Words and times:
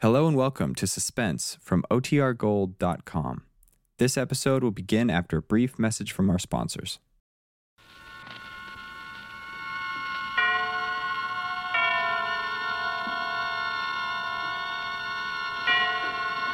Hello 0.00 0.28
and 0.28 0.36
welcome 0.36 0.76
to 0.76 0.86
Suspense 0.86 1.58
from 1.60 1.84
OTRGold.com. 1.90 3.42
This 3.98 4.16
episode 4.16 4.62
will 4.62 4.70
begin 4.70 5.10
after 5.10 5.38
a 5.38 5.42
brief 5.42 5.76
message 5.76 6.12
from 6.12 6.30
our 6.30 6.38
sponsors. 6.38 7.00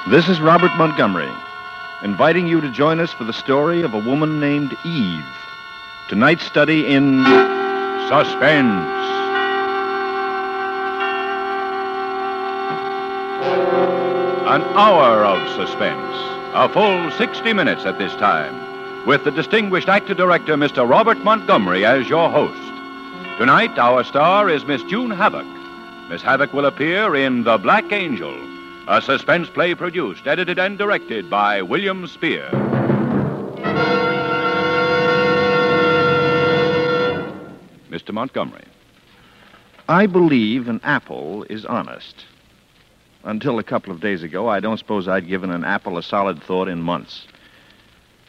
This 0.08 0.30
is 0.30 0.40
Robert 0.40 0.74
Montgomery, 0.78 1.30
inviting 2.02 2.46
you 2.46 2.62
to 2.62 2.72
join 2.72 2.98
us 2.98 3.12
for 3.12 3.24
the 3.24 3.34
story 3.34 3.82
of 3.82 3.92
a 3.92 3.98
woman 3.98 4.40
named 4.40 4.74
Eve. 4.86 5.22
Tonight's 6.08 6.46
study 6.46 6.86
in 6.86 7.22
suspense. 8.08 9.13
An 14.54 14.62
hour 14.76 15.24
of 15.24 15.48
suspense, 15.56 16.16
a 16.54 16.68
full 16.68 17.10
60 17.10 17.52
minutes 17.52 17.84
at 17.86 17.98
this 17.98 18.12
time, 18.12 19.04
with 19.04 19.24
the 19.24 19.32
distinguished 19.32 19.88
actor 19.88 20.14
director, 20.14 20.54
Mr. 20.54 20.88
Robert 20.88 21.18
Montgomery, 21.24 21.84
as 21.84 22.08
your 22.08 22.30
host. 22.30 22.62
Tonight, 23.36 23.76
our 23.80 24.04
star 24.04 24.48
is 24.48 24.64
Miss 24.64 24.80
June 24.84 25.10
Havoc. 25.10 25.44
Miss 26.08 26.22
Havoc 26.22 26.52
will 26.52 26.66
appear 26.66 27.16
in 27.16 27.42
The 27.42 27.58
Black 27.58 27.90
Angel, 27.90 28.32
a 28.86 29.02
suspense 29.02 29.48
play 29.48 29.74
produced, 29.74 30.24
edited, 30.28 30.60
and 30.60 30.78
directed 30.78 31.28
by 31.28 31.60
William 31.60 32.06
Spier. 32.06 32.48
Mr. 37.90 38.12
Montgomery. 38.12 38.66
I 39.88 40.06
believe 40.06 40.68
an 40.68 40.80
apple 40.84 41.42
is 41.50 41.66
honest. 41.66 42.26
Until 43.24 43.58
a 43.58 43.64
couple 43.64 43.90
of 43.90 44.00
days 44.00 44.22
ago, 44.22 44.48
I 44.48 44.60
don't 44.60 44.76
suppose 44.76 45.08
I'd 45.08 45.26
given 45.26 45.50
an 45.50 45.64
apple 45.64 45.96
a 45.96 46.02
solid 46.02 46.42
thought 46.42 46.68
in 46.68 46.82
months. 46.82 47.26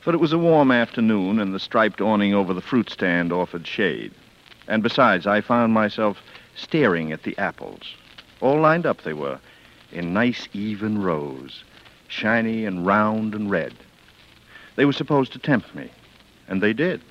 But 0.06 0.16
it 0.16 0.22
was 0.22 0.32
a 0.32 0.38
warm 0.38 0.72
afternoon, 0.72 1.38
and 1.40 1.54
the 1.54 1.60
striped 1.60 2.00
awning 2.00 2.34
over 2.34 2.54
the 2.54 2.62
fruit 2.62 2.90
stand 2.90 3.34
offered 3.34 3.68
shade. 3.68 4.14
And 4.70 4.82
besides, 4.82 5.28
I 5.28 5.42
found 5.42 5.74
myself 5.74 6.24
staring 6.56 7.12
at 7.12 7.24
the 7.24 7.38
apples. 7.38 7.94
All 8.40 8.62
lined 8.62 8.86
up 8.86 9.02
they 9.02 9.12
were, 9.14 9.40
in 9.92 10.14
nice, 10.14 10.48
even 10.54 11.02
rows, 11.02 11.66
shiny 12.08 12.66
and 12.66 12.86
round 12.86 13.36
and 13.36 13.52
red. 13.52 13.74
They 14.78 14.86
were 14.86 14.94
supposed 14.94 15.34
to 15.34 15.40
tempt 15.40 15.76
me, 15.76 15.92
and 16.48 16.62
they 16.64 16.72
did. 16.72 17.02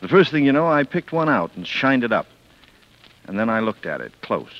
The 0.00 0.08
first 0.08 0.30
thing 0.30 0.44
you 0.44 0.52
know, 0.52 0.68
I 0.68 0.84
picked 0.84 1.12
one 1.12 1.28
out 1.28 1.50
and 1.56 1.66
shined 1.66 2.04
it 2.04 2.12
up. 2.12 2.26
And 3.26 3.36
then 3.38 3.50
I 3.50 3.60
looked 3.60 3.86
at 3.86 4.00
it 4.00 4.12
close. 4.20 4.52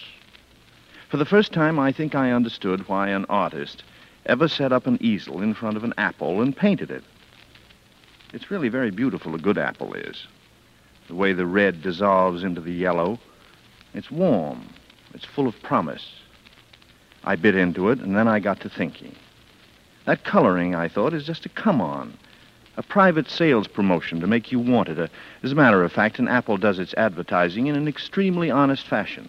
For 1.14 1.18
the 1.18 1.24
first 1.24 1.52
time, 1.52 1.78
I 1.78 1.92
think 1.92 2.16
I 2.16 2.32
understood 2.32 2.88
why 2.88 3.10
an 3.10 3.24
artist 3.26 3.84
ever 4.26 4.48
set 4.48 4.72
up 4.72 4.88
an 4.88 4.98
easel 5.00 5.42
in 5.42 5.54
front 5.54 5.76
of 5.76 5.84
an 5.84 5.94
apple 5.96 6.42
and 6.42 6.56
painted 6.56 6.90
it. 6.90 7.04
It's 8.32 8.50
really 8.50 8.68
very 8.68 8.90
beautiful, 8.90 9.32
a 9.36 9.38
good 9.38 9.56
apple 9.56 9.94
is. 9.94 10.26
The 11.06 11.14
way 11.14 11.32
the 11.32 11.46
red 11.46 11.82
dissolves 11.82 12.42
into 12.42 12.60
the 12.60 12.72
yellow. 12.72 13.20
It's 13.94 14.10
warm. 14.10 14.66
It's 15.14 15.24
full 15.24 15.46
of 15.46 15.62
promise. 15.62 16.16
I 17.22 17.36
bit 17.36 17.54
into 17.54 17.90
it, 17.90 18.00
and 18.00 18.16
then 18.16 18.26
I 18.26 18.40
got 18.40 18.58
to 18.62 18.68
thinking. 18.68 19.14
That 20.06 20.24
coloring, 20.24 20.74
I 20.74 20.88
thought, 20.88 21.14
is 21.14 21.24
just 21.24 21.46
a 21.46 21.48
come 21.48 21.80
on. 21.80 22.18
A 22.76 22.82
private 22.82 23.30
sales 23.30 23.68
promotion 23.68 24.18
to 24.18 24.26
make 24.26 24.50
you 24.50 24.58
want 24.58 24.88
it. 24.88 25.12
As 25.44 25.52
a 25.52 25.54
matter 25.54 25.84
of 25.84 25.92
fact, 25.92 26.18
an 26.18 26.26
apple 26.26 26.56
does 26.56 26.80
its 26.80 26.92
advertising 26.94 27.68
in 27.68 27.76
an 27.76 27.86
extremely 27.86 28.50
honest 28.50 28.84
fashion. 28.84 29.28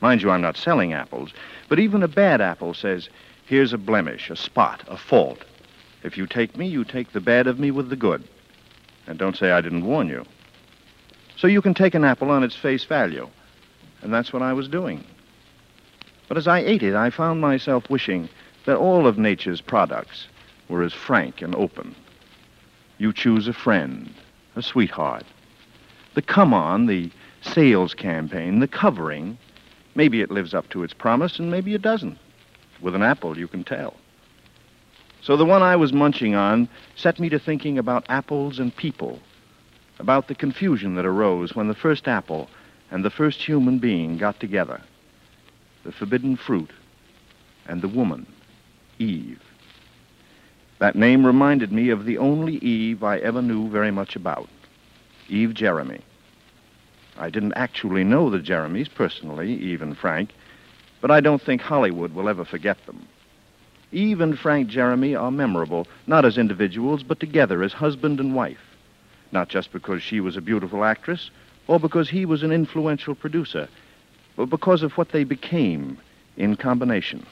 Mind 0.00 0.22
you, 0.22 0.30
I'm 0.30 0.42
not 0.42 0.56
selling 0.56 0.92
apples, 0.92 1.32
but 1.68 1.78
even 1.78 2.02
a 2.02 2.08
bad 2.08 2.40
apple 2.40 2.74
says, 2.74 3.08
here's 3.46 3.72
a 3.72 3.78
blemish, 3.78 4.30
a 4.30 4.36
spot, 4.36 4.82
a 4.88 4.96
fault. 4.96 5.44
If 6.02 6.16
you 6.16 6.26
take 6.26 6.56
me, 6.56 6.66
you 6.66 6.84
take 6.84 7.12
the 7.12 7.20
bad 7.20 7.46
of 7.46 7.58
me 7.58 7.70
with 7.70 7.88
the 7.88 7.96
good. 7.96 8.22
And 9.06 9.18
don't 9.18 9.36
say 9.36 9.50
I 9.50 9.60
didn't 9.60 9.86
warn 9.86 10.08
you. 10.08 10.24
So 11.36 11.46
you 11.46 11.62
can 11.62 11.74
take 11.74 11.94
an 11.94 12.04
apple 12.04 12.30
on 12.30 12.42
its 12.42 12.56
face 12.56 12.84
value. 12.84 13.28
And 14.02 14.12
that's 14.12 14.32
what 14.32 14.42
I 14.42 14.52
was 14.52 14.68
doing. 14.68 15.04
But 16.28 16.36
as 16.36 16.48
I 16.48 16.60
ate 16.60 16.82
it, 16.82 16.94
I 16.94 17.10
found 17.10 17.40
myself 17.40 17.88
wishing 17.88 18.28
that 18.66 18.76
all 18.76 19.06
of 19.06 19.16
nature's 19.16 19.60
products 19.60 20.28
were 20.68 20.82
as 20.82 20.92
frank 20.92 21.40
and 21.40 21.54
open. 21.54 21.94
You 22.98 23.12
choose 23.12 23.46
a 23.46 23.52
friend, 23.52 24.12
a 24.56 24.62
sweetheart. 24.62 25.24
The 26.14 26.22
come 26.22 26.52
on, 26.52 26.86
the 26.86 27.10
sales 27.42 27.94
campaign, 27.94 28.58
the 28.58 28.68
covering, 28.68 29.38
maybe 29.96 30.20
it 30.20 30.30
lives 30.30 30.54
up 30.54 30.68
to 30.70 30.82
its 30.82 30.92
promise 30.92 31.38
and 31.38 31.50
maybe 31.50 31.74
it 31.74 31.82
doesn't. 31.82 32.18
With 32.80 32.94
an 32.94 33.02
apple, 33.02 33.38
you 33.38 33.48
can 33.48 33.64
tell. 33.64 33.96
So 35.22 35.36
the 35.36 35.44
one 35.44 35.62
I 35.62 35.74
was 35.76 35.92
munching 35.92 36.34
on 36.34 36.68
set 36.94 37.18
me 37.18 37.28
to 37.30 37.38
thinking 37.38 37.78
about 37.78 38.06
apples 38.08 38.58
and 38.58 38.74
people, 38.76 39.18
about 39.98 40.28
the 40.28 40.34
confusion 40.34 40.94
that 40.94 41.06
arose 41.06 41.56
when 41.56 41.68
the 41.68 41.74
first 41.74 42.06
apple 42.06 42.48
and 42.90 43.04
the 43.04 43.10
first 43.10 43.42
human 43.42 43.78
being 43.78 44.18
got 44.18 44.38
together 44.38 44.80
the 45.84 45.92
forbidden 45.92 46.36
fruit 46.36 46.70
and 47.68 47.80
the 47.80 47.88
woman, 47.88 48.26
Eve. 48.98 49.40
That 50.80 50.96
name 50.96 51.24
reminded 51.24 51.72
me 51.72 51.90
of 51.90 52.04
the 52.04 52.18
only 52.18 52.56
Eve 52.56 53.02
I 53.04 53.18
ever 53.18 53.40
knew 53.40 53.68
very 53.70 53.92
much 53.92 54.16
about 54.16 54.48
Eve 55.28 55.54
Jeremy. 55.54 56.00
I 57.18 57.30
didn't 57.30 57.54
actually 57.54 58.04
know 58.04 58.30
the 58.30 58.38
Jeremys 58.38 58.92
personally, 58.92 59.52
Eve 59.54 59.82
and 59.82 59.96
Frank, 59.96 60.30
but 61.00 61.10
I 61.10 61.20
don't 61.20 61.40
think 61.40 61.60
Hollywood 61.60 62.14
will 62.14 62.28
ever 62.28 62.44
forget 62.44 62.84
them. 62.86 63.06
Eve 63.92 64.20
and 64.20 64.38
Frank 64.38 64.68
Jeremy 64.68 65.14
are 65.14 65.30
memorable, 65.30 65.86
not 66.06 66.24
as 66.24 66.38
individuals, 66.38 67.02
but 67.02 67.20
together 67.20 67.62
as 67.62 67.72
husband 67.72 68.20
and 68.20 68.34
wife. 68.34 68.76
Not 69.32 69.48
just 69.48 69.72
because 69.72 70.02
she 70.02 70.20
was 70.20 70.36
a 70.36 70.40
beautiful 70.40 70.84
actress 70.84 71.30
or 71.66 71.80
because 71.80 72.10
he 72.10 72.26
was 72.26 72.42
an 72.42 72.52
influential 72.52 73.14
producer, 73.14 73.68
but 74.36 74.46
because 74.46 74.82
of 74.82 74.92
what 74.98 75.10
they 75.10 75.24
became 75.24 75.98
in 76.36 76.56
combination. 76.56 77.24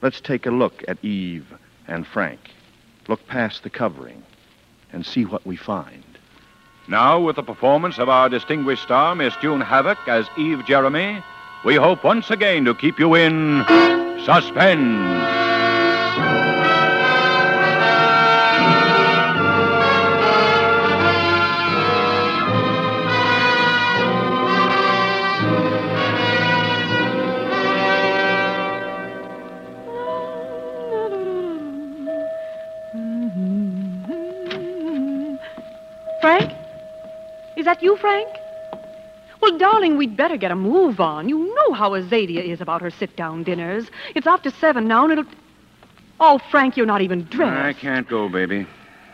Let's 0.00 0.20
take 0.20 0.46
a 0.46 0.50
look 0.50 0.84
at 0.86 1.04
Eve 1.04 1.46
and 1.86 2.06
Frank. 2.06 2.38
Look 3.08 3.26
past 3.26 3.62
the 3.62 3.70
covering 3.70 4.22
and 4.92 5.04
see 5.04 5.24
what 5.24 5.46
we 5.46 5.56
find. 5.56 6.04
Now, 6.90 7.20
with 7.20 7.36
the 7.36 7.42
performance 7.42 7.98
of 7.98 8.08
our 8.08 8.30
distinguished 8.30 8.82
star, 8.82 9.14
Miss 9.14 9.36
June 9.42 9.60
Havoc, 9.60 9.98
as 10.08 10.26
Eve 10.38 10.64
Jeremy, 10.64 11.22
we 11.62 11.74
hope 11.74 12.02
once 12.02 12.30
again 12.30 12.64
to 12.64 12.74
keep 12.74 12.98
you 12.98 13.14
in 13.14 13.62
suspense. 14.24 15.26
Frank? 36.22 36.57
Is 37.68 37.74
that 37.74 37.82
you, 37.82 37.98
Frank? 37.98 38.28
Well, 39.42 39.58
darling, 39.58 39.98
we'd 39.98 40.16
better 40.16 40.38
get 40.38 40.50
a 40.50 40.56
move 40.56 41.00
on. 41.00 41.28
You 41.28 41.54
know 41.54 41.74
how 41.74 41.90
Azadia 41.90 42.42
is 42.42 42.62
about 42.62 42.80
her 42.80 42.88
sit-down 42.88 43.42
dinners. 43.42 43.90
It's 44.14 44.26
after 44.26 44.48
seven 44.48 44.88
now, 44.88 45.02
and 45.04 45.12
it'll... 45.12 45.30
Oh, 46.18 46.40
Frank, 46.50 46.78
you're 46.78 46.86
not 46.86 47.02
even 47.02 47.24
dressed. 47.24 47.62
I 47.62 47.74
can't 47.74 48.08
go, 48.08 48.30
baby. 48.30 48.66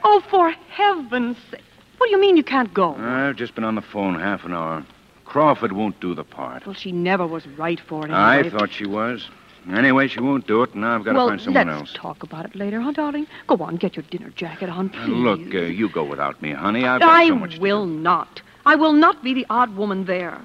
Oh, 0.04 0.22
for 0.31 0.53
heaven's 0.70 1.37
sake. 1.50 1.64
What 1.97 2.06
do 2.06 2.12
you 2.12 2.20
mean 2.20 2.37
you 2.37 2.44
can't 2.44 2.72
go? 2.72 2.94
I've 2.94 3.34
just 3.34 3.56
been 3.56 3.64
on 3.64 3.75
the 3.75 3.82
phone 3.82 4.20
half 4.20 4.44
an 4.44 4.54
hour. 4.54 4.87
Crawford 5.25 5.72
won't 5.72 5.98
do 5.98 6.14
the 6.14 6.22
part. 6.22 6.64
Well, 6.64 6.76
she 6.76 6.93
never 6.93 7.26
was 7.26 7.48
right 7.59 7.81
for 7.81 8.06
it 8.06 8.12
I 8.12 8.48
thought 8.50 8.72
she 8.72 8.87
was. 8.87 9.28
Anyway, 9.72 10.08
she 10.08 10.20
won't 10.20 10.47
do 10.47 10.62
it, 10.62 10.72
and 10.72 10.82
now 10.82 10.94
I've 10.94 11.05
got 11.05 11.12
to 11.12 11.19
well, 11.19 11.28
find 11.28 11.40
someone 11.40 11.66
let's 11.69 11.81
else. 11.81 11.93
talk 11.94 12.22
about 12.22 12.44
it 12.44 12.55
later, 12.55 12.81
huh, 12.81 12.93
darling? 12.93 13.26
Go 13.46 13.56
on, 13.56 13.76
get 13.76 13.96
your 13.96 14.05
dinner 14.11 14.31
jacket 14.31 14.69
on, 14.69 14.88
Uh, 14.94 15.05
please. 15.05 15.08
Look, 15.08 15.55
uh, 15.55 15.58
you 15.66 15.88
go 15.88 16.05
without 16.05 16.40
me, 16.43 16.52
honey. 16.52 16.84
I've 16.84 17.00
got 17.00 17.08
I 17.08 17.28
so 17.28 17.37
much 17.37 17.55
to 17.55 17.61
will 17.61 17.87
not. 17.87 18.43
I 18.66 18.75
will 18.76 18.93
not 18.93 19.22
be 19.22 19.32
the 19.32 19.46
odd 19.49 19.75
woman 19.76 20.05
there. 20.05 20.40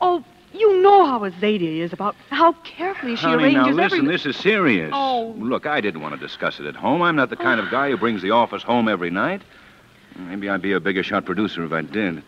Oh, 0.00 0.24
you 0.52 0.82
know 0.82 1.06
how 1.06 1.20
Azadia 1.20 1.78
is 1.78 1.92
about 1.92 2.16
how 2.30 2.52
carefully 2.64 3.16
she 3.16 3.26
arranges. 3.26 3.56
Honey, 3.56 3.76
now 3.76 3.82
listen, 3.82 3.98
every... 4.00 4.12
this 4.12 4.26
is 4.26 4.36
serious. 4.36 4.90
Oh. 4.92 5.34
Look, 5.38 5.66
I 5.66 5.80
didn't 5.80 6.00
want 6.00 6.14
to 6.14 6.20
discuss 6.20 6.58
it 6.58 6.66
at 6.66 6.74
home. 6.76 7.02
I'm 7.02 7.16
not 7.16 7.30
the 7.30 7.36
kind 7.36 7.60
of 7.60 7.70
guy 7.70 7.90
who 7.90 7.96
brings 7.96 8.22
the 8.22 8.30
office 8.30 8.62
home 8.62 8.88
every 8.88 9.10
night. 9.10 9.42
Maybe 10.16 10.48
I'd 10.48 10.62
be 10.62 10.72
a 10.72 10.80
bigger 10.80 11.02
shot 11.02 11.24
producer 11.24 11.64
if 11.64 11.72
I 11.72 11.82
did. 11.82 12.22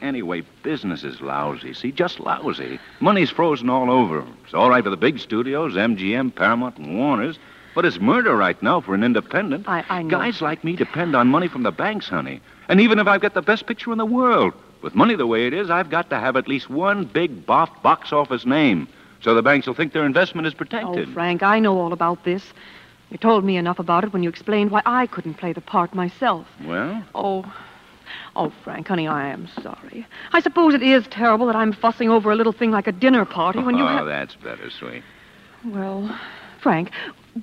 Anyway, 0.00 0.42
business 0.62 1.02
is 1.04 1.20
lousy. 1.20 1.74
See, 1.74 1.90
just 1.92 2.20
lousy. 2.20 2.78
Money's 3.00 3.30
frozen 3.30 3.68
all 3.68 3.90
over. 3.90 4.24
It's 4.44 4.54
all 4.54 4.70
right 4.70 4.84
for 4.84 4.90
the 4.90 4.96
big 4.96 5.18
studios, 5.18 5.74
MGM, 5.74 6.34
Paramount, 6.34 6.76
and 6.78 6.96
Warner's. 6.96 7.38
But 7.74 7.84
it's 7.84 8.00
murder 8.00 8.36
right 8.36 8.60
now 8.62 8.80
for 8.80 8.94
an 8.94 9.02
independent. 9.04 9.68
I- 9.68 9.84
I 9.88 10.02
know. 10.02 10.10
Guys 10.10 10.40
like 10.40 10.64
me 10.64 10.74
depend 10.76 11.14
on 11.14 11.28
money 11.28 11.48
from 11.48 11.62
the 11.62 11.70
banks, 11.70 12.08
honey. 12.08 12.40
And 12.68 12.80
even 12.80 12.98
if 12.98 13.06
I've 13.06 13.20
got 13.20 13.34
the 13.34 13.42
best 13.42 13.66
picture 13.66 13.92
in 13.92 13.98
the 13.98 14.06
world, 14.06 14.52
with 14.82 14.94
money 14.94 15.14
the 15.16 15.26
way 15.26 15.46
it 15.46 15.52
is, 15.52 15.70
I've 15.70 15.90
got 15.90 16.10
to 16.10 16.18
have 16.18 16.36
at 16.36 16.48
least 16.48 16.70
one 16.70 17.04
big 17.04 17.44
boff 17.46 17.70
box 17.82 18.12
office 18.12 18.44
name. 18.46 18.88
so 19.20 19.34
the 19.34 19.42
banks 19.42 19.66
will 19.66 19.74
think 19.74 19.92
their 19.92 20.06
investment 20.06 20.46
is 20.46 20.54
protected. 20.54 20.88
Oh, 20.88 20.92
protected. 20.92 21.14
Frank, 21.14 21.42
I 21.42 21.58
know 21.58 21.76
all 21.78 21.92
about 21.92 22.22
this. 22.22 22.52
You 23.10 23.18
told 23.18 23.42
me 23.44 23.56
enough 23.56 23.80
about 23.80 24.04
it 24.04 24.12
when 24.12 24.22
you 24.22 24.28
explained 24.28 24.70
why 24.70 24.80
I 24.86 25.06
couldn't 25.06 25.34
play 25.34 25.52
the 25.52 25.60
part 25.60 25.92
myself. 25.94 26.46
Well, 26.64 27.02
Oh, 27.16 27.44
oh, 28.36 28.52
Frank, 28.64 28.88
honey, 28.88 29.08
I 29.08 29.28
am 29.28 29.48
sorry. 29.62 30.06
I 30.32 30.40
suppose 30.40 30.74
it 30.74 30.82
is 30.82 31.06
terrible 31.08 31.46
that 31.46 31.56
I'm 31.56 31.72
fussing 31.72 32.08
over 32.08 32.30
a 32.30 32.36
little 32.36 32.52
thing 32.52 32.70
like 32.70 32.86
a 32.86 32.92
dinner 32.92 33.24
party 33.24 33.60
when 33.60 33.76
you 33.76 33.84
ah, 33.84 33.94
oh, 33.94 33.96
have. 33.98 34.06
that's 34.06 34.34
better, 34.36 34.70
sweet. 34.70 35.02
Well, 35.64 36.18
Frank, 36.60 36.90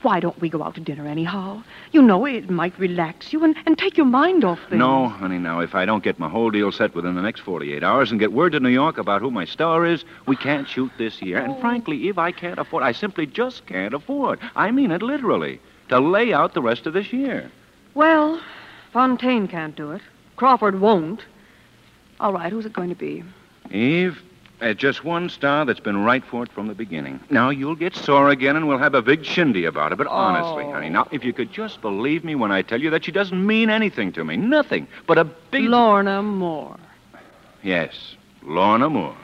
why 0.02 0.20
don't 0.20 0.40
we 0.42 0.50
go 0.50 0.64
out 0.64 0.76
to 0.76 0.82
dinner 0.82 1.08
anyhow? 1.08 1.64
You 1.92 2.02
know, 2.02 2.26
it 2.26 2.50
might 2.50 2.78
relax 2.78 3.32
you 3.32 3.44
and, 3.44 3.56
and 3.66 3.78
take 3.78 3.98
your 3.98 4.06
mind 4.06 4.44
off 4.44 4.60
things. 4.70 4.80
No, 4.80 5.08
honey, 5.08 5.38
now, 5.38 5.60
if 5.60 5.76
I 5.76 5.86
don't 5.86 6.04
get 6.04 6.20
my 6.20 6.30
whole 6.30 6.52
deal 6.52 6.72
set 6.72 6.96
within 6.96 7.16
the 7.16 7.22
next 7.22 7.42
48 7.42 7.84
hours 7.84 8.12
and 8.12 8.20
get 8.20 8.34
word 8.34 8.52
to 8.54 8.60
New 8.60 8.70
York 8.70 8.98
about 8.98 9.22
who 9.22 9.32
my 9.32 9.46
star 9.46 9.86
is, 9.86 10.04
we 10.28 10.36
can't 10.36 10.68
shoot 10.68 10.92
this 10.98 11.22
year. 11.22 11.38
And 11.38 11.60
frankly, 11.60 12.10
if 12.10 12.18
I 12.18 12.32
can't 12.32 12.60
afford, 12.60 12.84
I 12.84 12.92
simply 12.92 13.26
just 13.26 13.66
can't 13.66 13.94
afford. 13.94 14.40
I 14.56 14.72
mean 14.72 14.92
it 14.92 15.02
literally, 15.02 15.60
to 15.90 16.00
lay 16.00 16.34
out 16.34 16.54
the 16.54 16.62
rest 16.62 16.86
of 16.86 16.94
this 16.94 17.14
year. 17.14 17.52
Well, 17.94 18.42
Fontaine 18.92 19.48
can't 19.48 19.76
do 19.76 19.92
it. 19.92 20.02
Crawford 20.36 20.80
won't. 20.80 21.22
All 22.20 22.34
right, 22.34 22.52
who's 22.52 22.66
it 22.66 22.74
going 22.74 22.90
to 22.90 22.96
be? 22.96 23.24
Eve, 23.72 24.22
there's 24.60 24.78
just 24.78 25.04
one 25.04 25.30
star 25.30 25.66
that's 25.66 25.80
been 25.80 26.04
right 26.04 26.24
for 26.24 26.44
it 26.44 26.52
from 26.52 26.68
the 26.68 26.74
beginning. 26.74 27.20
Now, 27.30 27.50
you'll 27.50 27.76
get 27.76 27.96
sore 27.96 28.30
again 28.30 28.56
and 28.56 28.68
we'll 28.68 28.78
have 28.78 28.96
a 28.96 29.02
big 29.02 29.24
shindy 29.24 29.66
about 29.66 29.92
it. 29.92 29.98
But 29.98 30.08
honestly, 30.08 30.64
Oh. 30.66 30.72
honey, 30.74 30.90
now, 30.90 31.08
if 31.12 31.24
you 31.26 31.34
could 31.34 31.52
just 31.52 31.82
believe 31.82 32.24
me 32.24 32.36
when 32.36 32.52
I 32.52 32.62
tell 32.62 32.80
you 32.82 32.90
that 32.92 33.04
she 33.06 33.12
doesn't 33.12 33.46
mean 33.46 33.70
anything 33.70 34.12
to 34.14 34.24
me. 34.24 34.38
Nothing 34.38 34.88
but 35.08 35.18
a 35.18 35.26
big. 35.26 35.66
Lorna 35.66 36.22
Moore. 36.22 36.78
Yes, 37.64 38.16
Lorna 38.44 38.90
Moore. 38.90 39.16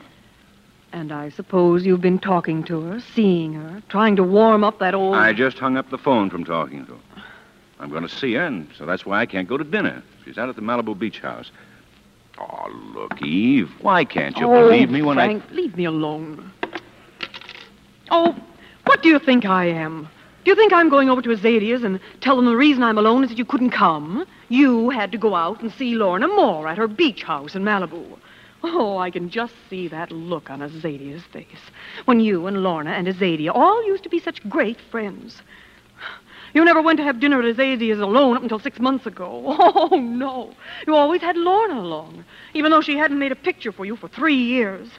And 0.94 1.13
I 1.13 1.30
suppose 1.30 1.86
you've 1.86 2.02
been 2.02 2.19
talking 2.19 2.63
to 2.66 2.81
her, 2.81 3.00
seeing 3.00 3.54
her, 3.54 3.81
trying 3.88 4.18
to 4.18 4.24
warm 4.24 4.63
up 4.66 4.80
that 4.80 4.94
old. 4.94 5.16
I 5.16 5.31
just 5.31 5.58
hung 5.58 5.78
up 5.78 5.90
the 5.90 5.98
phone 5.98 6.30
from 6.30 6.44
talking 6.44 6.86
to 6.88 6.94
her. 6.94 7.22
I'm 7.80 7.90
going 7.90 8.04
to 8.04 8.10
see 8.10 8.34
her, 8.34 8.46
and 8.46 8.68
so 8.78 8.86
that's 8.86 9.06
why 9.06 9.22
I 9.22 9.25
can't 9.25 9.48
go 9.48 9.58
to 9.58 9.63
dinner. 9.63 10.04
She's 10.23 10.38
out 10.38 10.50
at 10.50 10.56
the 10.56 10.62
Malibu 10.62 10.97
Beach 10.97 11.19
House. 11.19 11.51
Oh, 12.38 12.69
look, 12.94 13.21
Eve, 13.21 13.69
why 13.81 14.06
can't 14.06 14.38
you 14.38 14.47
oh, 14.47 14.68
believe 14.68 14.89
me 14.89 15.01
when 15.01 15.18
I? 15.18 15.25
Frank, 15.25 15.44
leave 15.51 15.75
me 15.75 15.85
alone. 15.85 16.51
Oh, 18.09 18.35
what 18.85 19.01
do 19.01 19.09
you 19.09 19.19
think 19.19 19.45
I 19.45 19.65
am? 19.65 20.09
Do 20.44 20.50
you 20.50 20.56
think 20.56 20.73
I'm 20.73 20.89
going 20.89 21.09
over 21.09 21.21
to 21.21 21.29
Azadia's 21.29 21.83
and 21.83 22.00
tell 22.19 22.35
them 22.35 22.45
the 22.45 22.56
reason 22.56 22.81
I'm 22.81 22.97
alone 22.97 23.23
is 23.23 23.29
that 23.29 23.38
you 23.38 23.45
couldn't 23.45 23.69
come? 23.71 24.25
You 24.50 24.89
had 24.89 25.12
to 25.12 25.18
go 25.18 25.35
out 25.35 25.62
and 25.62 25.71
see 25.71 25.94
Lorna 25.94 26.27
Moore 26.27 26.67
at 26.67 26.77
her 26.77 26.88
beach 26.88 27.21
house 27.24 27.56
in 27.56 27.63
Malibu. 27.63 28.17
Oh, 28.63 28.97
I 28.97 29.12
can 29.12 29.29
just 29.29 29.53
see 29.69 29.88
that 29.89 30.12
look 30.12 30.50
on 30.50 30.62
Azadia's 30.62 31.24
face 31.25 31.71
when 32.06 32.19
you 32.19 32.47
and 32.47 32.63
Lorna 32.63 32.91
and 32.91 33.07
Azadia 33.07 33.51
all 33.53 33.85
used 33.85 34.03
to 34.03 34.09
be 34.09 34.19
such 34.19 34.47
great 34.50 34.79
friends. 34.79 35.41
You 36.53 36.65
never 36.65 36.81
went 36.81 36.98
to 36.98 37.03
have 37.03 37.19
dinner 37.19 37.39
at 37.39 37.45
Azadia's 37.45 38.00
alone 38.00 38.36
up 38.36 38.44
until 38.44 38.59
six 38.59 38.80
months 38.80 39.06
ago. 39.06 39.56
Oh, 39.74 39.98
no. 39.98 40.53
You 40.86 40.95
always 40.95 41.21
had 41.21 41.38
Lorna 41.38 41.80
along, 41.80 42.25
even 42.53 42.71
though 42.71 42.81
she 42.81 42.98
hadn't 42.98 43.19
made 43.19 43.31
a 43.31 43.36
picture 43.36 43.71
for 43.71 43.86
you 43.86 43.95
for 43.95 44.07
three 44.07 44.36
years. 44.36 44.89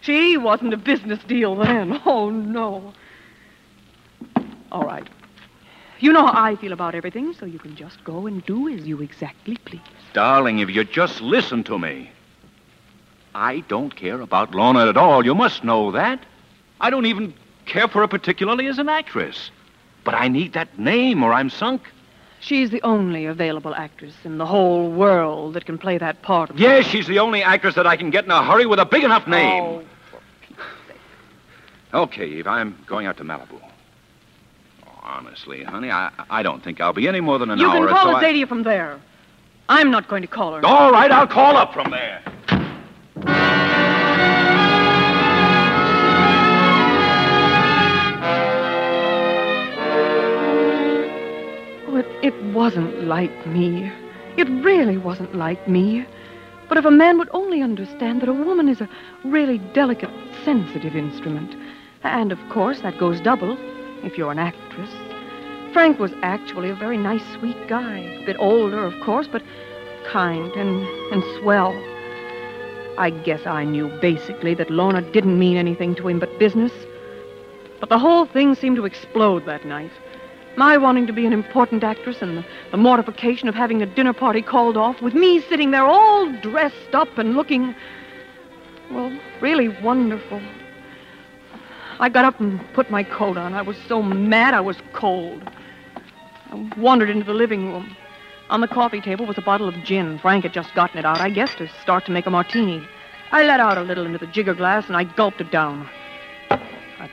She 0.00 0.36
wasn't 0.36 0.74
a 0.74 0.76
business 0.76 1.22
deal 1.24 1.54
then. 1.56 2.00
Oh, 2.06 2.30
no. 2.30 2.92
All 4.72 4.82
right. 4.82 5.06
You 6.00 6.12
know 6.12 6.26
how 6.26 6.44
I 6.44 6.56
feel 6.56 6.72
about 6.72 6.94
everything, 6.94 7.32
so 7.32 7.46
you 7.46 7.58
can 7.58 7.74
just 7.76 8.02
go 8.04 8.26
and 8.26 8.44
do 8.44 8.68
as 8.68 8.86
you 8.86 9.00
exactly 9.00 9.56
please. 9.64 9.80
Darling, 10.12 10.58
if 10.58 10.68
you 10.70 10.84
just 10.84 11.20
listen 11.20 11.64
to 11.64 11.78
me. 11.78 12.10
I 13.34 13.60
don't 13.68 13.94
care 13.94 14.20
about 14.20 14.54
Lorna 14.54 14.88
at 14.88 14.96
all. 14.96 15.24
You 15.24 15.34
must 15.34 15.62
know 15.64 15.92
that. 15.92 16.24
I 16.80 16.90
don't 16.90 17.06
even 17.06 17.34
care 17.66 17.88
for 17.88 18.00
her 18.00 18.08
particularly 18.08 18.66
as 18.66 18.78
an 18.78 18.88
actress. 18.88 19.50
But 20.06 20.14
I 20.14 20.28
need 20.28 20.52
that 20.54 20.78
name 20.78 21.22
or 21.24 21.32
I'm 21.34 21.50
sunk. 21.50 21.82
She's 22.38 22.70
the 22.70 22.80
only 22.82 23.26
available 23.26 23.74
actress 23.74 24.14
in 24.24 24.38
the 24.38 24.46
whole 24.46 24.88
world 24.88 25.54
that 25.54 25.66
can 25.66 25.78
play 25.78 25.98
that 25.98 26.22
part 26.22 26.48
of 26.48 26.60
Yes, 26.60 26.86
she's 26.86 27.08
the 27.08 27.18
only 27.18 27.42
actress 27.42 27.74
that 27.74 27.88
I 27.88 27.96
can 27.96 28.10
get 28.10 28.24
in 28.24 28.30
a 28.30 28.42
hurry 28.44 28.66
with 28.66 28.78
a 28.78 28.84
big 28.86 29.02
enough 29.02 29.26
name. 29.26 29.64
Oh, 29.64 29.82
Okay, 32.02 32.26
Eve, 32.26 32.46
I'm 32.46 32.78
going 32.86 33.06
out 33.06 33.16
to 33.16 33.24
Malibu. 33.24 33.60
Oh, 34.86 34.90
honestly, 35.02 35.64
honey, 35.64 35.90
I, 35.90 36.10
I 36.30 36.42
don't 36.42 36.62
think 36.62 36.80
I'll 36.80 36.92
be 36.92 37.08
any 37.08 37.20
more 37.20 37.38
than 37.38 37.50
an 37.50 37.58
you 37.58 37.66
hour. 37.68 37.74
can 37.74 37.84
or 37.84 37.88
call 37.88 38.04
so 38.04 38.16
I- 38.16 38.22
Azadia 38.22 38.46
from 38.46 38.62
there. 38.62 39.00
I'm 39.68 39.90
not 39.90 40.06
going 40.06 40.22
to 40.22 40.28
call 40.28 40.54
her. 40.54 40.64
All 40.64 40.92
right, 40.92 41.10
I'll 41.10 41.26
call 41.26 41.56
up 41.56 41.72
from 41.74 41.90
there. 41.90 42.22
It, 52.26 52.34
wasn't 52.52 53.04
like 53.04 53.46
me. 53.46 53.90
It 54.36 54.48
really 54.64 54.98
wasn't 54.98 55.34
like 55.34 55.68
me. 55.68 56.04
But 56.68 56.78
if 56.78 56.84
a 56.84 56.90
man 56.90 57.18
would 57.18 57.28
only 57.32 57.62
understand 57.62 58.20
that 58.20 58.28
a 58.28 58.32
woman 58.32 58.68
is 58.68 58.80
a 58.80 58.88
really 59.24 59.58
delicate, 59.72 60.10
sensitive 60.44 60.96
instrument. 60.96 61.54
And 62.02 62.32
of 62.32 62.38
course, 62.48 62.80
that 62.80 62.98
goes 62.98 63.20
double 63.20 63.56
if 64.04 64.18
you're 64.18 64.32
an 64.32 64.38
actress. 64.38 64.90
Frank 65.72 65.98
was 65.98 66.12
actually 66.22 66.70
a 66.70 66.74
very 66.74 66.96
nice, 66.96 67.22
sweet 67.38 67.68
guy. 67.68 67.98
A 67.98 68.26
bit 68.26 68.36
older, 68.38 68.84
of 68.84 68.98
course, 69.04 69.28
but 69.28 69.42
kind 70.06 70.50
and, 70.52 70.86
and 71.12 71.22
swell. 71.38 71.72
I 72.98 73.10
guess 73.10 73.46
I 73.46 73.64
knew 73.64 73.88
basically 74.00 74.54
that 74.54 74.70
Lorna 74.70 75.02
didn't 75.12 75.38
mean 75.38 75.56
anything 75.56 75.94
to 75.96 76.08
him 76.08 76.18
but 76.18 76.38
business. 76.38 76.72
But 77.78 77.90
the 77.90 77.98
whole 77.98 78.24
thing 78.24 78.54
seemed 78.54 78.76
to 78.76 78.86
explode 78.86 79.44
that 79.46 79.66
night. 79.66 79.92
My 80.56 80.78
wanting 80.78 81.06
to 81.06 81.12
be 81.12 81.26
an 81.26 81.34
important 81.34 81.84
actress 81.84 82.22
and 82.22 82.38
the, 82.38 82.44
the 82.70 82.78
mortification 82.78 83.46
of 83.46 83.54
having 83.54 83.78
the 83.78 83.86
dinner 83.86 84.14
party 84.14 84.40
called 84.40 84.76
off 84.76 85.02
with 85.02 85.12
me 85.12 85.40
sitting 85.42 85.70
there 85.70 85.84
all 85.84 86.32
dressed 86.40 86.94
up 86.94 87.18
and 87.18 87.36
looking, 87.36 87.74
well, 88.90 89.16
really 89.42 89.68
wonderful. 89.68 90.40
I 92.00 92.08
got 92.08 92.24
up 92.24 92.40
and 92.40 92.60
put 92.72 92.90
my 92.90 93.02
coat 93.02 93.36
on. 93.36 93.52
I 93.52 93.60
was 93.60 93.76
so 93.86 94.02
mad 94.02 94.54
I 94.54 94.60
was 94.60 94.78
cold. 94.94 95.42
I 96.50 96.72
wandered 96.78 97.10
into 97.10 97.24
the 97.24 97.34
living 97.34 97.66
room. 97.72 97.94
On 98.48 98.60
the 98.62 98.68
coffee 98.68 99.00
table 99.00 99.26
was 99.26 99.36
a 99.36 99.42
bottle 99.42 99.68
of 99.68 99.74
gin. 99.84 100.18
Frank 100.20 100.44
had 100.44 100.54
just 100.54 100.74
gotten 100.74 100.98
it 100.98 101.04
out, 101.04 101.20
I 101.20 101.28
guess, 101.28 101.54
to 101.56 101.68
start 101.82 102.06
to 102.06 102.12
make 102.12 102.26
a 102.26 102.30
martini. 102.30 102.86
I 103.30 103.42
let 103.44 103.60
out 103.60 103.76
a 103.76 103.82
little 103.82 104.06
into 104.06 104.18
the 104.18 104.26
jigger 104.26 104.54
glass 104.54 104.86
and 104.86 104.96
I 104.96 105.04
gulped 105.04 105.40
it 105.40 105.50
down. 105.50 105.88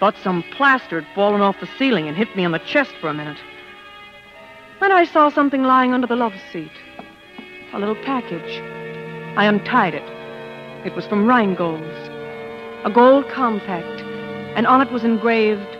Thought 0.03 0.21
some 0.21 0.43
plaster 0.57 0.99
had 0.99 1.15
fallen 1.15 1.39
off 1.39 1.61
the 1.61 1.69
ceiling 1.79 2.09
and 2.09 2.17
hit 2.17 2.35
me 2.35 2.43
on 2.43 2.51
the 2.51 2.59
chest 2.59 2.91
for 2.99 3.07
a 3.07 3.13
minute. 3.13 3.37
Then 4.81 4.91
I 4.91 5.05
saw 5.05 5.29
something 5.29 5.63
lying 5.63 5.93
under 5.93 6.07
the 6.07 6.17
love 6.17 6.33
seat. 6.51 6.73
A 7.71 7.79
little 7.79 7.95
package. 7.95 8.59
I 9.37 9.45
untied 9.45 9.93
it. 9.93 10.03
It 10.85 10.93
was 10.93 11.07
from 11.07 11.25
Rhinegold's. 11.25 12.09
A 12.83 12.91
gold 12.93 13.29
compact, 13.29 14.01
and 14.57 14.67
on 14.67 14.81
it 14.81 14.91
was 14.91 15.05
engraved, 15.05 15.71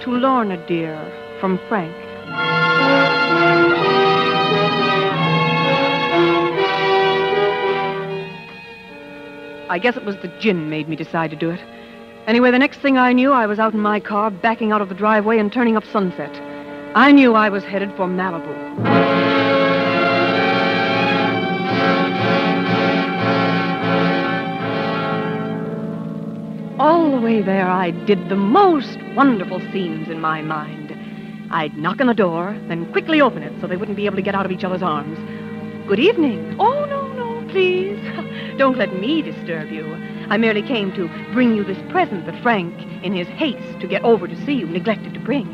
To 0.00 0.10
Lorna, 0.10 0.56
dear, 0.66 0.98
from 1.38 1.60
Frank. 1.68 1.94
I 9.70 9.78
guess 9.80 9.96
it 9.96 10.04
was 10.04 10.16
the 10.16 10.32
gin 10.40 10.68
made 10.68 10.88
me 10.88 10.96
decide 10.96 11.30
to 11.30 11.36
do 11.36 11.50
it. 11.50 11.60
Anyway, 12.28 12.50
the 12.50 12.58
next 12.58 12.80
thing 12.80 12.98
I 12.98 13.14
knew, 13.14 13.32
I 13.32 13.46
was 13.46 13.58
out 13.58 13.72
in 13.72 13.80
my 13.80 14.00
car, 14.00 14.30
backing 14.30 14.70
out 14.70 14.82
of 14.82 14.90
the 14.90 14.94
driveway 14.94 15.38
and 15.38 15.50
turning 15.50 15.78
up 15.78 15.84
Sunset. 15.86 16.30
I 16.94 17.10
knew 17.10 17.32
I 17.32 17.48
was 17.48 17.64
headed 17.64 17.88
for 17.96 18.06
Malibu. 18.06 18.54
All 26.78 27.10
the 27.10 27.20
way 27.22 27.40
there, 27.40 27.66
I 27.66 27.92
did 27.92 28.28
the 28.28 28.36
most 28.36 28.98
wonderful 29.16 29.60
scenes 29.72 30.10
in 30.10 30.20
my 30.20 30.42
mind. 30.42 30.94
I'd 31.50 31.78
knock 31.78 31.98
on 32.02 32.08
the 32.08 32.14
door, 32.14 32.54
then 32.68 32.92
quickly 32.92 33.22
open 33.22 33.42
it 33.42 33.58
so 33.58 33.66
they 33.66 33.78
wouldn't 33.78 33.96
be 33.96 34.04
able 34.04 34.16
to 34.16 34.22
get 34.22 34.34
out 34.34 34.44
of 34.44 34.52
each 34.52 34.64
other's 34.64 34.82
arms. 34.82 35.18
Good 35.88 35.98
evening. 35.98 36.56
Oh, 36.60 36.84
no, 36.84 37.07
please. 37.48 37.98
Don't 38.58 38.78
let 38.78 38.98
me 38.98 39.22
disturb 39.22 39.70
you. 39.70 39.94
I 40.28 40.36
merely 40.36 40.62
came 40.62 40.92
to 40.92 41.08
bring 41.32 41.54
you 41.56 41.64
this 41.64 41.78
present 41.90 42.26
that 42.26 42.42
Frank, 42.42 42.74
in 43.02 43.12
his 43.12 43.28
haste 43.28 43.80
to 43.80 43.86
get 43.86 44.02
over 44.04 44.28
to 44.28 44.44
see 44.44 44.54
you, 44.54 44.66
neglected 44.66 45.14
to 45.14 45.20
bring. 45.20 45.46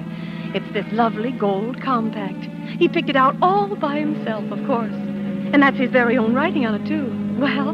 It's 0.54 0.70
this 0.72 0.86
lovely 0.92 1.32
gold 1.32 1.80
compact. 1.82 2.44
He 2.78 2.88
picked 2.88 3.08
it 3.08 3.16
out 3.16 3.36
all 3.42 3.74
by 3.76 3.98
himself, 3.98 4.50
of 4.50 4.64
course. 4.66 4.92
And 4.92 5.62
that's 5.62 5.76
his 5.76 5.90
very 5.90 6.16
own 6.16 6.34
writing 6.34 6.66
on 6.66 6.74
it, 6.74 6.86
too. 6.86 7.06
Well, 7.38 7.72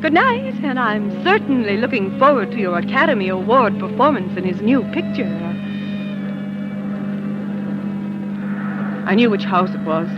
good 0.00 0.12
night, 0.12 0.54
and 0.62 0.78
I'm 0.78 1.22
certainly 1.22 1.76
looking 1.76 2.18
forward 2.18 2.50
to 2.52 2.58
your 2.58 2.78
Academy 2.78 3.28
Award 3.28 3.78
performance 3.78 4.36
in 4.36 4.44
his 4.44 4.60
new 4.60 4.82
picture. 4.92 5.38
I 9.06 9.14
knew 9.14 9.30
which 9.30 9.44
house 9.44 9.74
it 9.74 9.80
was. 9.80 10.08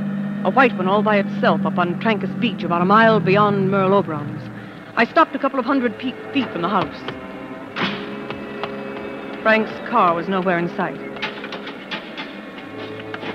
A 0.45 0.51
white 0.51 0.77
one 0.77 0.89
all 0.89 1.03
by 1.03 1.17
itself 1.17 1.65
up 1.65 1.79
on 1.79 1.99
Trancas 2.01 2.39
Beach, 2.39 2.63
about 2.65 2.83
a 2.83 2.85
mile 2.85 3.19
beyond 3.19 3.71
Merle 3.71 3.95
Oberon's. 3.95 4.43
I 4.95 5.07
stopped 5.07 5.35
a 5.35 5.39
couple 5.39 5.59
of 5.59 5.65
hundred 5.65 5.99
feet 5.99 6.51
from 6.53 6.61
the 6.61 6.69
house. 6.69 7.01
Frank's 9.43 9.73
car 9.89 10.15
was 10.15 10.29
nowhere 10.29 10.59
in 10.59 10.69
sight. 10.77 11.01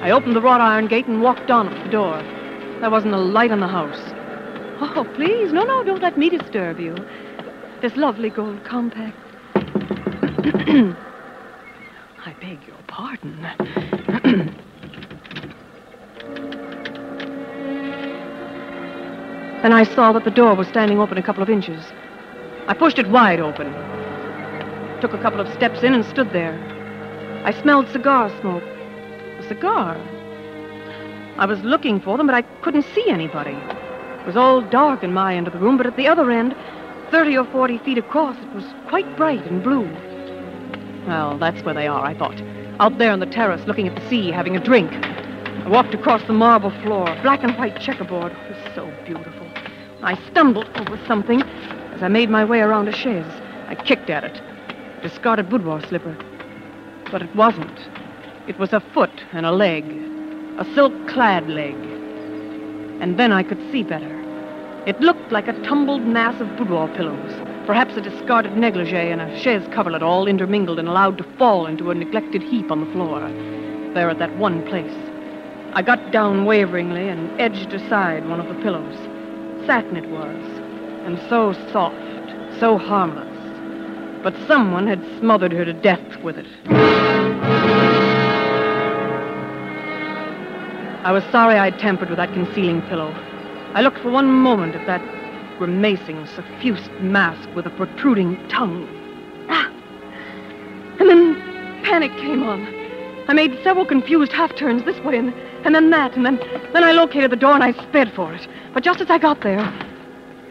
I 0.03 0.11
opened 0.11 0.35
the 0.35 0.41
wrought 0.41 0.61
iron 0.61 0.87
gate 0.87 1.07
and 1.07 1.23
walked 1.23 1.49
on 1.49 1.67
up 1.67 1.83
the 1.83 1.89
door. 1.89 2.21
There 2.79 2.91
wasn't 2.91 3.15
a 3.15 3.17
light 3.17 3.49
in 3.49 3.59
the 3.59 3.67
house. 3.67 3.99
Oh, 4.79 5.03
please, 5.15 5.51
no, 5.51 5.63
no, 5.63 5.83
don't 5.83 6.03
let 6.03 6.15
me 6.15 6.29
disturb 6.29 6.79
you. 6.79 6.95
This 7.81 7.95
lovely 7.95 8.29
gold 8.29 8.63
compact. 8.63 9.17
I 12.23 12.35
beg 12.39 12.59
your 12.67 12.77
pardon. 12.87 13.47
Then 19.61 19.73
I 19.73 19.83
saw 19.83 20.11
that 20.13 20.23
the 20.23 20.31
door 20.31 20.55
was 20.55 20.67
standing 20.67 20.99
open 20.99 21.17
a 21.17 21.23
couple 21.23 21.43
of 21.43 21.49
inches. 21.49 21.83
I 22.67 22.73
pushed 22.73 22.99
it 22.99 23.09
wide 23.09 23.39
open. 23.39 23.73
Took 25.01 25.13
a 25.13 25.21
couple 25.21 25.39
of 25.39 25.51
steps 25.53 25.83
in 25.83 25.93
and 25.93 26.05
stood 26.05 26.31
there. 26.31 26.57
I 27.45 27.51
smelled 27.61 27.89
cigar 27.89 28.29
smoke. 28.41 28.63
A 28.63 29.43
cigar. 29.47 29.97
I 31.37 31.45
was 31.45 31.59
looking 31.61 31.99
for 32.01 32.17
them, 32.17 32.27
but 32.27 32.35
I 32.35 32.41
couldn't 32.61 32.85
see 32.93 33.09
anybody. 33.09 33.57
It 34.19 34.25
was 34.25 34.35
all 34.35 34.61
dark 34.61 35.03
in 35.03 35.13
my 35.13 35.35
end 35.35 35.47
of 35.47 35.53
the 35.53 35.59
room, 35.59 35.77
but 35.77 35.85
at 35.85 35.95
the 35.95 36.07
other 36.07 36.29
end, 36.31 36.55
30 37.11 37.37
or 37.37 37.45
40 37.45 37.77
feet 37.79 37.97
across, 37.97 38.37
it 38.37 38.53
was 38.53 38.65
quite 38.87 39.17
bright 39.17 39.45
and 39.45 39.63
blue. 39.63 39.89
Well, 41.07 41.37
that's 41.37 41.63
where 41.63 41.73
they 41.73 41.87
are, 41.87 42.05
I 42.05 42.13
thought. 42.13 42.41
Out 42.79 42.97
there 42.97 43.11
on 43.11 43.19
the 43.19 43.25
terrace, 43.25 43.65
looking 43.65 43.87
at 43.87 43.95
the 43.95 44.09
sea, 44.09 44.31
having 44.31 44.55
a 44.55 44.63
drink. 44.63 44.91
I 44.91 45.69
walked 45.69 45.93
across 45.93 46.21
the 46.27 46.33
marble 46.33 46.71
floor, 46.81 47.05
black 47.23 47.43
and 47.43 47.57
white 47.57 47.79
checkerboard. 47.79 48.31
It 48.31 48.49
was 48.49 48.75
so 48.75 48.93
beautiful. 49.05 49.38
I 50.01 50.15
stumbled 50.31 50.69
over 50.75 50.97
something 51.05 51.41
as 51.41 52.01
I 52.01 52.07
made 52.07 52.29
my 52.29 52.45
way 52.45 52.61
around 52.61 52.87
a 52.87 52.93
chaise. 52.93 53.25
I 53.67 53.75
kicked 53.75 54.09
at 54.09 54.23
it. 54.23 54.41
A 54.97 55.01
discarded 55.01 55.49
boudoir 55.49 55.81
slipper. 55.81 56.17
But 57.11 57.21
it 57.21 57.35
wasn't. 57.35 57.77
It 58.47 58.57
was 58.57 58.71
a 58.71 58.79
foot 58.79 59.25
and 59.33 59.45
a 59.45 59.51
leg. 59.51 59.83
A 60.57 60.65
silk-clad 60.73 61.49
leg. 61.49 61.75
And 63.01 63.19
then 63.19 63.33
I 63.33 63.43
could 63.43 63.59
see 63.73 63.83
better. 63.83 64.15
It 64.87 65.01
looked 65.01 65.33
like 65.33 65.49
a 65.49 65.61
tumbled 65.63 66.03
mass 66.03 66.39
of 66.39 66.55
boudoir 66.55 66.87
pillows. 66.95 67.33
Perhaps 67.65 67.97
a 67.97 68.01
discarded 68.01 68.55
negligee 68.55 69.11
and 69.11 69.19
a 69.19 69.37
chaise 69.37 69.67
coverlet 69.73 70.01
all 70.01 70.27
intermingled 70.27 70.79
and 70.79 70.87
allowed 70.87 71.17
to 71.17 71.25
fall 71.37 71.65
into 71.65 71.91
a 71.91 71.95
neglected 71.95 72.41
heap 72.41 72.71
on 72.71 72.79
the 72.79 72.91
floor. 72.93 73.19
There 73.93 74.09
at 74.09 74.19
that 74.19 74.37
one 74.37 74.65
place. 74.65 74.95
I 75.73 75.81
got 75.81 76.13
down 76.13 76.45
waveringly 76.45 77.09
and 77.09 77.39
edged 77.39 77.73
aside 77.73 78.29
one 78.29 78.39
of 78.39 78.47
the 78.47 78.61
pillows. 78.63 78.97
Satin 79.65 79.97
it 79.97 80.09
was, 80.09 80.43
and 81.05 81.19
so 81.29 81.53
soft, 81.71 81.95
so 82.59 82.77
harmless. 82.77 83.27
But 84.23 84.35
someone 84.47 84.87
had 84.87 85.01
smothered 85.19 85.51
her 85.51 85.65
to 85.65 85.73
death 85.73 86.17
with 86.23 86.37
it. 86.37 86.47
I 91.03 91.11
was 91.11 91.23
sorry 91.31 91.55
I'd 91.57 91.79
tampered 91.79 92.09
with 92.09 92.17
that 92.17 92.33
concealing 92.33 92.81
pillow. 92.83 93.11
I 93.73 93.81
looked 93.81 93.99
for 93.99 94.09
one 94.09 94.29
moment 94.29 94.75
at 94.75 94.85
that 94.87 95.01
grimacing, 95.57 96.25
suffused 96.27 96.91
mask 97.01 97.49
with 97.55 97.65
a 97.65 97.69
protruding 97.69 98.37
tongue. 98.49 98.87
Ah! 99.49 99.71
And 100.99 101.09
then 101.09 101.35
panic 101.83 102.11
came 102.17 102.43
on. 102.43 102.78
I 103.29 103.33
made 103.33 103.59
several 103.63 103.85
confused 103.85 104.31
half 104.31 104.55
turns 104.55 104.83
this 104.85 104.99
way 105.01 105.15
and, 105.15 105.31
and 105.63 105.75
then 105.75 105.91
that, 105.91 106.15
and 106.15 106.25
then, 106.25 106.37
then 106.73 106.83
I 106.83 106.93
located 106.93 107.29
the 107.29 107.35
door 107.35 107.53
and 107.53 107.63
I 107.63 107.73
sped 107.73 108.11
for 108.15 108.33
it. 108.33 108.47
But 108.73 108.83
just 108.83 109.01
as 109.01 109.11
I 109.11 109.19
got 109.19 109.41
there, 109.41 109.61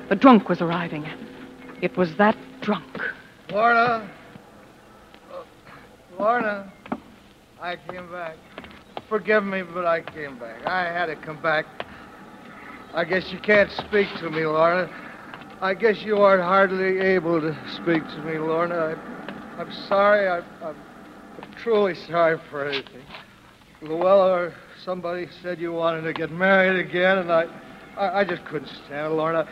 the 0.08 0.14
drunk 0.14 0.48
was 0.48 0.60
arriving. 0.60 1.04
It 1.82 1.96
was 1.96 2.14
that 2.18 2.36
drunk. 2.60 3.02
Lorna. 3.50 4.08
Lorna. 6.20 6.72
I 7.60 7.74
came 7.90 8.12
back. 8.12 8.36
Forgive 9.08 9.42
me, 9.42 9.62
but 9.62 9.84
I 9.84 10.02
came 10.02 10.38
back. 10.38 10.64
I 10.64 10.84
had 10.84 11.06
to 11.06 11.16
come 11.16 11.42
back. 11.42 11.66
I 12.94 13.04
guess 13.04 13.32
you 13.32 13.40
can't 13.40 13.72
speak 13.72 14.06
to 14.20 14.30
me, 14.30 14.46
Lorna. 14.46 14.88
I 15.60 15.74
guess 15.74 16.02
you 16.02 16.18
aren't 16.18 16.44
hardly 16.44 17.00
able 17.00 17.40
to 17.40 17.58
speak 17.74 18.06
to 18.06 18.22
me, 18.22 18.38
Lorna. 18.38 18.76
I, 18.76 19.60
I'm 19.60 19.72
sorry. 19.88 20.28
I, 20.28 20.38
I'm 20.62 20.76
truly 21.62 21.94
sorry 21.94 22.38
for 22.50 22.66
anything. 22.66 23.02
Luella 23.82 24.52
somebody 24.84 25.28
said 25.42 25.60
you 25.60 25.72
wanted 25.72 26.02
to 26.02 26.12
get 26.12 26.30
married 26.30 26.84
again, 26.84 27.18
and 27.18 27.32
I, 27.32 27.44
I, 27.96 28.20
I 28.20 28.24
just 28.24 28.44
couldn't 28.46 28.70
stand 28.86 29.12
it, 29.12 29.16
Lorna. 29.16 29.48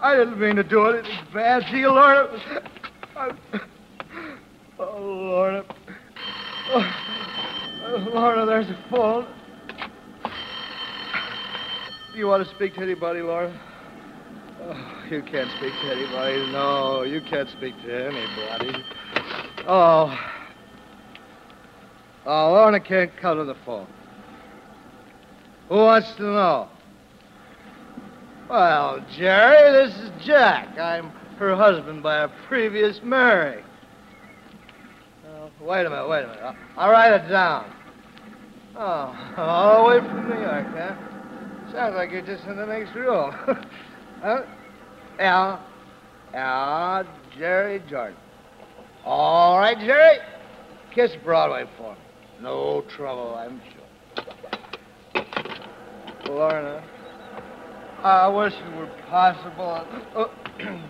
I 0.00 0.16
didn't 0.16 0.38
mean 0.38 0.56
to 0.56 0.64
do 0.64 0.86
it. 0.86 0.96
It 0.96 1.02
was 1.02 1.20
bad 1.34 1.62
to 1.70 1.76
you, 1.76 1.88
Lorna. 1.88 2.62
I, 3.16 3.30
oh, 4.78 4.98
Lorna. 4.98 5.64
Oh, 6.72 8.10
Lorna, 8.12 8.46
there's 8.46 8.68
a 8.68 8.84
phone. 8.90 9.26
Do 12.12 12.18
you 12.18 12.26
want 12.26 12.46
to 12.46 12.54
speak 12.54 12.74
to 12.74 12.80
anybody, 12.80 13.20
Lorna? 13.20 13.58
Oh, 14.62 15.04
you 15.10 15.22
can't 15.22 15.50
speak 15.58 15.72
to 15.82 15.92
anybody. 15.92 16.52
No, 16.52 17.02
you 17.02 17.20
can't 17.20 17.48
speak 17.50 17.74
to 17.82 18.06
anybody. 18.06 18.84
Oh. 19.68 20.16
Oh, 22.26 22.50
Lorna 22.50 22.80
can't 22.80 23.16
come 23.18 23.38
to 23.38 23.44
the 23.44 23.54
phone. 23.64 23.86
Who 25.68 25.76
wants 25.76 26.12
to 26.14 26.22
know? 26.22 26.68
Well, 28.50 29.00
Jerry, 29.16 29.86
this 29.86 29.96
is 29.96 30.10
Jack. 30.24 30.76
I'm 30.76 31.10
her 31.38 31.54
husband 31.54 32.02
by 32.02 32.24
a 32.24 32.28
previous 32.48 33.00
marriage. 33.02 33.64
Oh, 35.28 35.50
wait 35.60 35.86
a 35.86 35.90
minute, 35.90 36.08
wait 36.08 36.24
a 36.24 36.26
minute. 36.26 36.42
I'll, 36.42 36.56
I'll 36.76 36.90
write 36.90 37.12
it 37.12 37.28
down. 37.28 37.72
Oh, 38.74 39.32
all 39.36 39.84
the 39.84 39.90
way 39.90 40.08
from 40.08 40.28
New 40.28 40.40
York, 40.40 40.66
huh? 40.74 40.94
Sounds 41.70 41.94
like 41.94 42.10
you're 42.10 42.22
just 42.22 42.44
in 42.46 42.56
the 42.56 42.66
next 42.66 42.92
room. 42.94 43.30
huh? 44.20 44.42
Yeah. 45.18 45.60
Yeah, 46.32 47.02
Jerry 47.38 47.82
Jordan. 47.88 48.16
All 49.04 49.58
right, 49.58 49.78
Jerry. 49.78 50.18
Kiss 50.92 51.12
Broadway 51.24 51.66
for 51.76 51.92
me. 51.92 51.98
No 52.40 52.84
trouble, 52.94 53.34
I'm 53.34 53.60
sure. 53.72 55.24
Lorna, 56.28 56.82
I 58.02 58.28
wish 58.28 58.52
it 58.52 58.76
were 58.76 58.90
possible. 59.08 59.86
Oh, 60.14 60.30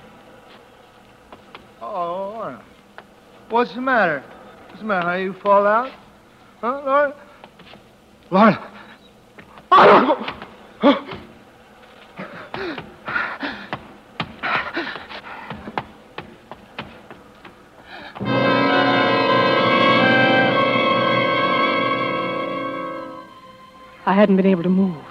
oh 1.83 2.33
Lorna. 2.35 2.65
What's 3.51 3.75
the 3.75 3.81
matter? 3.81 4.25
What's 4.69 4.81
the 4.81 4.87
matter? 4.87 5.07
How 5.07 5.15
you 5.15 5.35
fall 5.35 5.67
out? 5.67 5.93
Huh, 6.61 6.83
Lorna? 6.85 7.15
Lorna. 9.71 10.33
Hadn't 24.17 24.37
been 24.37 24.47
able 24.47 24.63
to 24.63 24.69
move. 24.69 25.05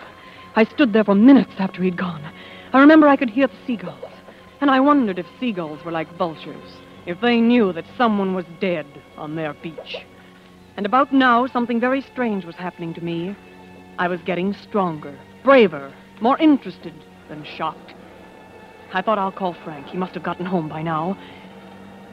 I 0.55 0.65
stood 0.65 0.93
there 0.93 1.03
for 1.03 1.15
minutes 1.15 1.53
after 1.57 1.81
he'd 1.83 1.97
gone. 1.97 2.23
I 2.73 2.79
remember 2.79 3.07
I 3.07 3.15
could 3.15 3.29
hear 3.29 3.47
the 3.47 3.53
seagulls. 3.65 4.11
And 4.61 4.71
I 4.71 4.79
wondered 4.79 5.19
if 5.19 5.25
seagulls 5.39 5.83
were 5.83 5.91
like 5.91 6.17
vultures, 6.17 6.77
if 7.05 7.19
they 7.21 7.39
knew 7.39 7.71
that 7.73 7.85
someone 7.97 8.33
was 8.33 8.45
dead 8.59 8.85
on 9.17 9.35
their 9.35 9.53
beach. 9.53 9.97
And 10.77 10.85
about 10.85 11.13
now, 11.13 11.45
something 11.47 11.79
very 11.79 12.01
strange 12.01 12.45
was 12.45 12.55
happening 12.55 12.93
to 12.95 13.03
me. 13.03 13.35
I 13.97 14.07
was 14.07 14.21
getting 14.21 14.53
stronger, 14.53 15.17
braver, 15.43 15.93
more 16.21 16.37
interested 16.37 16.93
than 17.29 17.43
shocked. 17.43 17.93
I 18.93 19.01
thought 19.01 19.17
I'll 19.17 19.31
call 19.31 19.55
Frank. 19.63 19.87
He 19.87 19.97
must 19.97 20.13
have 20.13 20.23
gotten 20.23 20.45
home 20.45 20.67
by 20.69 20.81
now. 20.81 21.17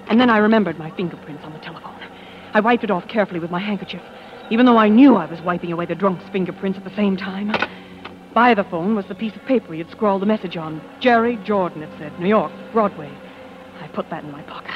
And 0.08 0.20
then 0.20 0.30
I 0.30 0.38
remembered 0.38 0.78
my 0.78 0.90
fingerprints 0.90 1.44
on 1.44 1.52
the 1.52 1.58
telephone. 1.61 2.00
I 2.54 2.61
wiped 2.61 2.84
it 2.84 2.90
off 2.90 3.08
carefully 3.08 3.40
with 3.40 3.50
my 3.50 3.61
handkerchief, 3.61 4.02
even 4.52 4.66
though 4.66 4.76
I 4.76 4.90
knew 4.90 5.16
I 5.16 5.25
was 5.25 5.40
wiping 5.40 5.73
away 5.73 5.87
the 5.87 5.94
drunk's 5.94 6.28
fingerprints 6.28 6.76
at 6.76 6.85
the 6.85 6.94
same 6.94 7.16
time. 7.16 7.54
By 8.35 8.52
the 8.52 8.64
phone 8.64 8.94
was 8.94 9.06
the 9.06 9.14
piece 9.14 9.35
of 9.35 9.42
paper 9.47 9.73
he 9.73 9.78
had 9.78 9.90
scrawled 9.90 10.21
the 10.21 10.26
message 10.26 10.59
on. 10.59 10.82
Jerry 11.00 11.38
Jordan, 11.38 11.82
it 11.82 11.88
said. 11.99 12.21
New 12.21 12.28
York, 12.28 12.52
Broadway. 12.71 13.11
I 13.80 13.88
put 13.88 14.11
that 14.11 14.25
in 14.25 14.30
my 14.30 14.42
pocket. 14.42 14.75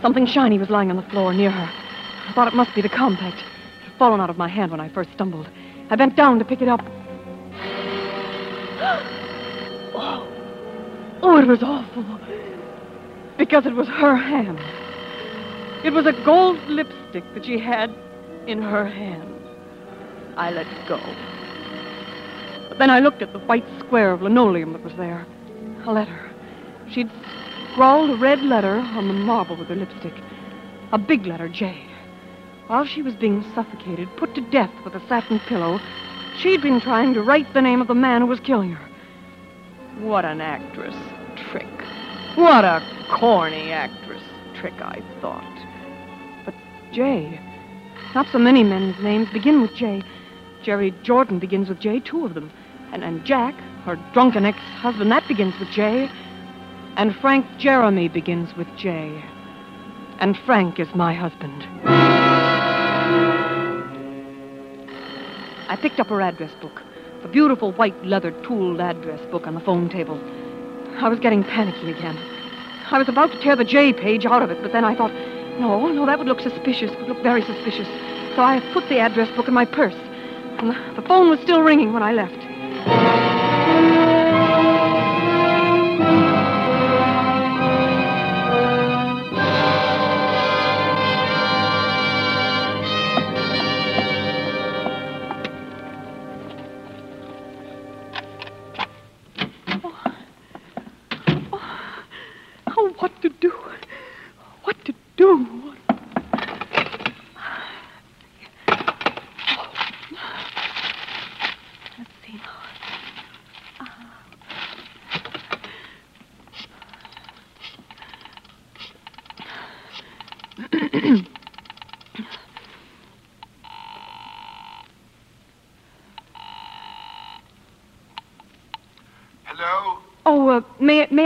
Something 0.00 0.24
shiny 0.24 0.56
was 0.56 0.70
lying 0.70 0.88
on 0.88 0.96
the 0.96 1.02
floor 1.10 1.34
near 1.34 1.50
her. 1.50 1.70
I 2.26 2.32
thought 2.32 2.48
it 2.48 2.54
must 2.54 2.74
be 2.74 2.80
the 2.80 2.88
compact. 2.88 3.36
It 3.36 3.90
had 3.90 3.98
fallen 3.98 4.18
out 4.18 4.30
of 4.30 4.38
my 4.38 4.48
hand 4.48 4.70
when 4.70 4.80
I 4.80 4.88
first 4.88 5.12
stumbled. 5.12 5.46
I 5.90 5.96
bent 5.96 6.16
down 6.16 6.38
to 6.38 6.44
pick 6.46 6.62
it 6.62 6.68
up. 6.68 6.80
Oh, 9.96 10.26
oh 11.22 11.38
it 11.38 11.46
was 11.46 11.62
awful. 11.62 12.04
Because 13.38 13.64
it 13.64 13.74
was 13.74 13.86
her 13.86 14.16
hand. 14.16 14.58
It 15.84 15.92
was 15.92 16.06
a 16.06 16.12
gold 16.12 16.58
lipstick 16.66 17.24
that 17.34 17.44
she 17.44 17.58
had 17.58 17.94
in 18.46 18.62
her 18.62 18.86
hand. 18.86 19.34
I 20.34 20.50
let 20.50 20.66
go. 20.88 20.98
But 22.70 22.78
then 22.78 22.88
I 22.88 23.00
looked 23.00 23.20
at 23.20 23.34
the 23.34 23.38
white 23.40 23.66
square 23.80 24.12
of 24.12 24.22
linoleum 24.22 24.72
that 24.72 24.82
was 24.82 24.94
there. 24.94 25.26
A 25.84 25.92
letter. 25.92 26.30
She'd 26.90 27.10
scrawled 27.70 28.10
a 28.10 28.16
red 28.16 28.42
letter 28.42 28.78
on 28.78 29.08
the 29.08 29.14
marble 29.14 29.56
with 29.56 29.68
her 29.68 29.74
lipstick. 29.74 30.14
A 30.92 30.98
big 30.98 31.26
letter, 31.26 31.50
J. 31.50 31.86
While 32.66 32.86
she 32.86 33.02
was 33.02 33.14
being 33.14 33.44
suffocated, 33.54 34.08
put 34.16 34.34
to 34.36 34.40
death 34.40 34.72
with 34.86 34.94
a 34.94 35.06
satin 35.06 35.38
pillow, 35.40 35.78
she'd 36.38 36.62
been 36.62 36.80
trying 36.80 37.12
to 37.12 37.22
write 37.22 37.52
the 37.52 37.60
name 37.60 37.82
of 37.82 37.88
the 37.88 37.94
man 37.94 38.22
who 38.22 38.26
was 38.26 38.40
killing 38.40 38.72
her. 38.72 38.88
What 39.98 40.24
an 40.24 40.40
actress 40.40 40.96
trick. 41.50 41.68
What 42.36 42.64
a 42.64 42.82
corny 43.10 43.70
actress 43.70 44.22
trick, 44.54 44.80
I 44.80 45.02
thought. 45.20 45.53
J. 46.94 47.40
Not 48.14 48.28
so 48.30 48.38
many 48.38 48.62
men's 48.62 48.96
names 49.02 49.28
begin 49.32 49.60
with 49.60 49.74
J. 49.74 50.00
Jerry 50.62 50.94
Jordan 51.02 51.40
begins 51.40 51.68
with 51.68 51.80
J, 51.80 51.98
two 51.98 52.24
of 52.24 52.34
them. 52.34 52.52
And, 52.92 53.02
and 53.02 53.24
Jack, 53.24 53.54
her 53.84 53.96
drunken 54.12 54.46
ex 54.46 54.58
husband, 54.78 55.10
that 55.10 55.26
begins 55.26 55.58
with 55.58 55.68
J. 55.70 56.08
And 56.96 57.16
Frank 57.16 57.44
Jeremy 57.58 58.08
begins 58.08 58.54
with 58.56 58.68
J. 58.76 59.20
And 60.20 60.38
Frank 60.46 60.78
is 60.78 60.86
my 60.94 61.12
husband. 61.12 61.64
I 65.68 65.76
picked 65.82 65.98
up 65.98 66.06
her 66.06 66.20
address 66.20 66.52
book, 66.60 66.80
a 67.24 67.28
beautiful 67.28 67.72
white 67.72 68.06
leather 68.06 68.30
tooled 68.42 68.80
address 68.80 69.20
book 69.32 69.48
on 69.48 69.54
the 69.54 69.60
phone 69.60 69.88
table. 69.88 70.20
I 70.98 71.08
was 71.08 71.18
getting 71.18 71.42
panicky 71.42 71.90
again. 71.90 72.16
I 72.92 72.98
was 72.98 73.08
about 73.08 73.32
to 73.32 73.40
tear 73.40 73.56
the 73.56 73.64
J 73.64 73.92
page 73.92 74.24
out 74.24 74.42
of 74.42 74.50
it, 74.50 74.62
but 74.62 74.70
then 74.70 74.84
I 74.84 74.94
thought, 74.94 75.10
no, 75.58 75.92
no, 75.92 76.06
that 76.06 76.18
would 76.18 76.28
look 76.28 76.40
suspicious, 76.40 76.90
would 76.96 77.08
look 77.08 77.22
very 77.22 77.42
suspicious. 77.42 77.88
So 78.36 78.42
I 78.42 78.60
put 78.72 78.88
the 78.88 78.98
address 78.98 79.30
book 79.36 79.48
in 79.48 79.54
my 79.54 79.64
purse. 79.64 79.94
And 80.58 80.70
the, 80.70 81.00
the 81.00 81.06
phone 81.06 81.30
was 81.30 81.40
still 81.40 81.62
ringing 81.62 81.92
when 81.92 82.02
I 82.02 82.12
left. 82.12 82.43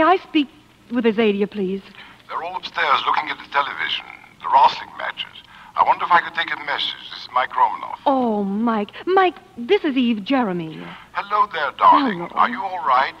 I 0.09 0.17
speak 0.17 0.47
with 0.91 1.05
Azadia, 1.05 1.47
please? 1.49 1.83
They're 2.27 2.41
all 2.41 2.55
upstairs 2.55 2.99
looking 3.05 3.29
at 3.29 3.37
the 3.37 3.47
television, 3.53 4.05
the 4.41 4.49
wrestling 4.51 4.89
matches. 4.97 5.37
I 5.75 5.83
wonder 5.85 6.03
if 6.03 6.11
I 6.11 6.19
could 6.21 6.33
take 6.33 6.49
a 6.51 6.57
message. 6.65 6.97
This 7.11 7.21
is 7.21 7.29
Mike 7.31 7.55
Romanoff. 7.55 7.99
Oh, 8.07 8.43
Mike, 8.43 8.89
Mike, 9.05 9.35
this 9.55 9.83
is 9.83 9.95
Eve 9.95 10.23
Jeremy. 10.23 10.81
Hello 11.13 11.47
there, 11.53 11.71
darling. 11.77 12.17
Hello. 12.21 12.29
Are 12.33 12.49
you 12.49 12.59
all 12.59 12.83
right? 12.87 13.13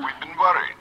We've 0.00 0.20
been 0.20 0.36
worried. 0.36 0.74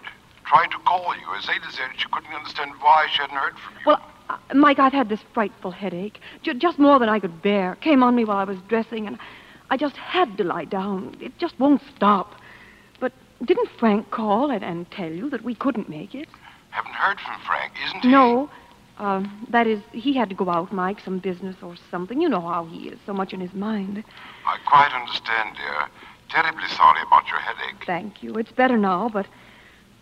Tried 0.45 0.71
to 0.71 0.79
call 0.79 1.13
you. 1.15 1.27
Azadia 1.27 1.71
said 1.71 1.89
she 1.95 2.07
couldn't 2.11 2.33
understand 2.33 2.71
why 2.81 3.05
she 3.13 3.21
hadn't 3.21 3.37
heard 3.37 3.53
from 3.59 3.73
you. 3.75 3.81
Well, 3.85 4.01
uh, 4.31 4.37
Mike, 4.55 4.79
I've 4.79 4.93
had 4.93 5.09
this 5.09 5.21
frightful 5.31 5.69
headache, 5.69 6.19
J- 6.41 6.55
just 6.55 6.79
more 6.79 6.97
than 6.97 7.07
I 7.07 7.19
could 7.19 7.43
bear. 7.43 7.75
Came 7.81 8.01
on 8.01 8.15
me 8.15 8.25
while 8.25 8.37
I 8.37 8.45
was 8.45 8.57
dressing, 8.67 9.05
and 9.05 9.19
I 9.69 9.77
just 9.77 9.95
had 9.95 10.37
to 10.39 10.43
lie 10.43 10.65
down. 10.65 11.15
It 11.21 11.37
just 11.37 11.59
won't 11.59 11.83
stop. 11.95 12.33
Didn't 13.43 13.69
Frank 13.79 14.11
call 14.11 14.51
and, 14.51 14.63
and 14.63 14.89
tell 14.91 15.11
you 15.11 15.29
that 15.29 15.43
we 15.43 15.55
couldn't 15.55 15.89
make 15.89 16.13
it? 16.13 16.27
Haven't 16.69 16.93
heard 16.93 17.19
from 17.19 17.39
Frank, 17.41 17.73
isn't 17.87 18.01
he? 18.01 18.07
No. 18.07 18.49
Uh, 18.97 19.23
that 19.49 19.65
is, 19.65 19.81
he 19.91 20.13
had 20.13 20.29
to 20.29 20.35
go 20.35 20.49
out, 20.49 20.71
Mike, 20.71 20.99
some 20.99 21.17
business 21.17 21.55
or 21.63 21.75
something. 21.89 22.21
You 22.21 22.29
know 22.29 22.41
how 22.41 22.65
he 22.65 22.89
is, 22.89 22.99
so 23.05 23.13
much 23.13 23.33
in 23.33 23.39
his 23.39 23.53
mind. 23.53 24.03
I 24.45 24.57
quite 24.67 24.93
understand, 24.93 25.55
dear. 25.57 25.87
Terribly 26.29 26.67
sorry 26.67 27.01
about 27.01 27.27
your 27.27 27.39
headache. 27.39 27.83
Thank 27.85 28.21
you. 28.21 28.35
It's 28.35 28.51
better 28.51 28.77
now, 28.77 29.09
but, 29.11 29.25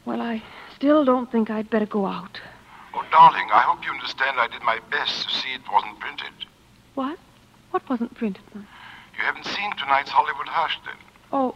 well, 0.06 0.21
I 0.21 0.43
still 0.75 1.06
don't 1.06 1.32
think 1.32 1.49
I'd 1.49 1.69
better 1.69 1.86
go 1.86 2.06
out. 2.06 2.39
Oh, 2.93 3.06
darling, 3.12 3.47
I 3.54 3.62
hope 3.62 3.86
you 3.86 3.91
understand 3.91 4.38
I 4.38 4.47
did 4.47 4.63
my 4.63 4.80
best 4.91 5.30
to 5.30 5.34
see 5.34 5.54
it 5.54 5.62
wasn't 5.71 5.99
printed. 5.99 6.34
What? 6.95 7.17
What 7.71 7.88
wasn't 7.89 8.15
printed, 8.15 8.43
Mike? 8.54 8.65
You 9.17 9.23
haven't 9.23 9.45
seen 9.45 9.71
tonight's 9.78 10.10
Hollywood 10.10 10.47
Hush, 10.47 10.78
then? 10.86 10.95
Oh, 11.32 11.56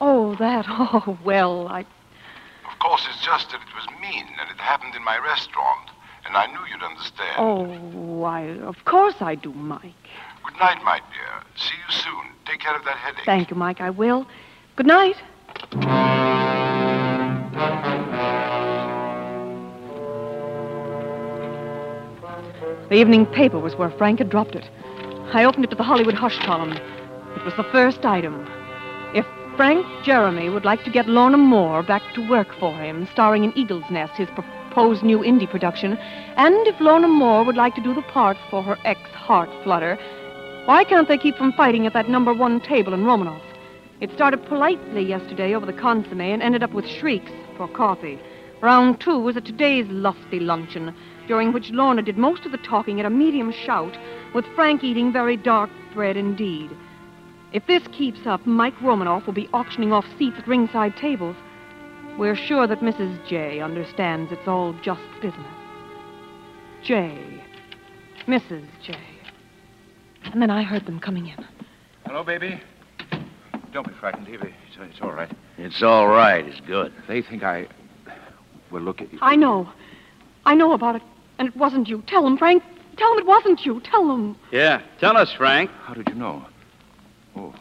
oh, 0.00 0.34
that. 0.36 0.66
Oh, 0.68 1.18
well, 1.24 1.68
I. 1.68 1.80
Of 1.80 2.78
course, 2.78 3.06
it's 3.10 3.24
just 3.24 3.50
that 3.50 3.60
it 3.60 3.74
was 3.74 3.86
mean, 4.00 4.26
and 4.40 4.50
it 4.50 4.58
happened 4.58 4.94
in 4.94 5.04
my 5.04 5.18
restaurant. 5.18 5.90
And 6.26 6.36
I 6.36 6.46
knew 6.46 6.60
you'd 6.70 6.82
understand. 6.82 7.36
Oh, 7.38 8.22
I. 8.24 8.58
Of 8.60 8.84
course 8.84 9.16
I 9.20 9.34
do, 9.34 9.52
Mike. 9.52 9.94
Good 10.44 10.58
night, 10.58 10.82
my 10.84 10.98
dear. 10.98 11.42
See 11.56 11.74
you 11.74 11.94
soon. 11.94 12.34
Take 12.46 12.60
care 12.60 12.76
of 12.76 12.84
that 12.84 12.96
headache. 12.96 13.24
Thank 13.24 13.50
you, 13.50 13.56
Mike. 13.56 13.80
I 13.80 13.90
will. 13.90 14.26
Good 14.76 14.86
night. 14.86 15.16
The 22.88 22.96
evening 22.96 23.26
paper 23.26 23.58
was 23.58 23.76
where 23.76 23.90
Frank 23.90 24.18
had 24.18 24.30
dropped 24.30 24.56
it. 24.56 24.68
I 25.32 25.44
opened 25.44 25.64
it 25.64 25.70
to 25.70 25.76
the 25.76 25.84
Hollywood 25.84 26.14
Hush 26.14 26.38
column. 26.40 26.72
It 26.72 27.44
was 27.44 27.54
the 27.56 27.62
first 27.64 28.04
item. 28.04 28.48
If 29.14 29.24
Frank 29.60 29.84
Jeremy 30.02 30.48
would 30.48 30.64
like 30.64 30.84
to 30.84 30.90
get 30.90 31.06
Lorna 31.06 31.36
Moore 31.36 31.82
back 31.82 32.00
to 32.14 32.26
work 32.30 32.48
for 32.58 32.74
him, 32.78 33.06
starring 33.12 33.44
in 33.44 33.52
Eagle's 33.54 33.84
Nest, 33.90 34.14
his 34.14 34.30
proposed 34.30 35.02
new 35.02 35.18
indie 35.18 35.50
production, 35.50 35.98
and 36.38 36.66
if 36.66 36.80
Lorna 36.80 37.08
Moore 37.08 37.44
would 37.44 37.58
like 37.58 37.74
to 37.74 37.82
do 37.82 37.92
the 37.92 38.00
part 38.00 38.38
for 38.48 38.62
her 38.62 38.78
ex 38.86 38.98
Heart 39.10 39.50
Flutter, 39.62 39.98
why 40.64 40.82
can't 40.84 41.08
they 41.08 41.18
keep 41.18 41.36
from 41.36 41.52
fighting 41.52 41.86
at 41.86 41.92
that 41.92 42.08
number 42.08 42.32
one 42.32 42.58
table 42.60 42.94
in 42.94 43.04
Romanoff? 43.04 43.42
It 44.00 44.10
started 44.12 44.46
politely 44.46 45.02
yesterday 45.02 45.54
over 45.54 45.66
the 45.66 45.74
consomme 45.74 46.22
and 46.22 46.42
ended 46.42 46.62
up 46.62 46.72
with 46.72 46.86
shrieks 46.86 47.30
for 47.58 47.68
coffee. 47.68 48.18
Round 48.62 48.98
two 48.98 49.18
was 49.18 49.36
at 49.36 49.44
today's 49.44 49.86
lusty 49.88 50.40
luncheon, 50.40 50.94
during 51.28 51.52
which 51.52 51.68
Lorna 51.68 52.00
did 52.00 52.16
most 52.16 52.46
of 52.46 52.52
the 52.52 52.56
talking 52.56 52.98
at 52.98 53.04
a 53.04 53.10
medium 53.10 53.52
shout, 53.52 53.98
with 54.34 54.46
Frank 54.54 54.82
eating 54.82 55.12
very 55.12 55.36
dark 55.36 55.68
bread 55.92 56.16
indeed. 56.16 56.70
If 57.52 57.66
this 57.66 57.82
keeps 57.88 58.26
up, 58.26 58.46
Mike 58.46 58.80
Romanoff 58.80 59.26
will 59.26 59.32
be 59.32 59.48
auctioning 59.52 59.92
off 59.92 60.04
seats 60.18 60.36
at 60.38 60.46
ringside 60.46 60.96
tables. 60.96 61.36
We're 62.16 62.36
sure 62.36 62.66
that 62.66 62.80
Mrs. 62.80 63.26
J 63.26 63.60
understands 63.60 64.30
it's 64.30 64.46
all 64.46 64.72
just 64.82 65.00
business. 65.20 65.46
J. 66.82 67.42
Mrs. 68.26 68.66
J. 68.82 68.96
And 70.24 70.40
then 70.40 70.50
I 70.50 70.62
heard 70.62 70.86
them 70.86 71.00
coming 71.00 71.26
in. 71.26 71.44
Hello, 72.06 72.22
baby. 72.22 72.60
Don't 73.72 73.86
be 73.86 73.94
frightened, 73.94 74.28
Evie. 74.28 74.54
It's, 74.68 74.76
it's 74.80 75.00
all 75.00 75.12
right. 75.12 75.30
It's 75.58 75.82
all 75.82 76.08
right. 76.08 76.44
It's 76.44 76.60
good. 76.66 76.92
They 77.08 77.22
think 77.22 77.42
I. 77.42 77.66
Well, 78.70 78.82
look 78.82 79.00
at. 79.00 79.12
You. 79.12 79.18
I 79.22 79.36
know. 79.36 79.68
I 80.44 80.54
know 80.54 80.72
about 80.72 80.96
it. 80.96 81.02
And 81.38 81.48
it 81.48 81.56
wasn't 81.56 81.88
you. 81.88 82.02
Tell 82.06 82.22
them, 82.22 82.36
Frank. 82.36 82.62
Tell 82.96 83.10
them 83.10 83.20
it 83.20 83.26
wasn't 83.26 83.64
you. 83.64 83.80
Tell 83.80 84.06
them. 84.06 84.36
Yeah, 84.52 84.82
tell 84.98 85.16
us, 85.16 85.32
Frank. 85.32 85.70
How 85.82 85.94
did 85.94 86.08
you 86.08 86.14
know? 86.14 86.44
Oh, 87.36 87.54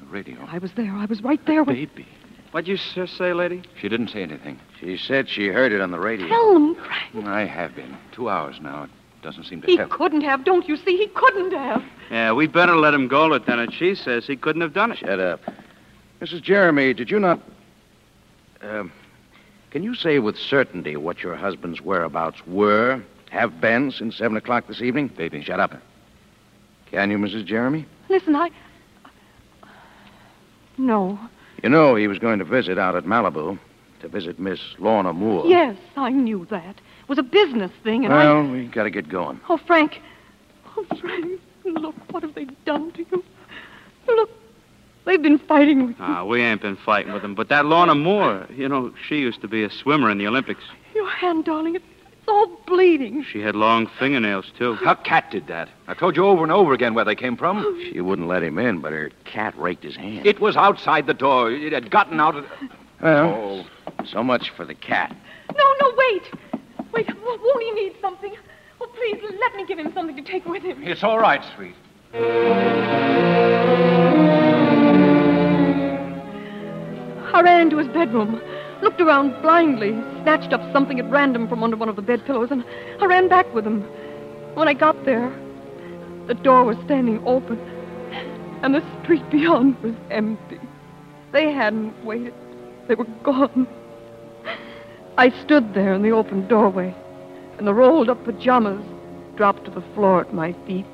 the 0.00 0.06
radio. 0.06 0.36
I 0.50 0.58
was 0.58 0.72
there. 0.72 0.92
I 0.92 1.04
was 1.06 1.22
right 1.22 1.44
there 1.46 1.62
with. 1.64 1.76
Baby. 1.76 2.06
What'd 2.52 2.66
you 2.66 2.76
say, 3.06 3.32
lady? 3.32 3.62
She 3.80 3.88
didn't 3.88 4.08
say 4.08 4.22
anything. 4.22 4.58
She 4.80 4.96
said 4.96 5.28
she 5.28 5.46
heard 5.48 5.70
it 5.72 5.80
on 5.80 5.92
the 5.92 6.00
radio. 6.00 6.26
Tell 6.26 6.54
them, 6.54 6.74
Frank. 6.74 7.26
I 7.28 7.44
have 7.46 7.76
been. 7.76 7.96
Two 8.12 8.28
hours 8.28 8.60
now. 8.60 8.84
It 8.84 8.90
doesn't 9.22 9.44
seem 9.44 9.60
to 9.60 9.66
He 9.68 9.76
help. 9.76 9.90
couldn't 9.90 10.22
have. 10.22 10.44
Don't 10.44 10.66
you 10.68 10.76
see? 10.76 10.96
He 10.96 11.06
couldn't 11.08 11.52
have. 11.52 11.84
Yeah, 12.10 12.32
we 12.32 12.48
better 12.48 12.74
let 12.76 12.92
him 12.92 13.06
go, 13.06 13.26
Lieutenant. 13.28 13.72
She 13.72 13.94
says 13.94 14.26
he 14.26 14.34
couldn't 14.36 14.62
have 14.62 14.72
done 14.72 14.90
it. 14.90 14.98
Shut 14.98 15.20
up. 15.20 15.40
Mrs. 16.20 16.42
Jeremy, 16.42 16.92
did 16.92 17.08
you 17.10 17.20
not. 17.20 17.38
Um, 18.62 18.90
can 19.70 19.84
you 19.84 19.94
say 19.94 20.18
with 20.18 20.36
certainty 20.36 20.96
what 20.96 21.22
your 21.22 21.36
husband's 21.36 21.80
whereabouts 21.80 22.44
were, 22.48 23.00
have 23.30 23.60
been 23.60 23.92
since 23.92 24.16
7 24.16 24.36
o'clock 24.36 24.66
this 24.66 24.82
evening? 24.82 25.06
Baby. 25.08 25.40
Shut 25.42 25.60
up. 25.60 25.74
Can 26.90 27.12
you, 27.12 27.18
Mrs. 27.18 27.44
Jeremy? 27.44 27.86
Listen, 28.08 28.34
I. 28.34 28.50
No. 30.80 31.18
You 31.62 31.68
know 31.68 31.94
he 31.94 32.08
was 32.08 32.18
going 32.18 32.38
to 32.38 32.44
visit 32.44 32.78
out 32.78 32.96
at 32.96 33.04
Malibu 33.04 33.58
to 34.00 34.08
visit 34.08 34.38
Miss 34.38 34.60
Lorna 34.78 35.12
Moore. 35.12 35.46
Yes, 35.46 35.76
I 35.96 36.08
knew 36.08 36.46
that. 36.50 36.76
It 37.02 37.08
was 37.08 37.18
a 37.18 37.22
business 37.22 37.70
thing, 37.84 38.06
and 38.06 38.14
Well, 38.14 38.46
we 38.48 38.66
got 38.66 38.84
to 38.84 38.90
get 38.90 39.08
going. 39.10 39.40
Oh, 39.50 39.58
Frank. 39.58 40.00
Oh, 40.76 40.86
Frank. 40.98 41.38
Look, 41.64 41.94
what 42.10 42.22
have 42.22 42.34
they 42.34 42.46
done 42.64 42.92
to 42.92 43.04
you? 43.10 43.24
Look, 44.06 44.30
they've 45.04 45.20
been 45.20 45.38
fighting 45.38 45.86
with 45.88 45.98
you. 45.98 46.04
Ah, 46.04 46.24
we 46.24 46.40
ain't 46.40 46.62
been 46.62 46.76
fighting 46.76 47.12
with 47.12 47.20
them, 47.20 47.34
But 47.34 47.50
that 47.50 47.66
Lorna 47.66 47.94
Moore, 47.94 48.46
you 48.50 48.66
know, 48.66 48.94
she 49.06 49.18
used 49.18 49.42
to 49.42 49.48
be 49.48 49.62
a 49.62 49.70
swimmer 49.70 50.10
in 50.10 50.16
the 50.16 50.26
Olympics. 50.26 50.64
Your 50.94 51.10
hand, 51.10 51.44
darling, 51.44 51.74
it's 51.74 51.84
all 52.30 52.46
bleeding. 52.66 53.24
She 53.24 53.40
had 53.40 53.54
long 53.54 53.86
fingernails, 53.98 54.50
too. 54.56 54.74
Her 54.76 54.94
cat 54.94 55.30
did 55.30 55.48
that. 55.48 55.68
I 55.88 55.94
told 55.94 56.16
you 56.16 56.24
over 56.24 56.42
and 56.42 56.52
over 56.52 56.72
again 56.72 56.94
where 56.94 57.04
they 57.04 57.14
came 57.14 57.36
from. 57.36 57.78
She 57.90 58.00
wouldn't 58.00 58.28
let 58.28 58.42
him 58.42 58.58
in, 58.58 58.80
but 58.80 58.92
her 58.92 59.10
cat 59.24 59.52
raked 59.58 59.82
his 59.82 59.96
hand. 59.96 60.24
It 60.24 60.40
was 60.40 60.56
outside 60.56 61.06
the 61.06 61.14
door. 61.14 61.50
It 61.50 61.72
had 61.72 61.90
gotten 61.90 62.20
out 62.20 62.36
of. 62.36 62.46
Well, 63.02 63.66
oh, 63.98 64.04
so 64.04 64.22
much 64.22 64.50
for 64.50 64.64
the 64.64 64.74
cat. 64.74 65.14
No, 65.56 65.74
no, 65.80 65.92
wait. 65.96 66.22
Wait, 66.92 67.08
won't 67.24 67.62
he 67.62 67.70
need 67.72 67.94
something? 68.00 68.32
Oh, 68.80 68.86
please, 68.94 69.20
let 69.40 69.54
me 69.56 69.66
give 69.66 69.78
him 69.78 69.92
something 69.92 70.16
to 70.16 70.22
take 70.22 70.46
with 70.46 70.62
him. 70.62 70.82
It's 70.82 71.02
all 71.02 71.18
right, 71.18 71.42
sweet. 71.56 71.74
I 77.32 77.42
ran 77.42 77.62
into 77.62 77.78
his 77.78 77.88
bedroom, 77.88 78.40
looked 78.82 79.00
around 79.00 79.40
blindly, 79.42 79.92
snatched 80.22 80.52
up 80.52 80.60
something 80.72 80.98
at 80.98 81.10
random 81.10 81.48
from 81.48 81.62
under 81.62 81.76
one 81.76 81.88
of 81.88 81.96
the 81.96 82.02
bed 82.02 82.24
pillows, 82.24 82.50
and 82.50 82.64
I 83.00 83.06
ran 83.06 83.28
back 83.28 83.52
with 83.54 83.66
him. 83.66 83.82
When 84.54 84.68
I 84.68 84.74
got 84.74 85.04
there, 85.04 85.32
the 86.26 86.34
door 86.34 86.64
was 86.64 86.76
standing 86.84 87.22
open, 87.26 87.58
and 88.62 88.74
the 88.74 88.84
street 89.02 89.28
beyond 89.30 89.80
was 89.82 89.94
empty. 90.10 90.60
They 91.32 91.52
hadn't 91.52 92.04
waited. 92.04 92.34
They 92.88 92.94
were 92.94 93.06
gone. 93.22 93.66
I 95.16 95.30
stood 95.42 95.74
there 95.74 95.92
in 95.92 96.02
the 96.02 96.12
open 96.12 96.48
doorway, 96.48 96.94
and 97.58 97.66
the 97.66 97.74
rolled 97.74 98.08
up 98.08 98.24
pajamas 98.24 98.84
dropped 99.36 99.64
to 99.66 99.70
the 99.70 99.82
floor 99.94 100.20
at 100.20 100.34
my 100.34 100.52
feet 100.66 100.86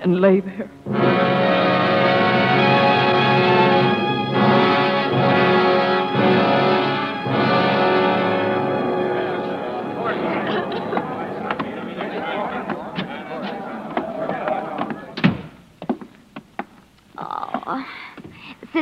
and 0.00 0.20
lay 0.20 0.40
there. 0.40 0.70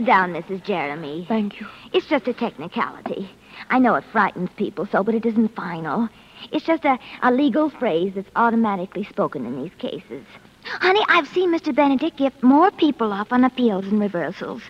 Sit 0.00 0.06
down, 0.06 0.32
Mrs. 0.32 0.64
Jeremy. 0.64 1.26
Thank 1.28 1.60
you. 1.60 1.66
It's 1.92 2.06
just 2.06 2.26
a 2.26 2.32
technicality. 2.32 3.28
I 3.68 3.78
know 3.78 3.96
it 3.96 4.04
frightens 4.10 4.48
people 4.56 4.86
so, 4.90 5.04
but 5.04 5.14
it 5.14 5.26
isn't 5.26 5.54
final. 5.54 6.08
It's 6.52 6.64
just 6.64 6.86
a, 6.86 6.98
a 7.22 7.30
legal 7.30 7.68
phrase 7.68 8.12
that's 8.14 8.30
automatically 8.34 9.04
spoken 9.04 9.44
in 9.44 9.62
these 9.62 9.74
cases. 9.76 10.24
Honey, 10.64 11.02
I've 11.08 11.28
seen 11.28 11.52
Mr. 11.54 11.74
Benedict 11.74 12.16
get 12.16 12.42
more 12.42 12.70
people 12.70 13.12
off 13.12 13.30
on 13.30 13.44
appeals 13.44 13.84
and 13.88 14.00
reversals. 14.00 14.62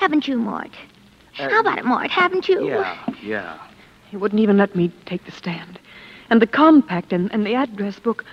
Haven't 0.00 0.26
you, 0.26 0.36
Mort? 0.36 0.72
Uh, 1.38 1.48
How 1.48 1.60
about 1.60 1.78
it, 1.78 1.84
Mort? 1.84 2.10
Haven't 2.10 2.48
you? 2.48 2.66
Yeah, 2.66 3.14
yeah. 3.22 3.58
He 4.10 4.16
wouldn't 4.16 4.40
even 4.40 4.56
let 4.56 4.74
me 4.74 4.90
take 5.06 5.24
the 5.26 5.30
stand. 5.30 5.78
And 6.28 6.42
the 6.42 6.48
compact 6.48 7.12
and, 7.12 7.32
and 7.32 7.46
the 7.46 7.54
address 7.54 8.00
book. 8.00 8.24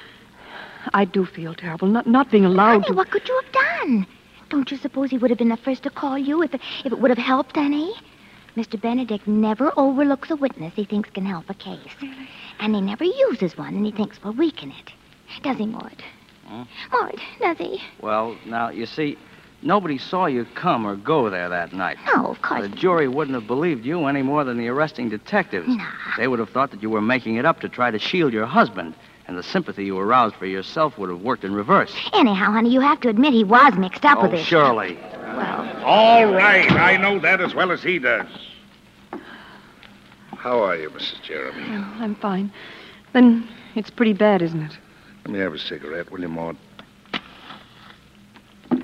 I 0.95 1.05
do 1.05 1.25
feel 1.27 1.53
terrible, 1.53 1.87
not, 1.87 2.07
not 2.07 2.31
being 2.31 2.45
allowed 2.45 2.81
Honey, 2.81 2.87
to. 2.87 2.93
what 2.93 3.11
could 3.11 3.27
you 3.27 3.39
have 3.43 3.51
done? 3.51 4.07
Don't 4.49 4.71
you 4.71 4.77
suppose 4.77 5.09
he 5.11 5.17
would 5.17 5.29
have 5.29 5.37
been 5.37 5.49
the 5.49 5.57
first 5.57 5.83
to 5.83 5.89
call 5.89 6.17
you 6.17 6.41
if 6.41 6.53
it, 6.53 6.61
if 6.83 6.91
it 6.91 6.99
would 6.99 7.11
have 7.11 7.17
helped 7.17 7.57
any? 7.57 7.93
Mr. 8.57 8.81
Benedict 8.81 9.27
never 9.27 9.71
overlooks 9.77 10.31
a 10.31 10.35
witness 10.35 10.73
he 10.75 10.83
thinks 10.83 11.09
can 11.11 11.25
help 11.25 11.49
a 11.49 11.53
case. 11.53 11.95
And 12.59 12.75
he 12.75 12.81
never 12.81 13.03
uses 13.03 13.57
one 13.57 13.75
and 13.75 13.85
he 13.85 13.91
thinks 13.91 14.21
will 14.23 14.33
weaken 14.33 14.71
it. 14.71 14.91
Does 15.43 15.57
he, 15.57 15.67
Mort? 15.67 16.03
Huh? 16.47 16.65
Mort, 16.91 17.19
does 17.39 17.57
he? 17.57 17.79
Well, 18.01 18.35
now, 18.45 18.69
you 18.69 18.87
see, 18.87 19.17
nobody 19.61 19.99
saw 19.99 20.25
you 20.25 20.45
come 20.55 20.85
or 20.85 20.95
go 20.95 21.29
there 21.29 21.47
that 21.47 21.71
night. 21.73 21.97
No, 22.07 22.25
of 22.25 22.41
course. 22.41 22.63
The 22.63 22.75
jury 22.75 23.07
wouldn't 23.07 23.35
have 23.35 23.45
believed 23.45 23.85
you 23.85 24.05
any 24.07 24.23
more 24.23 24.43
than 24.43 24.57
the 24.57 24.67
arresting 24.67 25.09
detectives. 25.09 25.67
Nah. 25.69 25.91
They 26.17 26.27
would 26.27 26.39
have 26.39 26.49
thought 26.49 26.71
that 26.71 26.81
you 26.81 26.89
were 26.89 27.01
making 27.01 27.35
it 27.35 27.45
up 27.45 27.59
to 27.61 27.69
try 27.69 27.91
to 27.91 27.99
shield 27.99 28.33
your 28.33 28.47
husband, 28.47 28.95
and 29.29 29.37
the 29.37 29.43
sympathy 29.43 29.85
you 29.85 29.97
aroused 29.99 30.35
for 30.37 30.47
yourself 30.47 30.97
would 30.97 31.07
have 31.11 31.21
worked 31.21 31.43
in 31.43 31.53
reverse. 31.53 31.95
Anyhow, 32.13 32.51
honey, 32.51 32.71
you 32.71 32.79
have 32.79 32.99
to 33.01 33.09
admit 33.09 33.31
he 33.31 33.43
was 33.43 33.75
mixed 33.75 34.03
up 34.03 34.17
oh, 34.17 34.23
with 34.23 34.33
it. 34.33 34.43
surely. 34.43 34.97
Well, 35.13 35.83
All 35.85 36.33
right, 36.33 36.71
I 36.71 36.97
know 36.97 37.19
that 37.19 37.39
as 37.39 37.53
well 37.53 37.71
as 37.71 37.83
he 37.83 37.99
does. 37.99 38.25
How 40.35 40.63
are 40.63 40.75
you, 40.75 40.89
Mrs. 40.89 41.21
Jeremy? 41.21 41.61
Oh, 41.69 41.97
I'm 41.99 42.15
fine. 42.15 42.51
Then 43.13 43.47
it's 43.75 43.91
pretty 43.91 44.13
bad, 44.13 44.41
isn't 44.41 44.63
it? 44.63 44.75
Let 45.25 45.31
me 45.31 45.37
have 45.37 45.53
a 45.53 45.59
cigarette, 45.59 46.11
will 46.11 46.21
you, 46.21 46.29
Maud? 46.29 46.57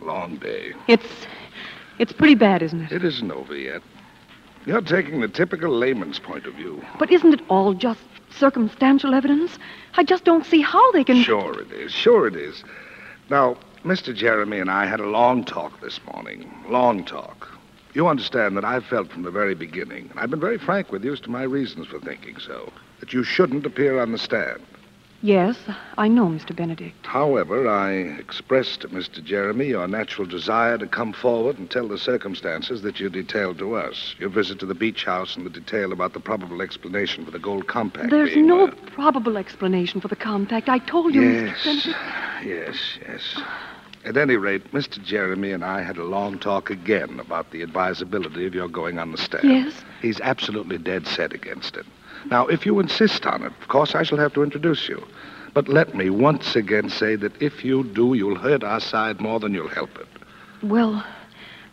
Long 0.00 0.36
day. 0.36 0.72
It's 0.88 1.26
it's 1.98 2.12
pretty 2.14 2.34
bad, 2.34 2.62
isn't 2.62 2.80
it? 2.80 2.92
It 2.92 3.04
isn't 3.04 3.30
over 3.30 3.54
yet. 3.54 3.82
You're 4.66 4.80
taking 4.80 5.20
the 5.20 5.28
typical 5.28 5.70
layman's 5.70 6.18
point 6.18 6.44
of 6.44 6.54
view. 6.54 6.84
But 6.98 7.12
isn't 7.12 7.32
it 7.32 7.40
all 7.48 7.72
just 7.72 8.00
circumstantial 8.30 9.14
evidence? 9.14 9.58
I 9.94 10.02
just 10.02 10.24
don't 10.24 10.44
see 10.44 10.60
how 10.60 10.90
they 10.90 11.04
can. 11.04 11.22
Sure 11.22 11.60
it 11.60 11.70
is. 11.70 11.92
Sure 11.92 12.26
it 12.26 12.34
is. 12.34 12.64
Now, 13.30 13.56
Mr. 13.84 14.12
Jeremy 14.12 14.58
and 14.58 14.68
I 14.68 14.86
had 14.86 14.98
a 14.98 15.06
long 15.06 15.44
talk 15.44 15.80
this 15.80 16.00
morning. 16.12 16.52
Long 16.68 17.04
talk. 17.04 17.48
You 17.94 18.08
understand 18.08 18.56
that 18.56 18.64
I've 18.64 18.84
felt 18.84 19.12
from 19.12 19.22
the 19.22 19.30
very 19.30 19.54
beginning, 19.54 20.08
and 20.10 20.18
I've 20.18 20.30
been 20.30 20.40
very 20.40 20.58
frank 20.58 20.90
with 20.90 21.04
you 21.04 21.12
as 21.12 21.20
to 21.20 21.30
my 21.30 21.44
reasons 21.44 21.86
for 21.86 22.00
thinking 22.00 22.36
so, 22.38 22.72
that 22.98 23.12
you 23.12 23.22
shouldn't 23.22 23.64
appear 23.64 24.00
on 24.00 24.10
the 24.10 24.18
stand. 24.18 24.60
Yes, 25.22 25.56
I 25.96 26.08
know, 26.08 26.26
Mr. 26.26 26.54
Benedict. 26.54 26.94
However, 27.06 27.66
I 27.66 27.92
expressed 27.92 28.82
to 28.82 28.88
Mr. 28.88 29.24
Jeremy 29.24 29.66
your 29.66 29.88
natural 29.88 30.26
desire 30.26 30.76
to 30.78 30.86
come 30.86 31.12
forward 31.12 31.58
and 31.58 31.70
tell 31.70 31.88
the 31.88 31.98
circumstances 31.98 32.82
that 32.82 33.00
you 33.00 33.08
detailed 33.08 33.58
to 33.58 33.74
us. 33.74 34.14
Your 34.18 34.28
visit 34.28 34.58
to 34.60 34.66
the 34.66 34.74
beach 34.74 35.04
house 35.04 35.34
and 35.34 35.46
the 35.46 35.50
detail 35.50 35.92
about 35.92 36.12
the 36.12 36.20
probable 36.20 36.60
explanation 36.60 37.24
for 37.24 37.30
the 37.30 37.38
gold 37.38 37.66
compact. 37.66 38.10
There's 38.10 38.34
being, 38.34 38.46
no 38.46 38.68
uh, 38.68 38.74
probable 38.94 39.36
explanation 39.38 40.00
for 40.00 40.08
the 40.08 40.16
compact. 40.16 40.68
I 40.68 40.78
told 40.78 41.14
you, 41.14 41.22
Yes, 41.22 41.58
Mr. 41.60 41.64
Benedict. 41.64 41.96
yes, 42.44 42.98
yes. 43.08 43.42
At 44.04 44.16
any 44.16 44.36
rate, 44.36 44.70
Mr. 44.72 45.02
Jeremy 45.02 45.50
and 45.50 45.64
I 45.64 45.82
had 45.82 45.96
a 45.96 46.04
long 46.04 46.38
talk 46.38 46.70
again 46.70 47.18
about 47.18 47.50
the 47.50 47.62
advisability 47.62 48.46
of 48.46 48.54
your 48.54 48.68
going 48.68 48.98
on 49.00 49.10
the 49.10 49.18
stand. 49.18 49.44
Yes. 49.44 49.74
He's 50.00 50.20
absolutely 50.20 50.78
dead 50.78 51.08
set 51.08 51.32
against 51.32 51.76
it. 51.76 51.86
Now, 52.30 52.46
if 52.46 52.66
you 52.66 52.78
insist 52.80 53.26
on 53.26 53.42
it, 53.42 53.52
of 53.60 53.68
course 53.68 53.94
I 53.94 54.02
shall 54.02 54.18
have 54.18 54.34
to 54.34 54.42
introduce 54.42 54.88
you. 54.88 55.06
But 55.54 55.68
let 55.68 55.94
me 55.94 56.10
once 56.10 56.54
again 56.54 56.90
say 56.90 57.16
that 57.16 57.40
if 57.40 57.64
you 57.64 57.84
do, 57.84 58.14
you'll 58.14 58.38
hurt 58.38 58.62
our 58.62 58.80
side 58.80 59.20
more 59.20 59.40
than 59.40 59.54
you'll 59.54 59.68
help 59.68 59.96
it. 59.98 60.06
Well, 60.62 61.04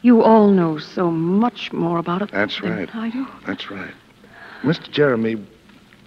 you 0.04 0.22
all 0.22 0.50
know 0.52 0.78
so 0.78 1.12
much 1.12 1.74
more 1.74 1.98
about 1.98 2.22
it 2.22 2.32
That's 2.32 2.60
than 2.62 2.72
right. 2.72 2.96
I 2.96 3.10
do. 3.10 3.28
That's 3.46 3.70
right. 3.72 3.94
Mr. 4.62 4.90
Jeremy, 4.90 5.46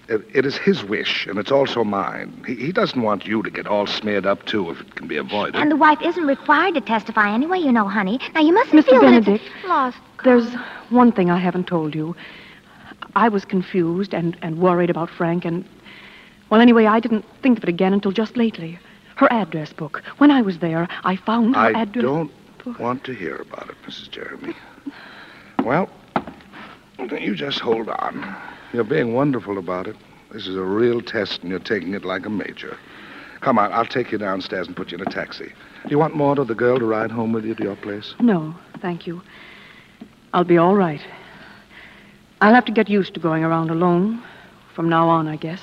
it, 0.08 0.22
it 0.32 0.46
is 0.46 0.56
his 0.56 0.84
wish, 0.84 1.26
and 1.26 1.38
it's 1.38 1.50
also 1.50 1.84
mine. 1.84 2.42
He, 2.46 2.54
he 2.54 2.72
doesn't 2.72 3.02
want 3.02 3.26
you 3.26 3.42
to 3.42 3.50
get 3.50 3.66
all 3.66 3.86
smeared 3.86 4.24
up, 4.24 4.46
too, 4.46 4.70
if 4.70 4.80
it 4.80 4.94
can 4.94 5.08
be 5.08 5.16
avoided. 5.16 5.56
and 5.56 5.70
the 5.70 5.76
wife 5.76 5.98
isn't 6.02 6.26
required 6.26 6.74
to 6.74 6.80
testify 6.80 7.32
anyway, 7.32 7.58
you 7.58 7.72
know, 7.72 7.86
honey. 7.88 8.20
Now, 8.34 8.40
you 8.40 8.54
mustn't 8.54 8.86
Mr. 8.86 8.90
feel 8.90 9.00
that 9.00 9.14
it's 9.14 9.26
Benedict, 9.26 9.50
lost 9.66 9.98
There's 10.24 10.54
one 10.90 11.12
thing 11.12 11.30
I 11.30 11.38
haven't 11.38 11.66
told 11.66 11.94
you. 11.94 12.14
I 13.14 13.28
was 13.28 13.44
confused 13.44 14.14
and, 14.14 14.36
and 14.42 14.58
worried 14.58 14.90
about 14.90 15.10
Frank, 15.10 15.44
and, 15.44 15.64
well, 16.50 16.60
anyway, 16.60 16.86
I 16.86 17.00
didn't 17.00 17.24
think 17.42 17.58
of 17.58 17.64
it 17.64 17.68
again 17.68 17.92
until 17.92 18.12
just 18.12 18.36
lately. 18.36 18.78
Her 19.16 19.32
address 19.32 19.72
book. 19.72 20.02
When 20.18 20.30
I 20.30 20.42
was 20.42 20.58
there, 20.58 20.86
I 21.04 21.16
found 21.16 21.54
her 21.54 21.60
I 21.60 21.70
address. 21.82 22.02
don't 22.04 22.30
want 22.78 23.04
to 23.04 23.14
hear 23.14 23.36
about 23.36 23.70
it, 23.70 23.76
Mrs. 23.86 24.10
Jeremy. 24.10 24.54
Well, 25.64 25.88
you 27.18 27.34
just 27.34 27.60
hold 27.60 27.88
on. 27.88 28.36
You're 28.72 28.84
being 28.84 29.14
wonderful 29.14 29.56
about 29.58 29.86
it. 29.86 29.96
This 30.32 30.46
is 30.46 30.56
a 30.56 30.62
real 30.62 31.00
test, 31.00 31.40
and 31.42 31.50
you're 31.50 31.60
taking 31.60 31.94
it 31.94 32.04
like 32.04 32.26
a 32.26 32.30
major. 32.30 32.76
Come 33.40 33.58
on, 33.58 33.72
I'll 33.72 33.86
take 33.86 34.12
you 34.12 34.18
downstairs 34.18 34.66
and 34.66 34.76
put 34.76 34.90
you 34.92 34.98
in 34.98 35.06
a 35.06 35.10
taxi. 35.10 35.46
Do 35.84 35.90
you 35.90 35.98
want 35.98 36.14
Maud 36.16 36.38
or 36.38 36.44
the 36.44 36.54
girl 36.54 36.78
to 36.78 36.84
ride 36.84 37.10
home 37.10 37.32
with 37.32 37.44
you 37.44 37.54
to 37.54 37.62
your 37.62 37.76
place? 37.76 38.14
No, 38.20 38.54
thank 38.80 39.06
you. 39.06 39.22
I'll 40.34 40.44
be 40.44 40.58
all 40.58 40.74
right. 40.74 41.00
I'll 42.40 42.54
have 42.54 42.66
to 42.66 42.72
get 42.72 42.90
used 42.90 43.14
to 43.14 43.20
going 43.20 43.44
around 43.44 43.70
alone 43.70 44.22
from 44.74 44.90
now 44.90 45.08
on, 45.08 45.26
I 45.26 45.36
guess. 45.36 45.62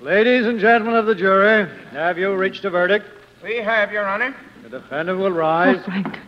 Ladies 0.00 0.46
and 0.46 0.58
gentlemen 0.58 0.96
of 0.96 1.06
the 1.06 1.14
jury, 1.14 1.70
have 1.92 2.18
you 2.18 2.34
reached 2.34 2.64
a 2.64 2.70
verdict? 2.70 3.06
We 3.42 3.56
have, 3.56 3.90
Your 3.90 4.06
Honor. 4.06 4.36
The 4.62 4.68
defendant 4.68 5.18
will 5.18 5.30
rise. 5.32 5.76
Oh, 5.80 5.84
Frank. 5.84 6.18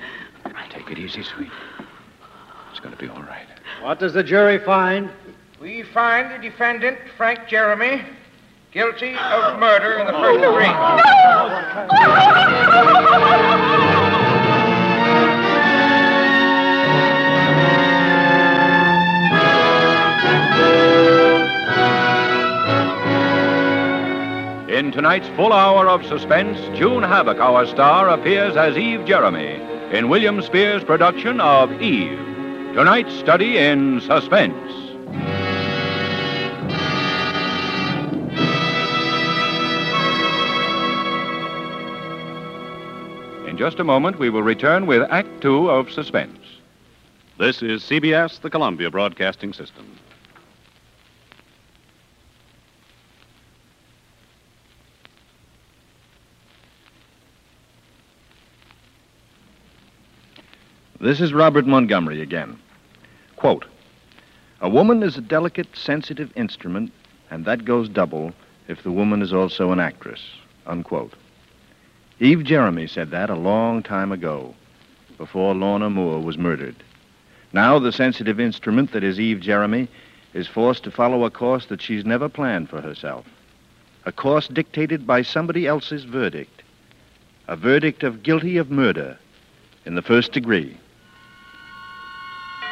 Take 0.70 0.90
it 0.90 0.98
easy, 0.98 1.22
sweet. 1.22 1.50
It's 2.70 2.81
going 2.81 2.96
to 2.96 3.00
be 3.00 3.09
all 3.09 3.22
right. 3.22 3.49
What 3.82 3.98
does 3.98 4.12
the 4.12 4.22
jury 4.22 4.58
find? 4.58 5.08
We 5.58 5.82
find 5.82 6.30
the 6.30 6.38
defendant, 6.38 6.98
Frank 7.16 7.48
Jeremy, 7.48 8.02
guilty 8.72 9.14
of 9.14 9.58
murder 9.58 9.98
in 9.98 10.06
the 10.06 10.12
first 10.12 10.40
degree. 10.42 10.66
No! 10.66 11.16
In 24.68 24.92
tonight's 24.92 25.28
full 25.36 25.52
hour 25.54 25.88
of 25.88 26.04
suspense, 26.04 26.58
June 26.78 27.02
Havoc, 27.02 27.38
our 27.38 27.66
star, 27.66 28.10
appears 28.10 28.56
as 28.56 28.76
Eve 28.76 29.06
Jeremy 29.06 29.58
in 29.90 30.10
William 30.10 30.42
Spier's 30.42 30.84
production 30.84 31.40
of 31.40 31.80
Eve. 31.80 32.29
Tonight's 32.74 33.12
study 33.18 33.59
in 33.59 34.00
suspense. 34.00 34.54
In 43.48 43.56
just 43.59 43.80
a 43.80 43.85
moment, 43.85 44.20
we 44.20 44.30
will 44.30 44.44
return 44.44 44.87
with 44.87 45.02
Act 45.11 45.40
Two 45.40 45.68
of 45.68 45.90
Suspense. 45.90 46.38
This 47.38 47.61
is 47.61 47.83
CBS, 47.83 48.40
the 48.40 48.50
Columbia 48.50 48.88
Broadcasting 48.88 49.52
System. 49.52 49.85
This 61.02 61.22
is 61.22 61.32
Robert 61.32 61.66
Montgomery 61.66 62.20
again. 62.20 62.58
Quote 63.36 63.64
A 64.60 64.68
woman 64.68 65.02
is 65.02 65.16
a 65.16 65.22
delicate, 65.22 65.74
sensitive 65.74 66.30
instrument, 66.36 66.92
and 67.30 67.46
that 67.46 67.64
goes 67.64 67.88
double 67.88 68.34
if 68.68 68.82
the 68.82 68.92
woman 68.92 69.22
is 69.22 69.32
also 69.32 69.72
an 69.72 69.80
actress. 69.80 70.20
Unquote. 70.66 71.14
Eve 72.18 72.44
Jeremy 72.44 72.86
said 72.86 73.10
that 73.12 73.30
a 73.30 73.34
long 73.34 73.82
time 73.82 74.12
ago, 74.12 74.54
before 75.16 75.54
Lorna 75.54 75.88
Moore 75.88 76.20
was 76.20 76.36
murdered. 76.36 76.76
Now, 77.54 77.78
the 77.78 77.92
sensitive 77.92 78.38
instrument 78.38 78.92
that 78.92 79.02
is 79.02 79.18
Eve 79.18 79.40
Jeremy 79.40 79.88
is 80.34 80.46
forced 80.46 80.84
to 80.84 80.90
follow 80.90 81.24
a 81.24 81.30
course 81.30 81.64
that 81.66 81.80
she's 81.80 82.04
never 82.04 82.28
planned 82.28 82.68
for 82.68 82.82
herself. 82.82 83.24
A 84.04 84.12
course 84.12 84.48
dictated 84.48 85.06
by 85.06 85.22
somebody 85.22 85.66
else's 85.66 86.04
verdict. 86.04 86.62
A 87.48 87.56
verdict 87.56 88.02
of 88.02 88.22
guilty 88.22 88.58
of 88.58 88.70
murder 88.70 89.16
in 89.86 89.94
the 89.94 90.02
first 90.02 90.32
degree. 90.32 90.76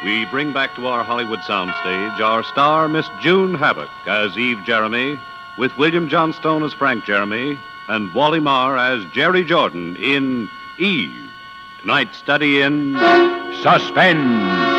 We 0.03 0.23
bring 0.25 0.53
back 0.53 0.75
to 0.75 0.87
our 0.87 1.03
Hollywood 1.03 1.39
soundstage 1.39 2.21
our 2.21 2.41
star, 2.43 2.87
Miss 2.87 3.09
June 3.19 3.53
Havoc, 3.53 3.89
as 4.05 4.37
Eve 4.37 4.63
Jeremy, 4.65 5.19
with 5.57 5.77
William 5.77 6.07
Johnstone 6.07 6.63
as 6.63 6.71
Frank 6.71 7.03
Jeremy, 7.03 7.59
and 7.89 8.13
Wally 8.13 8.39
Maher 8.39 8.77
as 8.77 9.03
Jerry 9.11 9.43
Jordan 9.43 9.97
in 9.97 10.49
Eve. 10.77 11.29
Tonight's 11.81 12.17
study 12.17 12.61
in 12.61 12.93
Suspense. 13.61 14.78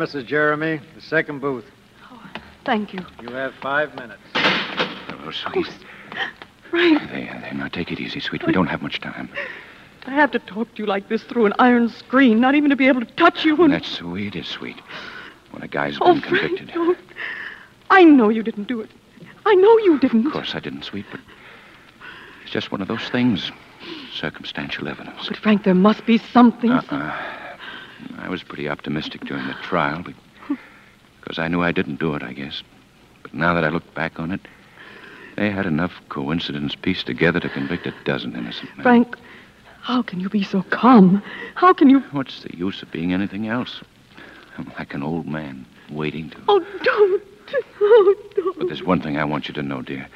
Mrs. 0.00 0.26
Jeremy. 0.26 0.80
The 0.94 1.00
second 1.02 1.40
booth. 1.40 1.66
Oh, 2.10 2.22
Thank 2.64 2.94
you. 2.94 3.04
You 3.20 3.32
have 3.34 3.52
five 3.60 3.94
minutes. 3.94 4.22
Oh, 4.34 5.30
sweet. 5.30 5.68
Frank, 6.70 7.00
There, 7.10 7.38
there. 7.40 7.52
Now 7.54 7.68
take 7.68 7.92
it 7.92 8.00
easy, 8.00 8.18
sweet. 8.20 8.46
We 8.46 8.52
don't 8.52 8.68
have 8.68 8.80
much 8.80 9.00
time. 9.00 9.28
I 10.06 10.12
have 10.12 10.30
to 10.30 10.38
talk 10.38 10.74
to 10.74 10.82
you 10.82 10.86
like 10.86 11.08
this 11.10 11.22
through 11.24 11.46
an 11.46 11.52
iron 11.58 11.90
screen, 11.90 12.40
not 12.40 12.54
even 12.54 12.70
to 12.70 12.76
be 12.76 12.88
able 12.88 13.00
to 13.00 13.12
touch 13.14 13.44
you 13.44 13.62
and... 13.62 13.72
That's 13.74 13.98
the 13.98 14.08
way 14.08 14.26
it 14.28 14.34
is, 14.34 14.46
sweet. 14.48 14.80
When 15.50 15.62
a 15.62 15.68
guy's 15.68 15.98
oh, 16.00 16.14
been 16.14 16.22
Frank, 16.22 16.40
convicted. 16.56 16.72
don't. 16.72 16.98
I 17.90 18.04
know 18.04 18.30
you 18.30 18.42
didn't 18.42 18.68
do 18.68 18.80
it. 18.80 18.88
I 19.44 19.54
know 19.54 19.76
you 19.78 19.98
didn't. 19.98 20.26
Of 20.26 20.32
course 20.32 20.54
I 20.54 20.60
didn't, 20.60 20.84
sweet, 20.84 21.04
but 21.10 21.20
it's 22.42 22.50
just 22.50 22.72
one 22.72 22.80
of 22.80 22.88
those 22.88 23.06
things. 23.10 23.52
Circumstantial 24.14 24.88
evidence. 24.88 25.28
But, 25.28 25.36
Frank, 25.36 25.64
there 25.64 25.74
must 25.74 26.06
be 26.06 26.16
something. 26.16 26.70
Uh-uh. 26.70 27.39
I 28.18 28.28
was 28.28 28.42
pretty 28.42 28.68
optimistic 28.68 29.22
during 29.22 29.46
the 29.46 29.54
trial 29.54 30.04
because 31.20 31.38
I 31.38 31.48
knew 31.48 31.62
I 31.62 31.72
didn't 31.72 32.00
do 32.00 32.14
it, 32.14 32.22
I 32.22 32.32
guess. 32.32 32.62
But 33.22 33.34
now 33.34 33.54
that 33.54 33.64
I 33.64 33.68
look 33.68 33.94
back 33.94 34.18
on 34.18 34.30
it, 34.30 34.40
they 35.36 35.50
had 35.50 35.66
enough 35.66 35.92
coincidence 36.08 36.74
pieced 36.74 37.06
together 37.06 37.40
to 37.40 37.48
convict 37.48 37.86
a 37.86 37.94
dozen 38.04 38.34
innocent 38.36 38.76
men. 38.76 38.82
Frank, 38.82 39.16
how 39.80 40.02
can 40.02 40.20
you 40.20 40.28
be 40.28 40.42
so 40.42 40.62
calm? 40.64 41.22
How 41.54 41.72
can 41.72 41.88
you... 41.88 42.00
What's 42.12 42.42
the 42.42 42.56
use 42.56 42.82
of 42.82 42.90
being 42.90 43.12
anything 43.12 43.48
else? 43.48 43.82
I'm 44.58 44.70
like 44.78 44.92
an 44.94 45.02
old 45.02 45.26
man 45.26 45.64
waiting 45.90 46.30
to. 46.30 46.36
Oh, 46.48 46.60
don't. 46.82 47.22
Oh, 47.80 48.14
don't. 48.36 48.58
But 48.58 48.66
there's 48.66 48.82
one 48.82 49.00
thing 49.00 49.16
I 49.16 49.24
want 49.24 49.48
you 49.48 49.54
to 49.54 49.62
know, 49.62 49.82
dear. 49.82 50.06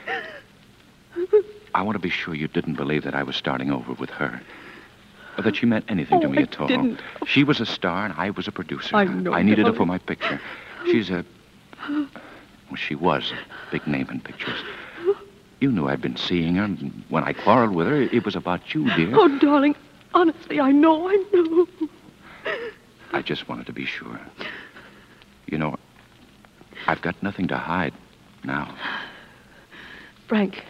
I 1.74 1.82
want 1.82 1.96
to 1.96 2.00
be 2.00 2.10
sure 2.10 2.34
you 2.34 2.48
didn't 2.48 2.74
believe 2.74 3.04
that 3.04 3.14
I 3.14 3.22
was 3.22 3.36
starting 3.36 3.72
over 3.72 3.92
with 3.94 4.10
her. 4.10 4.40
Or 5.36 5.42
that 5.42 5.56
she 5.56 5.66
meant 5.66 5.84
anything 5.88 6.20
to 6.20 6.26
Oh, 6.26 6.30
me 6.30 6.38
I 6.38 6.42
at 6.42 6.60
all. 6.60 6.66
didn't. 6.68 7.00
She 7.26 7.42
was 7.44 7.60
a 7.60 7.66
star 7.66 8.04
and 8.04 8.14
I 8.16 8.30
was 8.30 8.46
a 8.46 8.52
producer. 8.52 8.94
I 8.96 9.04
know, 9.04 9.32
I 9.32 9.42
needed 9.42 9.66
her 9.66 9.72
for 9.72 9.86
my 9.86 9.98
picture. 9.98 10.40
She's 10.86 11.10
a. 11.10 11.24
Well, 11.88 12.76
she 12.76 12.94
was 12.94 13.32
a 13.32 13.70
big 13.70 13.86
name 13.86 14.08
in 14.10 14.20
pictures. 14.20 14.58
You 15.60 15.70
knew 15.72 15.88
I'd 15.88 16.00
been 16.00 16.16
seeing 16.16 16.56
her, 16.56 16.64
and 16.64 17.04
when 17.08 17.24
I 17.24 17.32
quarreled 17.32 17.74
with 17.74 17.86
her, 17.86 18.02
it 18.02 18.24
was 18.24 18.36
about 18.36 18.74
you, 18.74 18.84
dear. 18.96 19.10
Oh, 19.14 19.38
darling, 19.38 19.74
honestly, 20.12 20.60
I 20.60 20.72
know, 20.72 21.08
I 21.08 21.16
know. 21.32 21.66
I 23.12 23.22
just 23.22 23.48
wanted 23.48 23.66
to 23.66 23.72
be 23.72 23.86
sure. 23.86 24.20
You 25.46 25.58
know, 25.58 25.76
I've 26.86 27.00
got 27.02 27.22
nothing 27.22 27.48
to 27.48 27.56
hide 27.56 27.94
now. 28.44 28.74
Frank, 30.26 30.64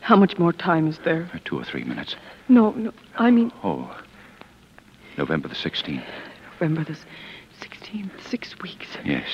how 0.00 0.16
much 0.16 0.38
more 0.38 0.52
time 0.52 0.86
is 0.88 0.98
there? 1.00 1.28
Two 1.44 1.58
or 1.58 1.64
three 1.64 1.84
minutes. 1.84 2.16
No, 2.52 2.70
no, 2.72 2.92
I 3.16 3.30
mean 3.30 3.50
Oh, 3.64 3.90
November 5.16 5.48
the 5.48 5.54
16th. 5.54 6.04
November 6.60 6.84
the 6.84 6.96
16th, 7.62 8.10
six 8.28 8.58
weeks. 8.60 8.86
Yes. 9.06 9.26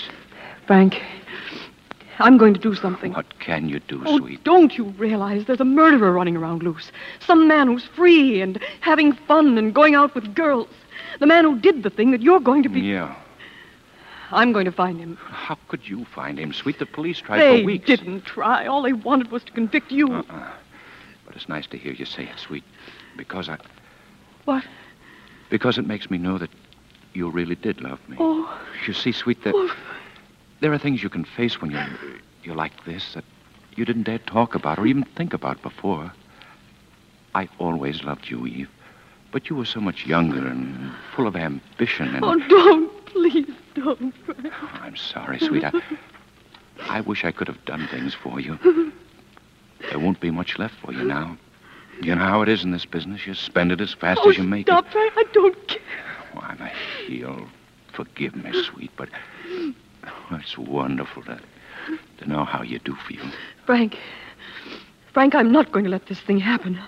Frank, 0.68 1.02
I'm 2.20 2.38
going 2.38 2.54
to 2.54 2.60
do 2.60 2.76
something. 2.76 3.12
What 3.14 3.40
can 3.40 3.68
you 3.68 3.80
do, 3.80 4.00
Oh, 4.06 4.18
sweet? 4.18 4.44
don't 4.44 4.78
you 4.78 4.84
realize 4.98 5.46
there's 5.46 5.60
a 5.60 5.64
murderer 5.64 6.12
running 6.12 6.36
around 6.36 6.62
loose? 6.62 6.92
Some 7.18 7.48
man 7.48 7.66
who's 7.66 7.84
free 7.86 8.40
and 8.40 8.60
having 8.82 9.12
fun 9.14 9.58
and 9.58 9.74
going 9.74 9.96
out 9.96 10.14
with 10.14 10.32
girls. 10.36 10.68
The 11.18 11.26
man 11.26 11.42
who 11.42 11.58
did 11.58 11.82
the 11.82 11.90
thing 11.90 12.12
that 12.12 12.22
you're 12.22 12.38
going 12.40 12.62
to 12.62 12.68
be. 12.68 12.80
Yeah. 12.82 13.16
I'm 14.30 14.52
going 14.52 14.66
to 14.66 14.72
find 14.72 15.00
him. 15.00 15.16
How 15.16 15.58
could 15.66 15.88
you 15.88 16.04
find 16.04 16.38
him, 16.38 16.52
sweet? 16.52 16.78
The 16.78 16.86
police 16.86 17.18
tried 17.18 17.40
they 17.40 17.60
for 17.62 17.66
weeks. 17.66 17.88
They 17.88 17.96
didn't 17.96 18.26
try. 18.26 18.66
All 18.66 18.82
they 18.82 18.92
wanted 18.92 19.32
was 19.32 19.42
to 19.44 19.50
convict 19.52 19.90
you. 19.90 20.12
Uh-uh. 20.12 20.52
But 21.26 21.34
it's 21.34 21.48
nice 21.48 21.66
to 21.68 21.76
hear 21.78 21.92
you 21.92 22.04
say 22.04 22.24
it, 22.24 22.38
sweet. 22.38 22.62
Because 23.18 23.50
I. 23.50 23.58
What? 24.46 24.64
Because 25.50 25.76
it 25.76 25.86
makes 25.86 26.10
me 26.10 26.16
know 26.16 26.38
that 26.38 26.48
you 27.12 27.28
really 27.28 27.56
did 27.56 27.82
love 27.82 28.00
me. 28.08 28.16
Oh, 28.18 28.58
You 28.86 28.94
see, 28.94 29.12
sweet, 29.12 29.44
that 29.44 29.54
oh, 29.54 29.74
there 30.60 30.72
are 30.72 30.78
things 30.78 31.02
you 31.02 31.10
can 31.10 31.24
face 31.24 31.60
when 31.60 31.70
you're, 31.70 31.86
you're 32.42 32.54
like 32.54 32.84
this 32.86 33.12
that 33.14 33.24
you 33.76 33.84
didn't 33.84 34.04
dare 34.04 34.18
talk 34.18 34.54
about 34.54 34.78
or 34.78 34.86
even 34.86 35.04
think 35.04 35.34
about 35.34 35.60
before. 35.62 36.12
I 37.34 37.48
always 37.58 38.02
loved 38.04 38.30
you, 38.30 38.46
Eve. 38.46 38.70
But 39.30 39.50
you 39.50 39.56
were 39.56 39.66
so 39.66 39.80
much 39.80 40.06
younger 40.06 40.46
and 40.46 40.92
full 41.14 41.26
of 41.26 41.36
ambition 41.36 42.14
and. 42.14 42.24
oh, 42.24 42.38
don't, 42.48 43.06
please 43.06 43.50
don't, 43.74 44.14
Frank. 44.24 44.52
I'm 44.82 44.96
sorry, 44.96 45.38
sweet. 45.38 45.64
I, 45.64 45.72
I 46.80 47.00
wish 47.02 47.24
I 47.24 47.32
could 47.32 47.48
have 47.48 47.62
done 47.66 47.86
things 47.88 48.14
for 48.14 48.40
you. 48.40 48.58
There 49.90 49.98
won't 49.98 50.20
be 50.20 50.30
much 50.30 50.58
left 50.58 50.74
for 50.76 50.92
you 50.92 51.04
now. 51.04 51.36
You 52.00 52.14
know 52.14 52.24
how 52.24 52.42
it 52.42 52.48
is 52.48 52.62
in 52.64 52.70
this 52.70 52.84
business. 52.84 53.26
You 53.26 53.34
spend 53.34 53.72
it 53.72 53.80
as 53.80 53.92
fast 53.94 54.20
oh, 54.22 54.30
as 54.30 54.36
you 54.38 54.44
make 54.44 54.66
stop, 54.66 54.86
it. 54.86 54.92
Frank. 54.92 55.12
I 55.16 55.24
don't 55.32 55.68
care. 55.68 55.80
Oh, 56.34 56.40
I'm 56.42 56.60
a 56.60 56.68
heel. 57.06 57.46
Forgive 57.92 58.36
me, 58.36 58.52
sweet, 58.62 58.90
but 58.96 59.08
oh, 59.50 59.72
it's 60.32 60.56
wonderful 60.56 61.22
to, 61.24 61.40
to 62.18 62.28
know 62.28 62.44
how 62.44 62.62
you 62.62 62.78
do 62.78 62.94
feel. 62.94 63.24
Frank. 63.66 63.96
Frank, 65.12 65.34
I'm 65.34 65.50
not 65.50 65.72
going 65.72 65.84
to 65.84 65.90
let 65.90 66.06
this 66.06 66.20
thing 66.20 66.38
happen. 66.38 66.78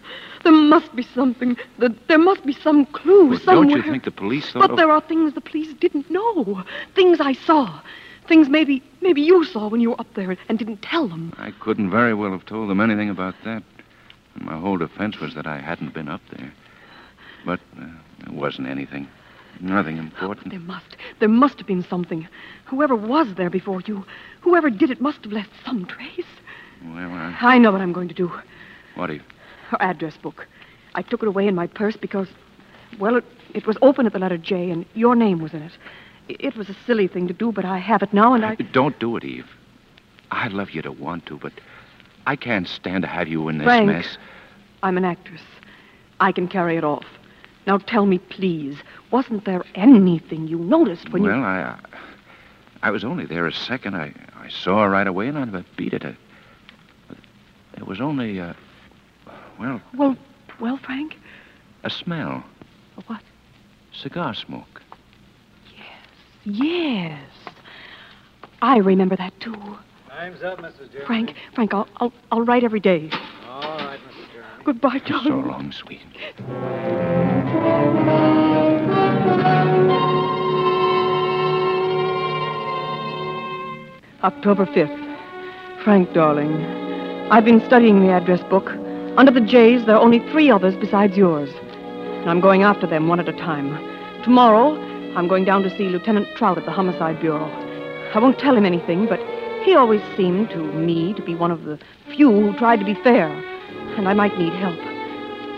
There 0.45 0.53
must 0.53 0.95
be 0.95 1.03
something. 1.03 1.57
th- 1.81 1.93
There 2.07 2.19
must 2.19 2.47
be 2.47 2.53
some 2.53 2.87
clue 2.87 3.31
But 3.31 3.43
somewhere. 3.43 3.65
don't 3.77 3.85
you 3.85 3.91
think 3.91 4.05
the 4.05 4.11
police 4.13 4.53
thought 4.53 4.61
But 4.61 4.71
of- 4.73 4.77
there 4.77 4.91
are 4.91 5.01
things 5.01 5.35
the 5.35 5.41
police 5.41 5.73
didn't 5.75 6.09
know. 6.11 6.63
Things 6.95 7.19
I 7.21 7.33
saw. 7.33 7.81
Things 8.29 8.49
maybe 8.49 8.81
maybe 9.01 9.21
you 9.23 9.43
saw 9.45 9.67
when 9.69 9.81
you 9.81 9.91
were 9.91 10.01
up 10.01 10.15
there 10.15 10.37
and 10.49 10.59
didn't 10.59 10.83
tell 10.83 11.09
them. 11.09 11.33
I 11.39 11.51
couldn't 11.51 11.91
very 11.91 12.15
well 12.15 12.31
have 12.31 12.47
told 12.47 12.71
them 12.71 12.81
anything 12.81 13.11
about 13.11 13.35
that. 13.45 13.65
My 14.41 14.59
whole 14.59 14.79
defense 14.79 15.21
was 15.21 15.35
that 15.35 15.47
I 15.47 15.59
hadn't 15.61 15.95
been 15.95 16.09
up 16.09 16.23
there. 16.37 16.53
But 17.45 17.61
uh, 17.81 17.87
it 18.27 18.33
wasn't 18.33 18.69
anything. 18.69 19.09
Nothing 19.61 19.99
important. 19.99 20.51
There 20.51 20.61
must. 20.61 20.97
There 21.19 21.29
must 21.29 21.59
have 21.59 21.67
been 21.67 21.85
something. 21.85 22.27
Whoever 22.65 22.95
was 22.95 23.35
there 23.35 23.51
before 23.51 23.83
you, 23.87 24.05
whoever 24.41 24.71
did 24.71 24.91
it 24.91 25.01
must 25.01 25.23
have 25.25 25.33
left 25.33 25.51
some 25.65 25.85
trace. 25.87 26.25
Well, 26.85 27.11
I... 27.13 27.37
I 27.41 27.59
know 27.59 27.71
what 27.73 27.81
I'm 27.81 27.93
going 27.93 28.09
to 28.09 28.15
do. 28.15 28.33
What 28.95 29.13
you... 29.13 29.21
Her 29.69 29.77
address 29.81 30.17
book. 30.17 30.47
I 30.95 31.03
took 31.03 31.23
it 31.23 31.29
away 31.29 31.47
in 31.47 31.55
my 31.55 31.67
purse 31.67 31.97
because, 31.97 32.29
well, 32.99 33.17
it, 33.17 33.25
it 33.55 33.67
was 33.67 33.77
open 33.83 34.07
at 34.07 34.13
the 34.13 34.19
letter 34.19 34.39
J 34.39 34.71
and 34.71 34.85
your 34.95 35.15
name 35.15 35.41
was 35.41 35.53
in 35.53 35.63
it. 35.63 35.73
I- 36.29 36.37
It 36.41 36.57
was 36.57 36.69
a 36.69 36.77
silly 36.87 37.07
thing 37.09 37.29
to 37.29 37.35
do, 37.35 37.53
but 37.53 37.65
I 37.65 37.79
have 37.79 38.03
it 38.03 38.13
now 38.13 38.33
and 38.35 38.45
I. 38.45 38.55
Don't 38.57 38.99
do 38.99 39.17
it, 39.17 39.25
Eve. 39.25 39.47
I'd 40.31 40.53
love 40.53 40.71
you 40.71 40.83
to 40.83 40.93
want 40.93 41.27
to, 41.27 41.37
but 41.37 41.53
I 42.31 42.37
can't 42.37 42.69
stand 42.69 43.03
to 43.03 43.09
have 43.09 43.27
you 43.27 43.49
in 43.49 43.59
this 43.59 43.65
Frank. 43.65 43.87
mess. 43.89 44.17
I'm 44.85 44.97
an 44.97 45.05
actress. 45.05 45.43
I 46.21 46.31
can 46.31 46.47
carry 46.47 46.77
it 46.77 46.85
off. 46.85 47.05
Now 47.67 47.79
tell 47.79 48.07
me, 48.07 48.19
please, 48.19 48.77
wasn't 49.11 49.45
there 49.47 49.65
anything 49.75 50.47
you 50.47 50.59
noticed 50.59 51.09
when 51.09 51.25
well, 51.25 51.35
you. 51.35 51.41
Well, 51.41 51.51
I, 51.51 51.61
uh, 51.63 51.77
I 52.85 52.93
was 52.93 53.03
only 53.03 53.27
there 53.27 53.49
a 53.49 53.53
second. 53.53 53.97
I, 53.97 54.13
I 54.37 54.49
saw 54.49 54.85
her 54.85 54.89
right 54.89 55.09
away, 55.09 55.27
and 55.27 55.37
have 55.37 55.67
beat 55.77 55.93
it. 55.93 56.05
Uh, 56.05 56.13
There 57.75 57.85
was 57.85 58.01
only, 58.01 58.39
uh, 58.39 58.53
well, 59.59 59.83
Well, 59.97 60.17
well, 60.61 60.77
Frank? 60.77 61.19
a 61.83 61.91
smell. 61.91 62.45
A 62.97 63.01
what? 63.09 63.23
Cigar 63.93 64.35
smoke. 64.35 64.83
Yes, 65.77 66.07
yes. 66.45 67.55
I 68.63 68.77
remember 68.77 69.17
that, 69.17 69.33
too. 69.41 69.79
Time's 70.11 70.43
up, 70.43 70.59
Mrs. 70.59 70.91
Jeremy. 70.91 71.07
Frank, 71.07 71.35
Frank, 71.55 71.73
I'll, 71.73 71.89
I'll, 71.99 72.13
I'll 72.33 72.43
write 72.43 72.65
every 72.65 72.81
day. 72.81 73.09
All 73.47 73.79
right, 73.79 74.01
Mrs. 74.01 74.33
Jeremy. 74.33 74.65
Goodbye, 74.65 74.99
John. 75.07 75.25
So 75.25 75.37
long, 75.37 75.71
sweet. 75.71 76.01
October 84.25 84.67
5th. 84.67 85.85
Frank, 85.85 86.13
darling, 86.13 86.57
I've 87.31 87.45
been 87.45 87.65
studying 87.65 88.01
the 88.01 88.11
address 88.11 88.43
book. 88.51 88.69
Under 89.17 89.31
the 89.31 89.41
J's, 89.41 89.87
there 89.87 89.95
are 89.95 90.03
only 90.03 90.19
three 90.33 90.51
others 90.51 90.75
besides 90.75 91.17
yours. 91.17 91.51
And 92.21 92.29
I'm 92.29 92.41
going 92.41 92.65
after 92.65 92.87
them 92.89 93.07
one 93.07 93.21
at 93.21 93.29
a 93.29 93.33
time. 93.33 93.71
Tomorrow, 94.25 94.75
I'm 95.17 95.29
going 95.29 95.45
down 95.45 95.63
to 95.63 95.77
see 95.79 95.89
Lieutenant 95.89 96.27
Trout 96.37 96.59
at 96.59 96.65
the 96.65 96.73
Homicide 96.73 97.21
Bureau. 97.21 97.47
I 98.13 98.19
won't 98.19 98.41
tell 98.41 98.57
him 98.57 98.67
anything, 98.67 99.07
but 99.07 99.21
he 99.65 99.75
always 99.75 100.03
seemed 100.17 100.51
to 100.51 100.59
me 100.59 101.15
to 101.15 101.23
be 101.23 101.35
one 101.35 101.51
of 101.51 101.65
the 101.65 101.79
few 102.15 102.31
who 102.31 102.57
tried 102.59 102.81
to 102.81 102.85
be 102.85 102.95
fair. 103.03 103.29
And 103.97 104.09
I 104.09 104.15
might 104.15 104.39
need 104.39 104.53
help. 104.55 104.79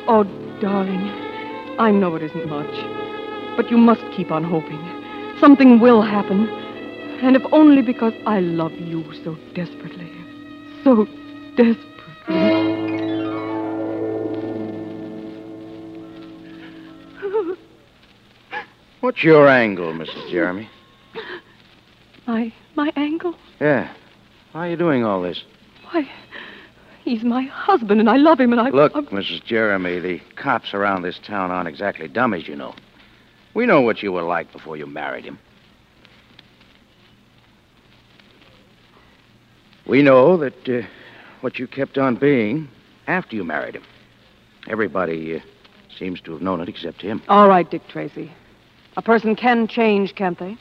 Oh, 0.08 0.24
darling, 0.60 1.08
I 1.78 1.90
know 1.90 2.14
it 2.16 2.22
isn't 2.22 2.48
much. 2.48 3.56
But 3.56 3.70
you 3.70 3.76
must 3.76 4.02
keep 4.16 4.30
on 4.30 4.44
hoping. 4.44 4.80
Something 5.40 5.80
will 5.80 6.02
happen. 6.02 6.48
And 7.22 7.36
if 7.36 7.42
only 7.52 7.82
because 7.82 8.14
I 8.26 8.40
love 8.40 8.72
you 8.72 9.04
so 9.22 9.36
desperately. 9.54 10.10
So 10.82 11.06
desperately. 11.56 12.72
What's 19.00 19.24
your 19.24 19.48
angle, 19.48 19.92
Mrs. 19.92 20.30
Jeremy? 20.30 20.70
My 22.26 22.52
my 22.76 22.92
angle? 22.96 23.34
Yeah. 23.62 23.94
Why 24.50 24.66
are 24.66 24.70
you 24.70 24.76
doing 24.76 25.04
all 25.04 25.22
this? 25.22 25.44
Why, 25.92 26.10
he's 27.04 27.22
my 27.22 27.42
husband 27.44 28.00
and 28.00 28.10
I 28.10 28.16
love 28.16 28.40
him 28.40 28.50
and 28.50 28.60
I 28.60 28.70
Look, 28.70 28.96
I- 28.96 29.02
Mrs. 29.02 29.44
Jeremy, 29.44 30.00
the 30.00 30.20
cops 30.34 30.74
around 30.74 31.02
this 31.02 31.20
town 31.20 31.52
aren't 31.52 31.68
exactly 31.68 32.08
dummies, 32.08 32.48
you 32.48 32.56
know. 32.56 32.74
We 33.54 33.66
know 33.66 33.80
what 33.80 34.02
you 34.02 34.10
were 34.10 34.22
like 34.22 34.50
before 34.52 34.76
you 34.76 34.86
married 34.86 35.24
him. 35.24 35.38
We 39.86 40.02
know 40.02 40.36
that 40.38 40.68
uh, 40.68 40.82
what 41.40 41.60
you 41.60 41.68
kept 41.68 41.98
on 41.98 42.16
being 42.16 42.68
after 43.06 43.36
you 43.36 43.44
married 43.44 43.76
him. 43.76 43.84
Everybody 44.66 45.36
uh, 45.36 45.40
seems 45.96 46.20
to 46.22 46.32
have 46.32 46.42
known 46.42 46.60
it 46.60 46.68
except 46.68 47.00
him. 47.00 47.22
All 47.28 47.48
right, 47.48 47.70
Dick 47.70 47.86
Tracy. 47.86 48.32
A 48.96 49.02
person 49.02 49.36
can 49.36 49.68
change, 49.68 50.16
can't 50.16 50.38
they? 50.40 50.56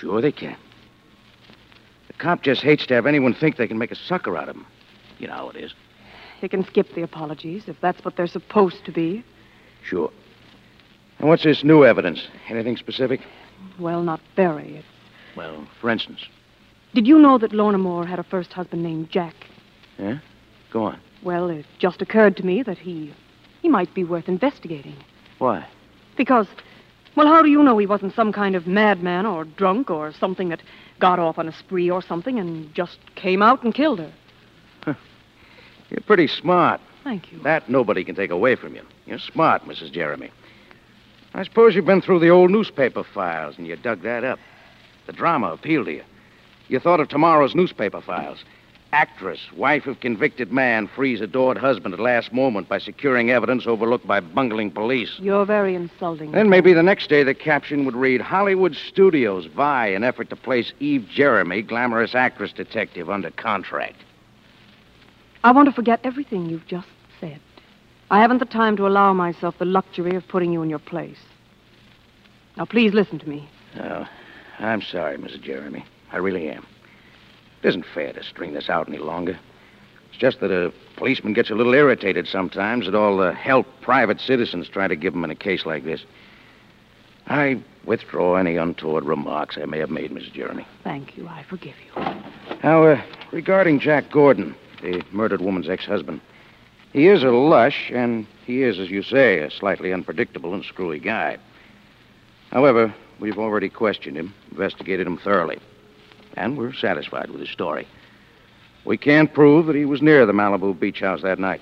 Sure 0.00 0.20
they 0.20 0.32
can. 0.32 0.56
The 2.20 2.24
cop 2.24 2.42
just 2.42 2.60
hates 2.60 2.84
to 2.84 2.94
have 2.94 3.06
anyone 3.06 3.32
think 3.32 3.56
they 3.56 3.66
can 3.66 3.78
make 3.78 3.90
a 3.90 3.96
sucker 3.96 4.36
out 4.36 4.50
of 4.50 4.54
him. 4.54 4.66
You 5.18 5.28
know 5.28 5.32
how 5.32 5.48
it 5.48 5.56
is. 5.56 5.72
He 6.42 6.50
can 6.50 6.66
skip 6.66 6.94
the 6.94 7.00
apologies 7.00 7.66
if 7.66 7.80
that's 7.80 8.04
what 8.04 8.14
they're 8.14 8.26
supposed 8.26 8.84
to 8.84 8.92
be. 8.92 9.24
Sure. 9.82 10.10
And 11.18 11.30
what's 11.30 11.44
this 11.44 11.64
new 11.64 11.82
evidence? 11.82 12.28
Anything 12.50 12.76
specific? 12.76 13.22
Well, 13.78 14.02
not 14.02 14.20
very. 14.36 14.76
It's... 14.76 14.86
Well, 15.34 15.66
for 15.80 15.88
instance. 15.88 16.26
Did 16.92 17.06
you 17.06 17.18
know 17.18 17.38
that 17.38 17.54
Lorna 17.54 17.78
Moore 17.78 18.04
had 18.04 18.18
a 18.18 18.22
first 18.22 18.52
husband 18.52 18.82
named 18.82 19.08
Jack? 19.08 19.34
Yeah? 19.98 20.18
Go 20.70 20.84
on. 20.84 21.00
Well, 21.22 21.48
it 21.48 21.64
just 21.78 22.02
occurred 22.02 22.36
to 22.36 22.44
me 22.44 22.62
that 22.64 22.76
he 22.76 23.14
he 23.62 23.70
might 23.70 23.94
be 23.94 24.04
worth 24.04 24.28
investigating. 24.28 24.96
Why? 25.38 25.66
Because, 26.18 26.48
well, 27.16 27.28
how 27.28 27.40
do 27.40 27.48
you 27.48 27.62
know 27.62 27.78
he 27.78 27.86
wasn't 27.86 28.14
some 28.14 28.30
kind 28.30 28.54
of 28.56 28.66
madman 28.66 29.24
or 29.24 29.44
drunk 29.44 29.90
or 29.90 30.12
something 30.12 30.50
that 30.50 30.60
got 31.00 31.18
off 31.18 31.38
on 31.38 31.48
a 31.48 31.52
spree 31.52 31.90
or 31.90 32.02
something 32.02 32.38
and 32.38 32.72
just 32.74 32.98
came 33.16 33.42
out 33.42 33.62
and 33.62 33.74
killed 33.74 33.98
her? 33.98 34.12
You're 35.90 36.00
pretty 36.06 36.28
smart. 36.28 36.80
Thank 37.02 37.32
you. 37.32 37.40
That 37.42 37.68
nobody 37.68 38.04
can 38.04 38.14
take 38.14 38.30
away 38.30 38.54
from 38.54 38.76
you. 38.76 38.82
You're 39.06 39.18
smart, 39.18 39.64
Mrs. 39.64 39.90
Jeremy. 39.90 40.30
I 41.34 41.44
suppose 41.44 41.74
you've 41.74 41.86
been 41.86 42.02
through 42.02 42.20
the 42.20 42.30
old 42.30 42.50
newspaper 42.50 43.02
files 43.02 43.56
and 43.58 43.66
you 43.66 43.76
dug 43.76 44.02
that 44.02 44.24
up. 44.24 44.38
The 45.06 45.12
drama 45.12 45.52
appealed 45.52 45.86
to 45.86 45.92
you. 45.94 46.04
You 46.68 46.78
thought 46.78 47.00
of 47.00 47.08
tomorrow's 47.08 47.54
newspaper 47.54 48.00
files. 48.00 48.44
Actress, 48.92 49.40
wife 49.52 49.86
of 49.86 50.00
convicted 50.00 50.50
man, 50.50 50.88
frees 50.88 51.20
adored 51.20 51.56
husband 51.56 51.94
at 51.94 52.00
last 52.00 52.32
moment 52.32 52.68
by 52.68 52.78
securing 52.78 53.30
evidence 53.30 53.64
overlooked 53.66 54.06
by 54.06 54.18
bungling 54.18 54.72
police. 54.72 55.16
You're 55.20 55.44
very 55.44 55.76
insulting. 55.76 56.32
Then 56.32 56.48
maybe 56.48 56.72
the 56.72 56.82
next 56.82 57.08
day 57.08 57.22
the 57.22 57.34
caption 57.34 57.84
would 57.84 57.94
read 57.94 58.20
Hollywood 58.20 58.74
Studios 58.74 59.46
vie 59.46 59.88
in 59.88 60.02
effort 60.02 60.28
to 60.30 60.36
place 60.36 60.72
Eve 60.80 61.06
Jeremy, 61.08 61.62
glamorous 61.62 62.16
actress 62.16 62.52
detective, 62.52 63.08
under 63.08 63.30
contract. 63.30 63.96
I 65.44 65.52
want 65.52 65.66
to 65.66 65.72
forget 65.72 66.00
everything 66.02 66.50
you've 66.50 66.66
just 66.66 66.88
said. 67.20 67.40
I 68.10 68.20
haven't 68.20 68.38
the 68.38 68.44
time 68.44 68.76
to 68.76 68.88
allow 68.88 69.12
myself 69.12 69.56
the 69.58 69.64
luxury 69.64 70.16
of 70.16 70.26
putting 70.26 70.52
you 70.52 70.62
in 70.62 70.68
your 70.68 70.80
place. 70.80 71.20
Now, 72.56 72.64
please 72.64 72.92
listen 72.92 73.20
to 73.20 73.28
me. 73.28 73.48
Oh, 73.78 74.04
I'm 74.58 74.82
sorry, 74.82 75.16
Mrs. 75.16 75.42
Jeremy. 75.42 75.84
I 76.10 76.16
really 76.16 76.50
am. 76.50 76.66
It 77.62 77.68
isn't 77.68 77.86
fair 77.94 78.12
to 78.12 78.22
string 78.22 78.54
this 78.54 78.70
out 78.70 78.88
any 78.88 78.98
longer. 78.98 79.38
It's 80.08 80.18
just 80.18 80.40
that 80.40 80.50
a 80.50 80.72
policeman 80.96 81.34
gets 81.34 81.50
a 81.50 81.54
little 81.54 81.74
irritated 81.74 82.26
sometimes 82.26 82.88
at 82.88 82.94
all 82.94 83.16
the 83.16 83.32
help 83.32 83.66
private 83.80 84.20
citizens 84.20 84.68
try 84.68 84.88
to 84.88 84.96
give 84.96 85.14
him 85.14 85.24
in 85.24 85.30
a 85.30 85.36
case 85.36 85.66
like 85.66 85.84
this. 85.84 86.04
I 87.26 87.62
withdraw 87.84 88.36
any 88.36 88.56
untoward 88.56 89.04
remarks 89.04 89.56
I 89.56 89.66
may 89.66 89.78
have 89.78 89.90
made, 89.90 90.10
Mrs. 90.10 90.32
Jeremy. 90.32 90.66
Thank 90.82 91.16
you. 91.16 91.28
I 91.28 91.44
forgive 91.44 91.74
you. 91.86 92.02
Now, 92.64 92.82
uh, 92.84 93.02
regarding 93.30 93.78
Jack 93.78 94.10
Gordon, 94.10 94.54
the 94.82 95.02
murdered 95.12 95.40
woman's 95.40 95.68
ex-husband, 95.68 96.20
he 96.92 97.06
is 97.06 97.22
a 97.22 97.30
lush, 97.30 97.90
and 97.94 98.26
he 98.44 98.62
is, 98.62 98.80
as 98.80 98.90
you 98.90 99.02
say, 99.02 99.38
a 99.38 99.50
slightly 99.50 99.92
unpredictable 99.92 100.54
and 100.54 100.64
screwy 100.64 100.98
guy. 100.98 101.38
However, 102.50 102.92
we've 103.20 103.38
already 103.38 103.68
questioned 103.68 104.16
him, 104.16 104.34
investigated 104.50 105.06
him 105.06 105.16
thoroughly, 105.16 105.60
and 106.36 106.56
we're 106.56 106.72
satisfied 106.72 107.30
with 107.30 107.40
his 107.40 107.50
story. 107.50 107.86
We 108.84 108.96
can't 108.96 109.32
prove 109.32 109.66
that 109.66 109.76
he 109.76 109.84
was 109.84 110.02
near 110.02 110.24
the 110.26 110.32
Malibu 110.32 110.78
beach 110.78 111.00
house 111.00 111.22
that 111.22 111.38
night. 111.38 111.60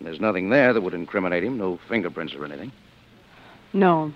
There's 0.00 0.20
nothing 0.20 0.50
there 0.50 0.72
that 0.72 0.80
would 0.80 0.94
incriminate 0.94 1.44
him, 1.44 1.58
no 1.58 1.78
fingerprints 1.88 2.34
or 2.34 2.44
anything. 2.44 2.72
No. 3.72 4.12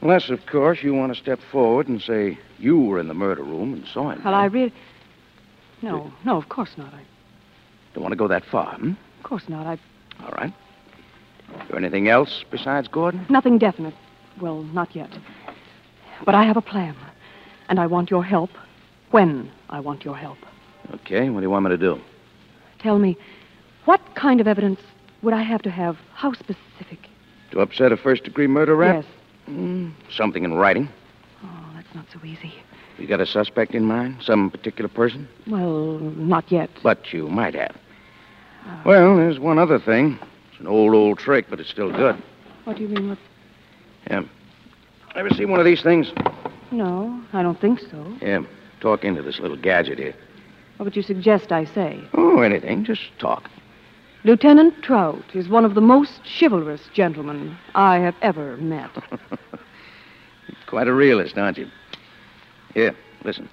Unless, 0.00 0.30
of 0.30 0.44
course, 0.46 0.82
you 0.82 0.92
want 0.92 1.14
to 1.14 1.20
step 1.20 1.40
forward 1.52 1.88
and 1.88 2.02
say 2.02 2.38
you 2.58 2.80
were 2.80 2.98
in 2.98 3.08
the 3.08 3.14
murder 3.14 3.42
room 3.42 3.72
and 3.72 3.86
saw 3.86 4.10
him. 4.10 4.22
Well, 4.24 4.34
I 4.34 4.46
really. 4.46 4.72
No, 5.82 6.12
no, 6.24 6.36
of 6.36 6.48
course 6.48 6.70
not. 6.76 6.92
I, 6.92 7.02
Don't 7.94 8.02
want 8.02 8.12
to 8.12 8.16
go 8.16 8.28
that 8.28 8.44
far, 8.44 8.76
hmm? 8.76 8.90
of 8.90 9.22
course 9.22 9.48
not. 9.48 9.66
I. 9.66 9.78
All 10.24 10.32
right. 10.32 10.52
Do 11.68 11.76
anything 11.76 12.08
else 12.08 12.44
besides 12.50 12.88
Gordon? 12.88 13.26
Nothing 13.28 13.58
definite. 13.58 13.94
Well, 14.40 14.62
not 14.62 14.94
yet. 14.96 15.10
But 16.24 16.34
I 16.34 16.44
have 16.44 16.56
a 16.56 16.62
plan. 16.62 16.96
And 17.68 17.78
I 17.78 17.86
want 17.86 18.10
your 18.10 18.24
help 18.24 18.50
when 19.14 19.48
I 19.70 19.78
want 19.78 20.04
your 20.04 20.16
help. 20.16 20.38
Okay, 20.92 21.30
what 21.30 21.38
do 21.38 21.44
you 21.44 21.50
want 21.50 21.64
me 21.66 21.70
to 21.70 21.78
do? 21.78 22.00
Tell 22.80 22.98
me, 22.98 23.16
what 23.84 24.00
kind 24.16 24.40
of 24.40 24.48
evidence 24.48 24.80
would 25.22 25.32
I 25.32 25.42
have 25.42 25.62
to 25.62 25.70
have? 25.70 25.96
How 26.14 26.32
specific? 26.32 26.98
To 27.52 27.60
upset 27.60 27.92
a 27.92 27.96
first 27.96 28.24
degree 28.24 28.48
murder 28.48 28.74
rap? 28.74 29.04
Yes. 29.04 29.54
Mm, 29.54 29.92
something 30.10 30.42
in 30.42 30.54
writing. 30.54 30.88
Oh, 31.44 31.70
that's 31.76 31.94
not 31.94 32.06
so 32.12 32.18
easy. 32.24 32.52
You 32.98 33.06
got 33.06 33.20
a 33.20 33.26
suspect 33.26 33.72
in 33.72 33.84
mind? 33.84 34.16
Some 34.20 34.50
particular 34.50 34.88
person? 34.88 35.28
Well, 35.46 36.00
not 36.00 36.50
yet. 36.50 36.70
But 36.82 37.12
you 37.12 37.28
might 37.28 37.54
have. 37.54 37.76
Well, 38.84 39.16
there's 39.16 39.38
one 39.38 39.60
other 39.60 39.78
thing. 39.78 40.18
It's 40.50 40.60
an 40.60 40.66
old, 40.66 40.92
old 40.92 41.18
trick, 41.18 41.46
but 41.48 41.60
it's 41.60 41.70
still 41.70 41.92
good. 41.92 42.20
What 42.64 42.78
do 42.78 42.82
you 42.82 42.88
mean? 42.88 43.10
What? 43.10 43.18
Yeah. 44.10 44.22
Ever 45.14 45.30
see 45.30 45.44
one 45.44 45.60
of 45.60 45.66
these 45.66 45.82
things? 45.84 46.10
No, 46.72 47.22
I 47.32 47.42
don't 47.42 47.60
think 47.60 47.78
so. 47.78 48.16
Yeah. 48.20 48.42
Talk 48.84 49.02
into 49.02 49.22
this 49.22 49.40
little 49.40 49.56
gadget 49.56 49.98
here. 49.98 50.14
What 50.76 50.84
would 50.84 50.94
you 50.94 51.00
suggest 51.00 51.50
I 51.50 51.64
say? 51.64 51.98
Oh, 52.12 52.42
anything. 52.42 52.84
Just 52.84 53.00
talk. 53.18 53.48
Lieutenant 54.24 54.82
Trout 54.82 55.24
is 55.32 55.48
one 55.48 55.64
of 55.64 55.74
the 55.74 55.80
most 55.80 56.20
chivalrous 56.38 56.82
gentlemen 56.92 57.56
I 57.74 57.96
have 58.00 58.14
ever 58.20 58.58
met. 58.58 58.90
Quite 60.66 60.86
a 60.86 60.92
realist, 60.92 61.38
aren't 61.38 61.56
you? 61.56 61.66
Here, 62.74 62.94
listen. 63.24 63.48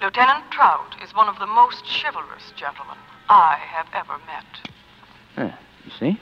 Lieutenant 0.00 0.48
Trout 0.52 0.94
is 1.02 1.12
one 1.16 1.26
of 1.26 1.36
the 1.40 1.48
most 1.48 1.82
chivalrous 1.84 2.52
gentlemen 2.54 2.96
I 3.28 3.56
have 3.58 3.88
ever 3.92 4.18
met. 4.24 4.70
Huh, 5.34 5.56
you 5.84 5.90
see? 5.98 6.20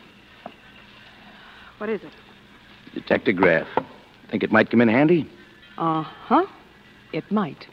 What 1.76 1.90
is 1.90 2.00
it? 2.02 3.02
Dictograph. 3.06 3.66
Think 4.30 4.42
it 4.42 4.50
might 4.50 4.70
come 4.70 4.80
in 4.80 4.88
handy? 4.88 5.30
Uh 5.76 6.00
huh. 6.00 6.46
It 7.12 7.30
might. 7.30 7.66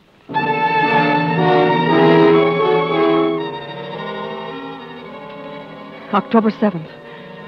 October 6.14 6.50
7th. 6.50 6.90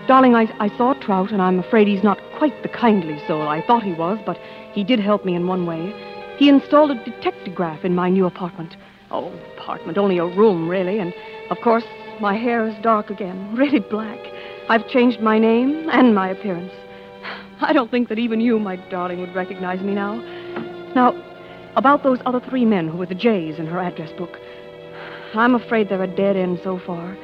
Darling, 0.08 0.36
I, 0.36 0.48
I 0.60 0.76
saw 0.78 0.94
Trout, 0.94 1.32
and 1.32 1.42
I'm 1.42 1.60
afraid 1.60 1.88
he's 1.88 2.04
not 2.04 2.20
quite 2.38 2.62
the 2.64 2.70
kindly 2.70 3.20
soul 3.28 3.48
I 3.48 3.66
thought 3.66 3.84
he 3.84 3.94
was, 3.94 4.20
but 4.26 4.38
he 4.74 4.84
did 4.84 5.00
help 5.00 5.26
me 5.26 5.36
in 5.36 5.48
one 5.48 5.66
way. 5.66 5.94
He 6.38 6.50
installed 6.50 6.92
a 6.92 6.96
dictograph 6.96 7.84
in 7.84 7.96
my 7.96 8.10
new 8.10 8.26
apartment. 8.26 8.76
Oh, 9.10 9.32
apartment, 9.58 9.98
only 9.98 10.18
a 10.18 10.26
room, 10.26 10.70
really, 10.70 11.00
and 11.00 11.14
of 11.50 11.58
course, 11.64 11.84
my 12.20 12.36
hair 12.36 12.68
is 12.68 12.76
dark 12.82 13.10
again, 13.10 13.56
really 13.56 13.80
black. 13.80 14.20
I've 14.70 14.88
changed 14.88 15.22
my 15.22 15.40
name 15.40 15.90
and 15.92 16.14
my 16.16 16.30
appearance. 16.30 16.72
I 17.62 17.74
don't 17.74 17.92
think 17.92 18.10
that 18.10 18.20
even 18.20 18.40
you, 18.42 18.60
my 18.60 18.76
darling, 18.90 19.20
would 19.22 19.36
recognize 19.36 19.82
me 19.82 19.94
now. 19.94 20.16
Now, 20.96 21.14
about 21.76 22.04
those 22.04 22.20
other 22.26 22.40
three 22.40 22.66
men 22.66 22.88
who 22.88 22.98
were 22.98 23.06
the 23.06 23.16
J's 23.16 23.60
in 23.60 23.68
her 23.68 23.80
address 23.80 24.12
book. 24.14 24.38
I'm 25.34 25.56
afraid 25.56 25.90
they're 25.90 26.04
a 26.04 26.08
dead 26.08 26.36
end 26.36 26.60
so 26.64 26.80
far. 26.80 27.18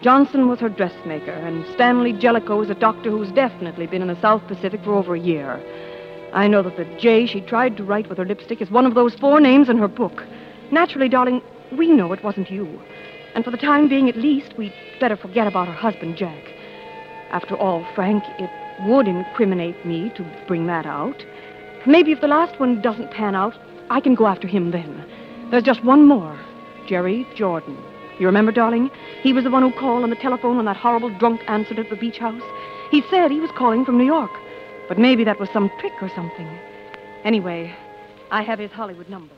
Johnson 0.00 0.48
was 0.48 0.60
her 0.60 0.68
dressmaker, 0.68 1.32
and 1.32 1.66
Stanley 1.74 2.12
Jellicoe 2.12 2.62
is 2.62 2.70
a 2.70 2.74
doctor 2.74 3.10
who's 3.10 3.32
definitely 3.32 3.88
been 3.88 4.02
in 4.02 4.08
the 4.08 4.20
South 4.20 4.46
Pacific 4.46 4.84
for 4.84 4.94
over 4.94 5.16
a 5.16 5.20
year. 5.20 5.60
I 6.32 6.46
know 6.46 6.62
that 6.62 6.76
the 6.76 6.84
J 6.98 7.26
she 7.26 7.40
tried 7.40 7.76
to 7.76 7.84
write 7.84 8.08
with 8.08 8.18
her 8.18 8.24
lipstick 8.24 8.60
is 8.60 8.70
one 8.70 8.86
of 8.86 8.94
those 8.94 9.14
four 9.14 9.40
names 9.40 9.68
in 9.68 9.78
her 9.78 9.88
book. 9.88 10.24
Naturally, 10.70 11.08
darling, 11.08 11.42
we 11.72 11.90
know 11.90 12.12
it 12.12 12.22
wasn't 12.22 12.50
you. 12.50 12.80
And 13.34 13.44
for 13.44 13.50
the 13.50 13.56
time 13.56 13.88
being, 13.88 14.08
at 14.08 14.16
least, 14.16 14.56
we'd 14.56 14.74
better 15.00 15.16
forget 15.16 15.46
about 15.46 15.66
her 15.66 15.74
husband, 15.74 16.16
Jack. 16.16 16.44
After 17.30 17.56
all, 17.56 17.84
Frank, 17.94 18.22
it 18.38 18.50
would 18.86 19.08
incriminate 19.08 19.84
me 19.84 20.12
to 20.16 20.24
bring 20.46 20.66
that 20.66 20.86
out. 20.86 21.24
Maybe 21.86 22.12
if 22.12 22.20
the 22.20 22.28
last 22.28 22.60
one 22.60 22.80
doesn't 22.80 23.10
pan 23.10 23.34
out, 23.34 23.54
I 23.90 24.00
can 24.00 24.14
go 24.14 24.26
after 24.26 24.46
him 24.46 24.70
then. 24.70 25.04
There's 25.50 25.62
just 25.62 25.84
one 25.84 26.06
more 26.06 26.38
Jerry 26.86 27.26
Jordan. 27.34 27.76
You 28.18 28.26
remember, 28.26 28.52
darling? 28.52 28.90
He 29.22 29.32
was 29.32 29.44
the 29.44 29.50
one 29.50 29.62
who 29.62 29.78
called 29.78 30.02
on 30.02 30.10
the 30.10 30.16
telephone 30.16 30.56
when 30.56 30.66
that 30.66 30.76
horrible 30.76 31.10
drunk 31.18 31.40
answered 31.46 31.78
at 31.78 31.88
the 31.88 31.96
beach 31.96 32.18
house. 32.18 32.42
He 32.90 33.02
said 33.10 33.30
he 33.30 33.40
was 33.40 33.50
calling 33.52 33.84
from 33.84 33.96
New 33.96 34.04
York. 34.06 34.30
But 34.88 34.98
maybe 34.98 35.22
that 35.24 35.38
was 35.38 35.50
some 35.50 35.70
trick 35.78 35.92
or 36.02 36.10
something. 36.14 36.48
Anyway, 37.24 37.74
I 38.30 38.42
have 38.42 38.58
his 38.58 38.72
Hollywood 38.72 39.08
number. 39.08 39.34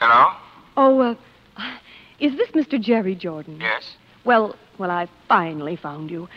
Hello? 0.00 0.32
Oh, 0.76 1.00
uh, 1.00 1.14
is 2.20 2.36
this 2.36 2.48
Mr. 2.50 2.80
Jerry 2.80 3.14
Jordan? 3.14 3.58
Yes. 3.60 3.96
Well, 4.24 4.56
well, 4.78 4.90
I 4.90 5.08
finally 5.28 5.76
found 5.76 6.10
you. 6.10 6.28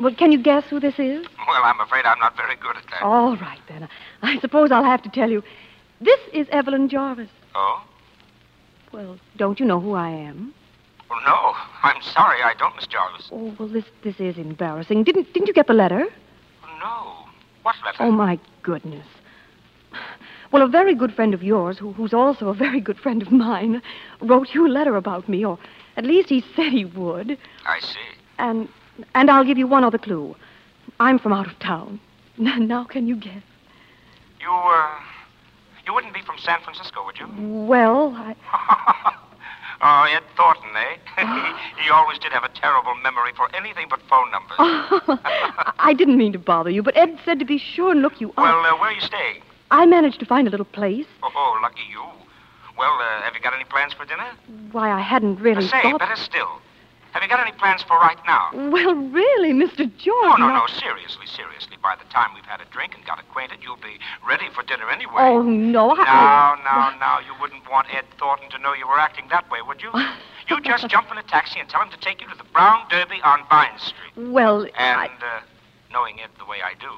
Well, 0.00 0.14
can 0.14 0.32
you 0.32 0.38
guess 0.42 0.64
who 0.64 0.80
this 0.80 0.98
is? 0.98 1.24
Well, 1.46 1.62
I'm 1.62 1.78
afraid 1.80 2.04
I'm 2.04 2.18
not 2.18 2.36
very 2.36 2.56
good 2.56 2.76
at 2.76 2.82
that. 2.90 3.02
All 3.02 3.36
right, 3.36 3.60
then. 3.68 3.88
I 4.22 4.38
suppose 4.40 4.72
I'll 4.72 4.82
have 4.84 5.02
to 5.02 5.08
tell 5.08 5.30
you. 5.30 5.44
This 6.00 6.18
is 6.32 6.48
Evelyn 6.50 6.88
Jarvis. 6.88 7.30
Oh? 7.54 7.84
Well, 8.92 9.18
don't 9.36 9.60
you 9.60 9.66
know 9.66 9.78
who 9.80 9.94
I 9.94 10.08
am? 10.10 10.52
Well, 11.08 11.20
no. 11.24 11.54
I'm 11.84 12.02
sorry, 12.02 12.42
I 12.42 12.54
don't, 12.58 12.74
Miss 12.74 12.88
Jarvis. 12.88 13.28
Oh, 13.30 13.54
well, 13.58 13.68
this 13.68 13.84
this 14.02 14.18
is 14.18 14.36
embarrassing. 14.38 15.04
Didn't 15.04 15.32
didn't 15.32 15.46
you 15.46 15.54
get 15.54 15.68
the 15.68 15.74
letter? 15.74 16.06
No. 16.80 17.14
What 17.62 17.76
letter? 17.84 17.98
Oh, 18.00 18.10
my 18.10 18.38
goodness. 18.62 19.06
Well, 20.54 20.62
a 20.62 20.68
very 20.68 20.94
good 20.94 21.12
friend 21.12 21.34
of 21.34 21.42
yours, 21.42 21.78
who, 21.78 21.94
who's 21.94 22.14
also 22.14 22.46
a 22.46 22.54
very 22.54 22.80
good 22.80 22.96
friend 22.96 23.20
of 23.22 23.32
mine, 23.32 23.82
wrote 24.20 24.54
you 24.54 24.64
a 24.64 24.68
letter 24.68 24.94
about 24.94 25.28
me, 25.28 25.44
or 25.44 25.58
at 25.96 26.04
least 26.04 26.28
he 26.28 26.44
said 26.54 26.70
he 26.70 26.84
would. 26.84 27.36
I 27.66 27.80
see. 27.80 27.98
And 28.38 28.68
and 29.16 29.32
I'll 29.32 29.42
give 29.42 29.58
you 29.58 29.66
one 29.66 29.82
other 29.82 29.98
clue. 29.98 30.36
I'm 31.00 31.18
from 31.18 31.32
out 31.32 31.48
of 31.48 31.58
town. 31.58 31.98
Now, 32.38 32.84
can 32.84 33.08
you 33.08 33.16
guess? 33.16 33.42
You, 34.40 34.48
uh, 34.48 35.00
you 35.84 35.92
wouldn't 35.92 36.14
be 36.14 36.22
from 36.22 36.38
San 36.38 36.60
Francisco, 36.62 37.04
would 37.04 37.18
you? 37.18 37.26
Well, 37.66 38.14
I. 38.16 38.36
Oh, 39.86 40.06
Ed 40.08 40.22
Thornton, 40.36 40.70
eh? 40.76 40.96
he 41.82 41.90
always 41.90 42.18
did 42.20 42.32
have 42.32 42.44
a 42.44 42.48
terrible 42.48 42.94
memory 43.02 43.32
for 43.36 43.54
anything 43.54 43.86
but 43.90 44.00
phone 44.08 44.30
numbers. 44.30 44.56
I 45.78 45.92
didn't 45.98 46.16
mean 46.16 46.32
to 46.32 46.38
bother 46.38 46.70
you, 46.70 46.82
but 46.82 46.96
Ed 46.96 47.18
said 47.24 47.38
to 47.40 47.44
be 47.44 47.58
sure 47.58 47.90
and 47.90 48.00
look 48.00 48.20
you 48.20 48.30
up. 48.30 48.36
well, 48.38 48.60
uh, 48.64 48.78
where 48.78 48.90
are 48.90 48.92
you 48.92 49.00
staying? 49.00 49.42
I 49.74 49.86
managed 49.86 50.20
to 50.20 50.26
find 50.26 50.46
a 50.46 50.50
little 50.50 50.66
place. 50.66 51.06
Oh, 51.24 51.30
oh 51.34 51.58
lucky 51.60 51.82
you. 51.90 52.02
Well, 52.78 52.94
uh, 53.00 53.22
have 53.22 53.34
you 53.34 53.40
got 53.40 53.54
any 53.54 53.64
plans 53.64 53.92
for 53.92 54.04
dinner? 54.04 54.30
Why, 54.70 54.90
I 54.90 55.00
hadn't 55.00 55.40
really 55.40 55.64
Uh, 55.64 55.68
say, 55.68 55.82
thought. 55.82 55.98
better 55.98 56.14
still. 56.16 56.60
Have 57.12 57.22
you 57.24 57.28
got 57.28 57.40
any 57.40 57.52
plans 57.52 57.82
for 57.82 57.96
right 57.98 58.18
now? 58.26 58.50
Well, 58.70 58.94
really, 58.94 59.52
Mr. 59.52 59.86
George. 59.98 60.30
Oh, 60.30 60.36
no, 60.38 60.46
I- 60.46 60.58
no, 60.58 60.66
seriously, 60.66 61.26
seriously. 61.26 61.76
By 61.82 61.94
the 61.96 62.04
time 62.12 62.30
we've 62.34 62.44
had 62.46 62.60
a 62.60 62.64
drink 62.70 62.94
and 62.94 63.04
got 63.04 63.18
acquainted, 63.18 63.58
you'll 63.62 63.76
be 63.82 63.98
ready 64.26 64.46
for 64.54 64.62
dinner 64.62 64.88
anyway. 64.90 65.14
Oh, 65.18 65.42
no, 65.42 65.90
I. 65.92 66.04
Now, 66.04 66.54
now, 66.64 66.94
now, 67.00 67.18
you 67.18 67.32
wouldn't 67.40 67.68
want 67.70 67.86
Ed 67.94 68.04
Thornton 68.18 68.50
to 68.50 68.58
know 68.58 68.74
you 68.74 68.86
were 68.86 68.98
acting 68.98 69.26
that 69.30 69.50
way, 69.50 69.58
would 69.66 69.82
you? 69.82 69.90
You 70.46 70.60
just 70.60 70.86
jump 70.88 71.10
in 71.10 71.16
a 71.16 71.22
taxi 71.22 71.58
and 71.58 71.66
tell 71.70 71.80
him 71.80 71.88
to 71.90 71.96
take 71.96 72.20
you 72.20 72.28
to 72.28 72.36
the 72.36 72.44
Brown 72.44 72.86
Derby 72.90 73.18
on 73.24 73.40
Vine 73.48 73.78
Street. 73.78 74.12
Well, 74.30 74.64
And, 74.76 75.00
I... 75.00 75.06
uh, 75.06 75.40
knowing 75.90 76.20
Ed 76.20 76.28
the 76.38 76.44
way 76.44 76.58
I 76.62 76.74
do, 76.78 76.90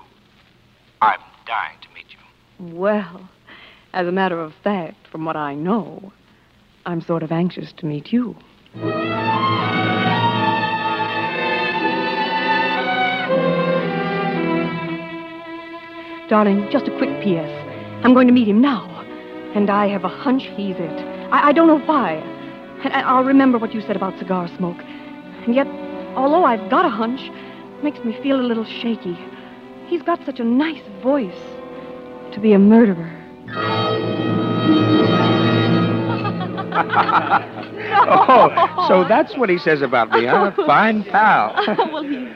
I'm 1.01 1.21
dying 1.47 1.77
to. 1.83 1.87
Well, 2.59 3.29
as 3.93 4.07
a 4.07 4.13
matter 4.13 4.41
of 4.41 4.55
fact, 4.63 5.07
from 5.09 5.25
what 5.25 5.37
I 5.37 5.55
know, 5.55 6.13
I'm 6.85 7.01
sort 7.01 7.23
of 7.23 7.33
anxious 7.33 7.73
to 7.79 7.87
meet 7.87 8.13
you. 8.13 8.37
Darling, 16.29 16.69
just 16.73 16.89
a 16.89 16.97
quick 16.99 17.23
P.S. 17.23 17.51
I'm 18.05 18.13
going 18.13 18.27
to 18.27 18.33
meet 18.33 18.49
him 18.49 18.61
now, 18.61 18.85
and 19.55 19.71
I 19.71 19.87
have 19.87 20.03
a 20.05 20.09
hunch 20.09 20.43
he's 20.57 20.75
it. 20.77 20.99
I, 21.31 21.49
I 21.49 21.53
don't 21.53 21.69
know 21.69 21.79
why. 21.79 22.15
And 22.83 22.93
I- 22.93 23.03
I'll 23.03 23.23
remember 23.23 23.59
what 23.59 23.73
you 23.73 23.81
said 23.81 23.95
about 23.95 24.19
cigar 24.19 24.49
smoke. 24.57 24.79
And 25.47 25.55
yet, 25.55 25.69
although 26.17 26.45
I've 26.45 26.69
got 26.69 26.85
a 26.85 26.89
hunch, 26.89 27.21
it 27.21 27.85
makes 27.85 28.01
me 28.05 28.13
feel 28.23 28.41
a 28.41 28.43
little 28.43 28.65
shaky. 28.65 29.17
He's 29.87 30.03
got 30.03 30.25
such 30.27 30.41
a 30.41 30.45
nice 30.45 30.83
voice 31.01 31.39
to 32.37 32.41
be 32.41 32.53
a 32.53 32.59
murderer. 32.59 33.13
Oh, 38.09 38.87
so 38.89 39.09
that's 39.09 39.37
what 39.37 39.49
he 39.49 39.59
says 39.59 39.81
about 39.81 40.11
me, 40.11 40.27
huh? 40.27 40.53
Fine 40.67 41.05
pal. 41.05 41.55
well. 41.93 42.35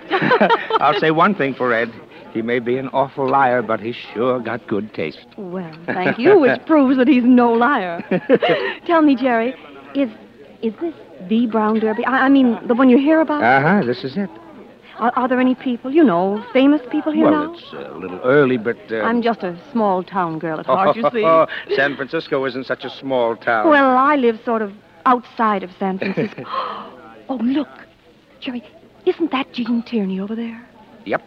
I'll 0.81 0.99
say 0.99 1.11
one 1.11 1.35
thing 1.35 1.55
for 1.55 1.73
Ed. 1.73 1.93
He 2.33 2.41
may 2.43 2.59
be 2.61 2.79
an 2.79 2.89
awful 2.89 3.29
liar, 3.29 3.61
but 3.63 3.79
he's 3.79 3.95
sure 3.95 4.41
got 4.41 4.67
good 4.67 4.93
taste. 4.95 5.27
Well, 5.37 5.73
thank 5.87 6.19
you, 6.19 6.41
which 6.41 6.65
proves 6.65 6.97
that 6.97 7.09
he's 7.09 7.25
no 7.25 7.53
liar. 7.53 8.03
Tell 8.87 9.03
me, 9.03 9.17
Jerry, 9.17 9.55
is 9.95 10.11
is 10.63 10.73
this 10.81 10.95
the 11.29 11.47
Brown 11.47 11.79
Derby? 11.79 12.05
I, 12.07 12.27
I 12.27 12.29
mean, 12.29 12.59
the 12.67 12.75
one 12.75 12.89
you 12.89 12.99
hear 12.99 13.21
about? 13.21 13.43
Uh 13.43 13.61
huh, 13.61 13.87
this 13.87 14.03
is 14.03 14.17
it. 14.17 14.31
Are, 15.01 15.13
are 15.17 15.29
there 15.29 15.41
any 15.41 15.55
people, 15.55 15.91
you 15.91 16.05
know, 16.05 16.45
famous 16.53 16.83
people 16.91 17.11
here 17.11 17.25
well, 17.25 17.47
now? 17.47 17.55
it's 17.55 17.73
a 17.73 17.97
little 17.97 18.21
early, 18.21 18.59
but. 18.59 18.77
Uh... 18.91 19.01
I'm 19.01 19.23
just 19.23 19.43
a 19.43 19.59
small 19.73 20.03
town 20.03 20.39
girl 20.39 20.61
at 20.61 20.67
heart, 20.67 20.95
you 20.95 21.03
see. 21.13 21.75
San 21.75 21.97
Francisco 21.97 22.45
isn't 22.45 22.67
such 22.67 22.85
a 22.85 22.91
small 22.91 23.35
town. 23.35 23.71
Well, 23.71 23.97
I 23.97 24.17
live 24.17 24.39
sort 24.45 24.61
of 24.61 24.75
outside 25.07 25.63
of 25.63 25.71
San 25.79 25.99
Francisco. 25.99 26.45
oh, 26.47 27.41
look, 27.43 27.69
Jerry, 28.41 28.63
isn't 29.07 29.31
that 29.33 29.51
Gene 29.55 29.83
Tierney 29.83 30.21
over 30.21 30.37
there? 30.37 30.63
Yep, 31.07 31.23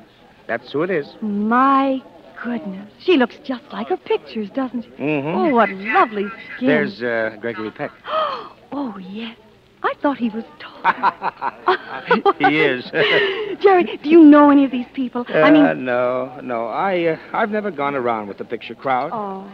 that's 0.46 0.72
who 0.72 0.84
it 0.84 0.92
is. 0.92 1.08
My 1.22 2.00
goodness, 2.44 2.92
she 3.00 3.18
looks 3.18 3.38
just 3.44 3.64
like 3.74 3.88
her 3.88 3.98
pictures, 3.98 4.52
doesn't 4.52 4.84
she? 4.84 4.90
Mm-hmm. 4.92 5.28
Oh, 5.30 5.50
what 5.50 5.70
lovely 5.72 6.28
skin. 6.56 6.68
There's 6.68 7.02
uh, 7.02 7.38
Gregory 7.42 7.72
Peck. 7.72 7.92
Oh, 8.76 8.98
yes. 8.98 9.38
I 9.84 9.94
thought 10.02 10.18
he 10.18 10.30
was 10.30 10.44
tall. 10.60 10.82
he 12.40 12.60
is. 12.62 12.86
Jerry, 13.62 14.00
do 14.02 14.10
you 14.10 14.24
know 14.24 14.50
any 14.50 14.66
of 14.66 14.72
these 14.72 14.86
people? 14.94 15.26
I 15.30 15.42
Uh, 15.42 15.52
mean, 15.52 15.86
no, 15.86 16.40
no. 16.42 16.68
I, 16.68 17.06
uh, 17.06 17.18
I've 17.34 17.52
never 17.52 17.70
gone 17.72 17.96
around 17.96 18.28
with 18.28 18.38
the 18.38 18.46
picture 18.46 18.76
crowd. 18.76 19.12
oh, 19.14 19.50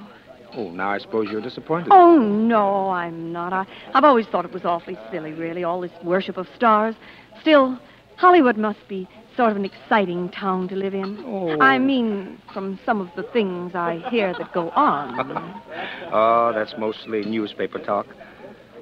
Oh, 0.56 0.72
now 0.72 0.90
I 0.90 0.98
suppose 0.98 1.30
you're 1.30 1.42
disappointed. 1.42 1.90
oh 1.92 2.18
no, 2.18 2.90
I'm 2.90 3.32
not. 3.32 3.54
I, 3.54 3.68
I've 3.94 4.04
always 4.04 4.26
thought 4.28 4.46
it 4.46 4.52
was 4.52 4.66
awfully 4.66 4.98
silly, 5.12 5.32
really, 5.32 5.64
all 5.64 5.80
this 5.82 5.92
worship 6.04 6.38
of 6.38 6.48
stars. 6.56 6.96
Still, 7.42 7.78
Hollywood 8.16 8.58
must 8.58 8.80
be 8.88 9.08
sort 9.38 9.52
of 9.52 9.58
an 9.58 9.64
exciting 9.66 10.28
town 10.30 10.68
to 10.70 10.76
live 10.76 10.96
in. 10.96 11.24
Oh. 11.26 11.62
I 11.62 11.78
mean, 11.78 12.42
from 12.52 12.80
some 12.84 13.00
of 13.00 13.10
the 13.16 13.22
things 13.32 13.76
I 13.76 14.00
hear 14.10 14.34
that 14.40 14.52
go 14.54 14.70
on. 14.72 15.62
Oh, 16.12 16.52
that's 16.56 16.74
mostly 16.80 17.24
newspaper 17.24 17.78
talk. 17.78 18.08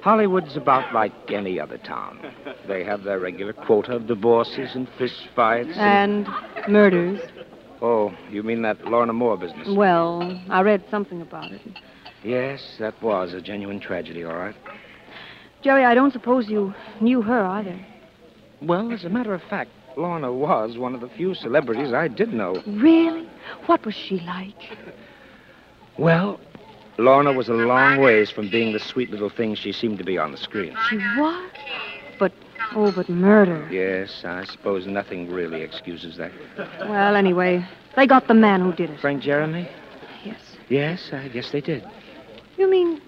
Hollywood's 0.08 0.56
about 0.56 0.94
like 0.94 1.12
any 1.28 1.60
other 1.60 1.76
town. 1.76 2.18
They 2.66 2.82
have 2.82 3.04
their 3.04 3.20
regular 3.20 3.52
quota 3.52 3.96
of 3.96 4.06
divorces 4.06 4.74
and 4.74 4.88
fist 4.96 5.28
fights. 5.36 5.76
And 5.76 6.26
murders. 6.66 7.20
Oh, 7.82 8.14
you 8.30 8.42
mean 8.42 8.62
that 8.62 8.82
Lorna 8.86 9.12
Moore 9.12 9.36
business? 9.36 9.68
Well, 9.68 10.40
I 10.48 10.62
read 10.62 10.82
something 10.90 11.20
about 11.20 11.52
it. 11.52 11.60
Yes, 12.24 12.76
that 12.78 12.94
was 13.02 13.34
a 13.34 13.42
genuine 13.42 13.80
tragedy, 13.80 14.24
all 14.24 14.34
right. 14.34 14.54
Jerry, 15.60 15.84
I 15.84 15.92
don't 15.92 16.14
suppose 16.14 16.48
you 16.48 16.72
knew 17.02 17.20
her 17.20 17.44
either. 17.44 17.78
Well, 18.62 18.90
as 18.90 19.04
a 19.04 19.10
matter 19.10 19.34
of 19.34 19.42
fact, 19.42 19.70
Lorna 19.98 20.32
was 20.32 20.78
one 20.78 20.94
of 20.94 21.02
the 21.02 21.10
few 21.10 21.34
celebrities 21.34 21.92
I 21.92 22.08
did 22.08 22.32
know. 22.32 22.62
Really? 22.66 23.28
What 23.66 23.84
was 23.84 23.94
she 23.94 24.20
like? 24.20 24.78
Well, 25.98 26.40
Lorna 26.98 27.32
was 27.32 27.48
a 27.48 27.54
long 27.54 28.00
ways 28.00 28.28
from 28.28 28.50
being 28.50 28.72
the 28.72 28.80
sweet 28.80 29.10
little 29.10 29.30
thing 29.30 29.54
she 29.54 29.70
seemed 29.70 29.98
to 29.98 30.04
be 30.04 30.18
on 30.18 30.32
the 30.32 30.36
screen. 30.36 30.76
She 30.90 30.96
was? 30.96 31.50
But, 32.18 32.32
oh, 32.74 32.90
but 32.90 33.08
murder. 33.08 33.68
Yes, 33.70 34.24
I 34.24 34.44
suppose 34.44 34.86
nothing 34.88 35.30
really 35.30 35.62
excuses 35.62 36.16
that. 36.16 36.32
Well, 36.80 37.14
anyway, 37.14 37.64
they 37.94 38.08
got 38.08 38.26
the 38.26 38.34
man 38.34 38.62
who 38.62 38.72
did 38.72 38.90
it. 38.90 39.00
Frank 39.00 39.22
Jeremy? 39.22 39.68
Yes. 40.24 40.40
Yes, 40.68 41.10
I 41.12 41.28
guess 41.28 41.52
they 41.52 41.60
did. 41.60 41.84
You 42.56 42.68
mean 42.68 43.00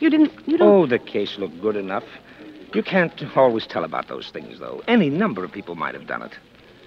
you 0.00 0.10
didn't, 0.10 0.32
you 0.48 0.58
don't... 0.58 0.68
Oh, 0.68 0.86
the 0.86 0.98
case 0.98 1.38
looked 1.38 1.60
good 1.60 1.76
enough. 1.76 2.04
You 2.74 2.82
can't 2.82 3.22
always 3.36 3.64
tell 3.64 3.84
about 3.84 4.08
those 4.08 4.30
things, 4.30 4.58
though. 4.58 4.82
Any 4.88 5.08
number 5.08 5.44
of 5.44 5.52
people 5.52 5.76
might 5.76 5.94
have 5.94 6.08
done 6.08 6.22
it. 6.22 6.32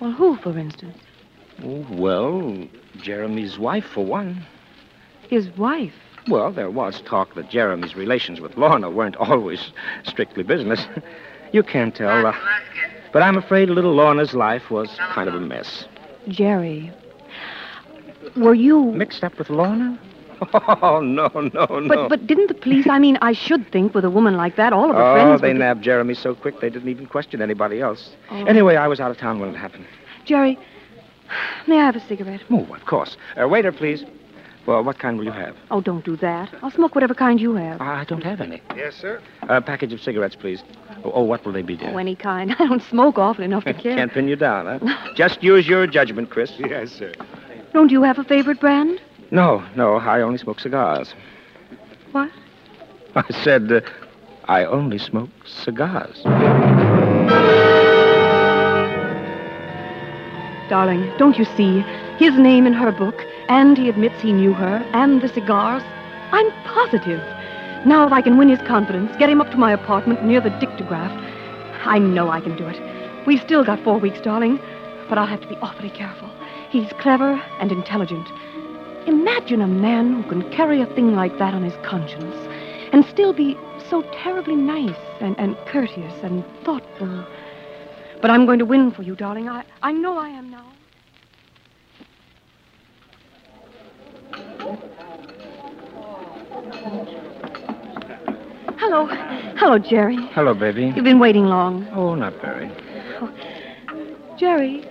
Well, 0.02 0.12
who, 0.12 0.36
for 0.36 0.58
instance? 0.58 0.98
Oh, 1.64 1.88
well, 1.90 2.68
Jeremy's 3.02 3.58
wife, 3.58 3.86
for 3.86 4.06
one. 4.06 4.46
His 5.30 5.50
wife? 5.58 5.94
Well, 6.28 6.52
there 6.52 6.70
was 6.70 7.02
talk 7.02 7.36
that 7.36 7.50
Jeremy's 7.50 7.96
relations 7.96 8.42
with 8.42 8.58
Lorna 8.58 8.90
weren't 8.90 9.16
always 9.16 9.72
strictly 10.04 10.44
business. 10.44 10.86
you 11.54 11.64
can't 11.64 11.96
tell. 11.96 12.28
Uh, 12.28 12.36
but 13.14 13.24
I'm 13.24 13.38
afraid 13.38 13.70
little 13.70 13.94
Lorna's 13.94 14.34
life 14.34 14.70
was 14.70 14.90
kind 14.98 15.30
of 15.30 15.36
a 15.36 15.40
mess. 15.40 15.86
Jerry, 16.28 16.92
were 18.36 18.54
you... 18.54 18.92
Mixed 18.92 19.24
up 19.24 19.38
with 19.38 19.50
Lorna? 19.50 20.00
Oh, 20.54 21.02
no, 21.02 21.32
no, 21.34 21.80
no. 21.80 21.88
But, 21.88 22.10
but 22.10 22.28
didn't 22.28 22.48
the 22.48 22.54
police, 22.54 22.88
I 22.88 23.00
mean, 23.00 23.18
I 23.24 23.34
should 23.34 23.72
think 23.72 23.96
with 23.96 24.06
a 24.06 24.10
woman 24.12 24.38
like 24.38 24.56
that, 24.58 24.72
all 24.72 24.92
of 24.92 24.96
her 24.96 25.02
oh, 25.02 25.14
friends... 25.16 25.42
they 25.42 25.48
would- 25.48 25.58
nabbed 25.58 25.84
Jeremy 25.84 26.14
so 26.14 26.36
quick 26.36 26.60
they 26.60 26.70
didn't 26.70 26.90
even 26.90 27.08
question 27.08 27.42
anybody 27.42 27.82
else. 27.82 28.12
Oh. 28.30 28.46
Anyway, 28.46 28.76
I 28.76 28.88
was 28.88 29.00
out 29.00 29.10
of 29.10 29.18
town 29.18 29.40
when 29.40 29.50
it 29.50 29.58
happened. 29.58 29.88
Jerry, 30.26 30.60
may 31.68 31.80
I 31.80 31.86
have 31.86 31.96
a 31.96 32.08
cigarette? 32.08 32.44
Oh, 32.52 32.68
of 32.72 32.86
course. 32.86 33.18
Uh, 33.42 33.48
waiter, 33.48 33.72
please. 33.72 34.04
Well, 34.68 34.84
what 34.84 35.00
kind 35.00 35.18
will 35.18 35.24
you 35.24 35.32
have? 35.32 35.56
Oh, 35.72 35.80
don't 35.80 36.04
do 36.04 36.18
that. 36.18 36.54
I'll 36.62 36.72
smoke 36.72 36.94
whatever 36.94 37.14
kind 37.14 37.40
you 37.40 37.56
have. 37.56 37.80
I 37.80 38.04
don't 38.04 38.24
have 38.24 38.42
any. 38.42 38.62
Yes, 38.76 38.96
sir. 38.96 39.22
A 39.44 39.62
package 39.62 39.94
of 39.94 40.02
cigarettes, 40.02 40.36
please. 40.36 40.62
Oh, 41.06 41.12
oh, 41.16 41.24
what 41.24 41.46
will 41.46 41.54
they 41.54 41.62
be, 41.62 41.78
dear? 41.78 41.90
Oh, 41.94 41.98
any 41.98 42.18
kind. 42.18 42.52
I 42.60 42.68
don't 42.68 42.84
smoke 42.84 43.18
often 43.18 43.46
enough 43.46 43.64
to 43.64 43.74
care. 43.82 43.96
Can't 43.96 44.12
pin 44.12 44.28
you 44.28 44.36
down, 44.36 44.80
huh? 44.86 45.14
Just 45.16 45.42
use 45.42 45.68
your 45.70 45.88
judgment, 45.88 46.30
Chris. 46.30 46.52
Yes, 46.60 46.92
sir. 46.92 47.14
Don't 47.74 47.92
you 47.92 48.04
have 48.04 48.20
a 48.20 48.24
favorite 48.26 48.60
brand? 48.60 49.00
No, 49.32 49.66
no, 49.76 49.96
I 49.96 50.22
only 50.22 50.38
smoke 50.38 50.60
cigars. 50.60 51.14
What? 52.12 52.30
I 53.16 53.24
said 53.44 53.72
uh, 53.72 53.82
I 54.46 54.66
only 54.66 54.98
smoke 54.98 55.30
cigars. 55.46 56.24
Darling, 60.70 61.10
don't 61.18 61.38
you 61.38 61.46
see? 61.46 61.80
His 62.18 62.38
name 62.38 62.66
in 62.68 62.74
her 62.74 62.92
book, 62.92 63.16
and 63.50 63.78
he 63.78 63.90
admits 63.90 64.22
he 64.22 64.34
knew 64.34 64.54
her, 64.54 64.78
and 64.94 65.22
the 65.22 65.30
cigars. 65.30 65.84
I'm 66.32 66.52
positive. 66.64 67.22
Now, 67.86 68.06
if 68.06 68.12
I 68.12 68.22
can 68.22 68.38
win 68.38 68.50
his 68.50 68.62
confidence, 68.68 69.16
get 69.18 69.30
him 69.30 69.40
up 69.40 69.50
to 69.52 69.58
my 69.58 69.72
apartment 69.72 70.24
near 70.24 70.42
the 70.42 70.50
dictograph, 70.50 71.16
I 71.86 72.00
know 72.00 72.30
I 72.30 72.42
can 72.42 72.58
do 72.58 72.68
it. 72.68 73.26
We've 73.26 73.42
still 73.42 73.64
got 73.64 73.84
four 73.84 73.98
weeks, 73.98 74.20
darling, 74.20 74.60
but 75.08 75.18
I'll 75.18 75.26
have 75.26 75.42
to 75.42 75.48
be 75.48 75.56
awfully 75.58 75.90
careful. 75.90 76.30
He's 76.70 76.92
clever 77.00 77.42
and 77.60 77.72
intelligent. 77.72 78.28
Imagine 79.08 79.62
a 79.62 79.68
man 79.68 80.22
who 80.22 80.30
can 80.30 80.52
carry 80.52 80.82
a 80.82 80.86
thing 80.86 81.16
like 81.16 81.38
that 81.38 81.54
on 81.54 81.64
his 81.64 81.76
conscience 81.84 82.36
and 82.92 83.06
still 83.06 83.32
be 83.32 83.58
so 83.90 84.02
terribly 84.12 84.56
nice 84.56 84.98
and, 85.22 85.40
and 85.40 85.56
courteous 85.66 86.14
and 86.24 86.44
thoughtful. 86.64 87.26
But 88.22 88.32
I'm 88.32 88.46
going 88.46 88.60
to 88.60 88.66
win 88.66 88.92
for 88.92 89.04
you, 89.04 89.16
darling. 89.16 89.48
I, 89.48 89.64
I 89.82 89.94
know 89.94 90.18
I 90.18 90.30
am 90.30 90.50
now. 90.50 90.66
Hello. 98.78 99.06
Hello, 99.58 99.78
Jerry. 99.78 100.18
Hello, 100.34 100.54
baby. 100.54 100.92
You've 100.96 101.06
been 101.06 101.20
waiting 101.20 101.46
long. 101.46 101.88
Oh, 101.94 102.16
not 102.16 102.34
very. 102.42 102.70
Jerry, 104.38 104.86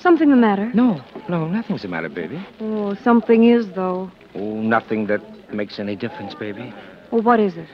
something 0.00 0.30
the 0.30 0.36
matter? 0.36 0.70
No, 0.74 1.00
no, 1.28 1.46
nothing's 1.46 1.82
the 1.82 1.88
matter, 1.88 2.08
baby. 2.08 2.44
Oh, 2.60 2.94
something 2.94 3.44
is, 3.44 3.70
though. 3.70 4.10
Oh, 4.34 4.60
nothing 4.60 5.06
that 5.06 5.22
makes 5.52 5.78
any 5.78 5.96
difference, 5.96 6.34
baby. 6.34 6.74
Well, 7.10 7.22
what 7.22 7.40
is 7.40 7.56
it? 7.56 7.68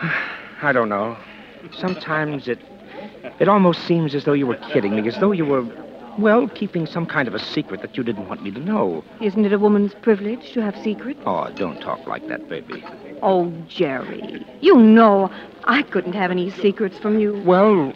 I 0.62 0.72
don't 0.72 0.88
know. 0.88 1.16
Sometimes 1.72 2.48
it 2.48 2.58
it 3.40 3.48
almost 3.48 3.86
seems 3.86 4.14
as 4.14 4.24
though 4.24 4.32
you 4.32 4.46
were 4.46 4.56
kidding 4.72 4.96
me, 4.96 5.06
as 5.08 5.18
though 5.18 5.32
you 5.32 5.44
were 5.44 5.64
well, 6.18 6.48
keeping 6.48 6.86
some 6.86 7.06
kind 7.06 7.28
of 7.28 7.34
a 7.34 7.38
secret 7.38 7.80
that 7.82 7.96
you 7.96 8.02
didn't 8.02 8.28
want 8.28 8.42
me 8.42 8.50
to 8.52 8.60
know. 8.60 9.04
Isn't 9.20 9.44
it 9.44 9.52
a 9.52 9.58
woman's 9.58 9.94
privilege 9.94 10.52
to 10.52 10.62
have 10.62 10.76
secrets? 10.82 11.20
Oh, 11.26 11.50
don't 11.54 11.80
talk 11.80 12.06
like 12.06 12.26
that, 12.28 12.48
baby. 12.48 12.84
Oh, 13.22 13.52
Jerry, 13.68 14.44
you 14.60 14.76
know 14.78 15.30
I 15.64 15.82
couldn't 15.82 16.12
have 16.14 16.30
any 16.30 16.50
secrets 16.50 16.98
from 16.98 17.18
you. 17.18 17.42
Well, 17.44 17.92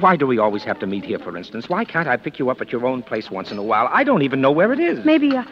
why 0.00 0.16
do 0.16 0.26
we 0.26 0.38
always 0.38 0.64
have 0.64 0.78
to 0.80 0.86
meet 0.86 1.04
here, 1.04 1.18
for 1.18 1.36
instance? 1.36 1.68
Why 1.68 1.84
can't 1.84 2.08
I 2.08 2.16
pick 2.16 2.38
you 2.38 2.50
up 2.50 2.60
at 2.60 2.72
your 2.72 2.86
own 2.86 3.02
place 3.02 3.30
once 3.30 3.50
in 3.52 3.58
a 3.58 3.62
while? 3.62 3.88
I 3.92 4.04
don't 4.04 4.22
even 4.22 4.40
know 4.40 4.50
where 4.50 4.72
it 4.72 4.80
is. 4.80 5.04
Maybe 5.04 5.36
uh, 5.36 5.44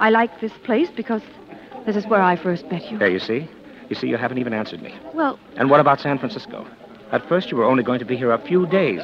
I 0.00 0.10
like 0.10 0.40
this 0.40 0.52
place 0.64 0.88
because 0.94 1.22
this 1.86 1.96
is 1.96 2.06
where 2.06 2.20
I 2.22 2.36
first 2.36 2.66
met 2.70 2.90
you. 2.90 2.98
There, 2.98 3.08
you 3.10 3.20
see? 3.20 3.48
You 3.88 3.94
see, 3.94 4.08
you 4.08 4.16
haven't 4.16 4.38
even 4.38 4.52
answered 4.52 4.82
me. 4.82 4.94
Well, 5.14 5.38
And 5.56 5.70
what 5.70 5.80
about 5.80 6.00
San 6.00 6.18
Francisco? 6.18 6.66
At 7.12 7.26
first, 7.28 7.50
you 7.52 7.56
were 7.56 7.64
only 7.64 7.84
going 7.84 8.00
to 8.00 8.04
be 8.04 8.16
here 8.16 8.32
a 8.32 8.38
few 8.38 8.66
days. 8.66 9.00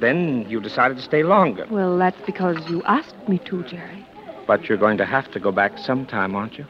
Then 0.00 0.46
you 0.48 0.60
decided 0.60 0.96
to 0.96 1.02
stay 1.02 1.22
longer. 1.22 1.66
well, 1.70 1.98
that's 1.98 2.20
because 2.24 2.56
you 2.70 2.82
asked 2.84 3.28
me 3.28 3.38
to, 3.40 3.62
Jerry. 3.64 4.06
But 4.46 4.68
you're 4.68 4.78
going 4.78 4.96
to 4.98 5.04
have 5.04 5.30
to 5.32 5.40
go 5.40 5.52
back 5.52 5.76
sometime, 5.78 6.34
aren't 6.34 6.56
you? 6.58 6.66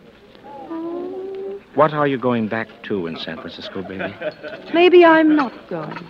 What 1.76 1.92
are 1.94 2.06
you 2.08 2.18
going 2.18 2.48
back 2.48 2.66
to 2.84 3.06
in 3.06 3.16
San 3.16 3.36
Francisco, 3.36 3.82
baby? 3.82 4.12
Maybe 4.74 5.04
I'm 5.04 5.36
not 5.36 5.52
going. 5.68 6.04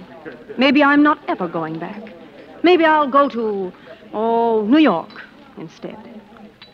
Maybe 0.57 0.83
I'm 0.83 1.03
not 1.03 1.19
ever 1.29 1.47
going 1.47 1.79
back. 1.79 2.03
Maybe 2.63 2.85
I'll 2.87 3.11
go 3.11 3.29
to, 3.29 3.71
oh, 4.15 4.67
New 4.67 4.79
York 4.79 5.23
instead. 5.59 5.99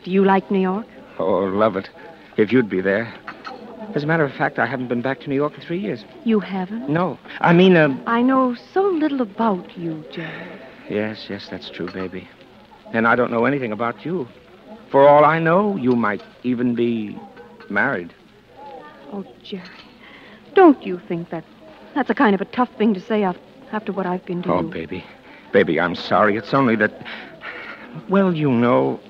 Do 0.04 0.10
you 0.12 0.24
like 0.24 0.50
New 0.52 0.60
York? 0.60 0.86
Oh, 1.18 1.40
love 1.40 1.76
it. 1.76 1.90
If 2.36 2.52
you'd 2.52 2.70
be 2.70 2.80
there. 2.80 3.12
As 3.94 4.02
a 4.04 4.06
matter 4.06 4.24
of 4.24 4.32
fact, 4.32 4.58
I 4.58 4.66
haven't 4.66 4.88
been 4.88 5.00
back 5.02 5.20
to 5.20 5.28
New 5.28 5.34
York 5.36 5.54
in 5.54 5.60
three 5.60 5.78
years. 5.78 6.04
You 6.24 6.40
haven't? 6.40 6.88
No. 6.88 7.18
I 7.40 7.52
mean, 7.52 7.76
uh, 7.76 7.96
I 8.06 8.20
know 8.22 8.54
so 8.74 8.82
little 8.82 9.20
about 9.22 9.76
you, 9.78 10.04
Jerry. 10.12 10.60
yes, 10.90 11.26
yes, 11.30 11.48
that's 11.48 11.70
true, 11.70 11.90
baby. 11.90 12.28
And 12.92 13.06
I 13.06 13.16
don't 13.16 13.30
know 13.30 13.44
anything 13.46 13.72
about 13.72 14.04
you. 14.04 14.28
For 14.90 15.08
all 15.08 15.24
I 15.24 15.38
know, 15.38 15.76
you 15.76 15.96
might 15.96 16.22
even 16.42 16.74
be 16.74 17.18
married. 17.70 18.12
Oh, 19.12 19.24
Jerry, 19.42 19.62
don't 20.54 20.82
you 20.84 20.98
think 21.08 21.30
that 21.30 21.44
that's 21.94 22.10
a 22.10 22.14
kind 22.14 22.34
of 22.34 22.40
a 22.40 22.44
tough 22.46 22.70
thing 22.76 22.92
to 22.94 23.00
say 23.00 23.24
after 23.72 23.92
what 23.92 24.06
I've 24.06 24.24
been 24.26 24.42
to 24.42 24.52
Oh, 24.52 24.62
baby. 24.62 25.04
Baby, 25.52 25.80
I'm 25.80 25.94
sorry. 25.94 26.36
It's 26.36 26.52
only 26.52 26.76
that. 26.76 26.92
Well, 28.08 28.34
you 28.34 28.50
know. 28.50 29.00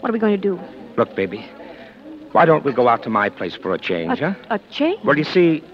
What 0.00 0.08
are 0.08 0.12
we 0.12 0.18
going 0.18 0.40
to 0.40 0.40
do? 0.40 0.58
Look, 0.96 1.14
baby. 1.14 1.46
Why 2.32 2.44
don't 2.44 2.64
we 2.64 2.72
go 2.72 2.88
out 2.88 3.02
to 3.04 3.10
my 3.10 3.28
place 3.28 3.56
for 3.56 3.74
a 3.74 3.78
change, 3.78 4.20
a, 4.20 4.32
huh? 4.32 4.46
a 4.50 4.58
change? 4.70 5.02
Well, 5.04 5.18
you 5.18 5.24
see, 5.24 5.64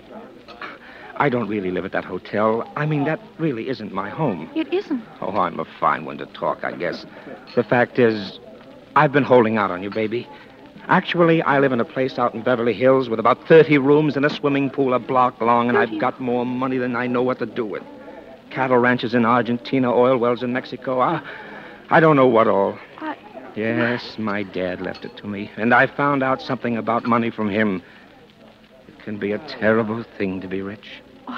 I 1.16 1.28
don't 1.28 1.48
really 1.48 1.70
live 1.70 1.84
at 1.84 1.92
that 1.92 2.04
hotel. 2.04 2.68
I 2.76 2.86
mean, 2.86 3.04
that 3.04 3.20
really 3.38 3.68
isn't 3.68 3.92
my 3.92 4.08
home. 4.08 4.50
It 4.54 4.72
isn't. 4.72 5.02
Oh, 5.20 5.36
I'm 5.36 5.60
a 5.60 5.64
fine 5.78 6.04
one 6.04 6.18
to 6.18 6.26
talk, 6.26 6.64
I 6.64 6.72
guess. 6.72 7.04
The 7.54 7.62
fact 7.62 7.98
is, 7.98 8.38
I've 8.96 9.12
been 9.12 9.24
holding 9.24 9.58
out 9.58 9.70
on 9.70 9.82
you, 9.82 9.90
baby. 9.90 10.26
Actually, 10.88 11.42
I 11.42 11.58
live 11.58 11.72
in 11.72 11.80
a 11.80 11.84
place 11.84 12.18
out 12.18 12.32
in 12.34 12.42
Beverly 12.42 12.72
Hills 12.72 13.08
with 13.08 13.18
about 13.18 13.46
30 13.48 13.78
rooms 13.78 14.16
and 14.16 14.24
a 14.24 14.30
swimming 14.30 14.70
pool 14.70 14.94
a 14.94 14.98
block 14.98 15.40
long, 15.40 15.68
and 15.68 15.76
I've 15.76 15.98
got 15.98 16.20
more 16.20 16.46
money 16.46 16.78
than 16.78 16.94
I 16.96 17.06
know 17.06 17.22
what 17.22 17.38
to 17.40 17.46
do 17.46 17.66
with. 17.66 17.82
Cattle 18.50 18.78
ranches 18.78 19.12
in 19.14 19.26
Argentina, 19.26 19.92
oil 19.92 20.16
wells 20.16 20.42
in 20.42 20.52
Mexico. 20.52 21.00
I, 21.00 21.20
I 21.90 22.00
don't 22.00 22.16
know 22.16 22.28
what 22.28 22.46
all. 22.46 22.78
I- 22.98 23.16
Yes, 23.56 24.18
my 24.18 24.42
dad 24.42 24.82
left 24.82 25.04
it 25.06 25.16
to 25.16 25.26
me, 25.26 25.50
and 25.56 25.72
I 25.72 25.86
found 25.86 26.22
out 26.22 26.42
something 26.42 26.76
about 26.76 27.04
money 27.06 27.30
from 27.30 27.48
him. 27.48 27.82
It 28.86 28.98
can 28.98 29.16
be 29.16 29.32
a 29.32 29.38
terrible 29.48 30.04
thing 30.18 30.40
to 30.42 30.48
be 30.48 30.62
rich. 30.62 31.02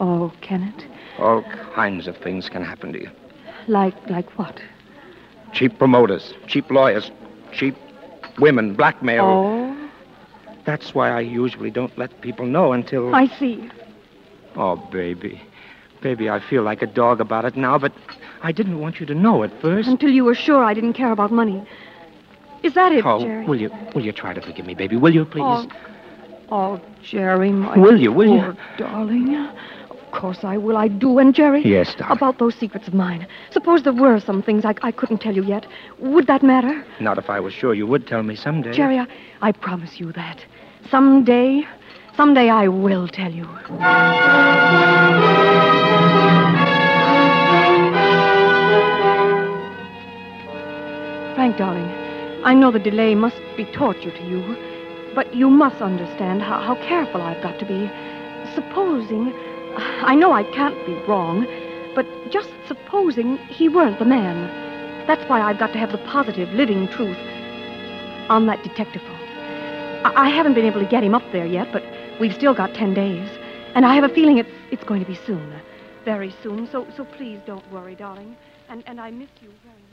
Oh, 0.00 0.32
can 0.40 0.62
it? 0.62 0.86
All 1.18 1.42
kinds 1.74 2.06
of 2.06 2.16
things 2.18 2.48
can 2.48 2.62
happen 2.62 2.92
to 2.92 3.00
you. 3.00 3.10
Like, 3.66 3.94
like 4.08 4.30
what? 4.38 4.60
Cheap 5.52 5.76
promoters, 5.76 6.34
cheap 6.46 6.70
lawyers, 6.70 7.10
cheap 7.50 7.74
women, 8.38 8.74
blackmail. 8.74 9.24
Oh, 9.24 9.88
That's 10.64 10.94
why 10.94 11.10
I 11.10 11.18
usually 11.18 11.72
don't 11.72 11.98
let 11.98 12.20
people 12.20 12.46
know 12.46 12.72
until. 12.72 13.12
I 13.12 13.26
see. 13.26 13.68
Oh, 14.54 14.76
baby. 14.76 15.42
Baby, 16.00 16.30
I 16.30 16.38
feel 16.38 16.62
like 16.62 16.80
a 16.80 16.86
dog 16.86 17.20
about 17.20 17.44
it 17.44 17.56
now, 17.56 17.76
but 17.76 17.92
I 18.42 18.52
didn't 18.52 18.78
want 18.80 19.00
you 19.00 19.06
to 19.06 19.14
know 19.14 19.42
at 19.42 19.60
first. 19.60 19.88
Until 19.88 20.10
you 20.10 20.24
were 20.24 20.34
sure 20.34 20.62
I 20.64 20.74
didn't 20.74 20.92
care 20.94 21.10
about 21.12 21.32
money. 21.32 21.66
Is 22.62 22.74
that 22.74 22.92
it, 22.92 23.04
oh, 23.06 23.20
Jerry? 23.20 23.44
will 23.46 23.60
you 23.60 23.70
will 23.94 24.04
you 24.04 24.12
try 24.12 24.32
to 24.34 24.40
forgive 24.40 24.66
me, 24.66 24.74
baby? 24.74 24.96
Will 24.96 25.14
you, 25.14 25.24
please? 25.24 25.42
Oh, 25.42 25.68
oh, 26.50 26.80
Jerry, 27.02 27.52
my 27.52 27.78
Will 27.78 28.00
you, 28.00 28.12
will 28.12 28.34
you? 28.34 28.56
darling. 28.76 29.34
Of 29.90 30.12
course 30.12 30.42
I 30.42 30.56
will. 30.56 30.76
I 30.76 30.88
do. 30.88 31.18
And 31.18 31.34
Jerry? 31.34 31.62
Yes, 31.64 31.94
darling. 31.94 32.16
About 32.16 32.38
those 32.38 32.54
secrets 32.56 32.88
of 32.88 32.94
mine. 32.94 33.26
Suppose 33.50 33.82
there 33.84 33.92
were 33.92 34.18
some 34.18 34.42
things 34.42 34.64
I, 34.64 34.74
I 34.82 34.90
couldn't 34.90 35.18
tell 35.18 35.34
you 35.34 35.44
yet. 35.44 35.66
Would 35.98 36.26
that 36.26 36.42
matter? 36.42 36.84
Not 36.98 37.18
if 37.18 37.30
I 37.30 37.38
was 37.40 37.52
sure 37.54 37.74
you 37.74 37.86
would 37.86 38.06
tell 38.06 38.22
me 38.22 38.34
someday. 38.34 38.72
Jerry, 38.72 38.98
I, 38.98 39.06
I 39.40 39.52
promise 39.52 40.00
you 40.00 40.12
that. 40.12 40.44
Someday, 40.90 41.62
someday 42.16 42.48
I 42.48 42.68
will 42.68 43.06
tell 43.06 43.30
you. 43.30 43.46
Frank, 51.48 51.58
darling, 51.60 52.44
I 52.44 52.52
know 52.52 52.70
the 52.70 52.78
delay 52.78 53.14
must 53.14 53.40
be 53.56 53.64
torture 53.64 54.10
to 54.10 54.28
you, 54.28 54.54
but 55.14 55.34
you 55.34 55.48
must 55.48 55.80
understand 55.80 56.42
how, 56.42 56.60
how 56.60 56.74
careful 56.74 57.22
I've 57.22 57.42
got 57.42 57.58
to 57.60 57.64
be. 57.64 57.90
Supposing, 58.54 59.32
I 59.78 60.14
know 60.14 60.32
I 60.32 60.42
can't 60.42 60.76
be 60.84 60.92
wrong, 61.08 61.46
but 61.94 62.04
just 62.30 62.50
supposing 62.66 63.38
he 63.48 63.70
weren't 63.70 63.98
the 63.98 64.04
man. 64.04 65.06
That's 65.06 65.26
why 65.26 65.40
I've 65.40 65.58
got 65.58 65.72
to 65.72 65.78
have 65.78 65.90
the 65.90 65.96
positive, 65.98 66.50
living 66.50 66.86
truth 66.88 67.16
on 68.28 68.44
that 68.44 68.62
detective 68.62 69.00
phone. 69.00 70.04
I, 70.04 70.26
I 70.26 70.28
haven't 70.28 70.52
been 70.52 70.66
able 70.66 70.82
to 70.82 70.86
get 70.86 71.02
him 71.02 71.14
up 71.14 71.24
there 71.32 71.46
yet, 71.46 71.72
but 71.72 71.82
we've 72.20 72.34
still 72.34 72.52
got 72.52 72.74
ten 72.74 72.92
days. 72.92 73.26
And 73.74 73.86
I 73.86 73.94
have 73.94 74.04
a 74.04 74.10
feeling 74.10 74.36
it's, 74.36 74.50
it's 74.70 74.84
going 74.84 75.00
to 75.00 75.10
be 75.10 75.18
soon. 75.26 75.50
Very 76.04 76.34
soon. 76.42 76.68
So, 76.70 76.86
so 76.94 77.06
please 77.06 77.40
don't 77.46 77.64
worry, 77.72 77.94
darling. 77.94 78.36
And, 78.68 78.84
and 78.86 79.00
I 79.00 79.10
miss 79.10 79.30
you 79.40 79.48
very 79.64 79.76
much. 79.76 79.84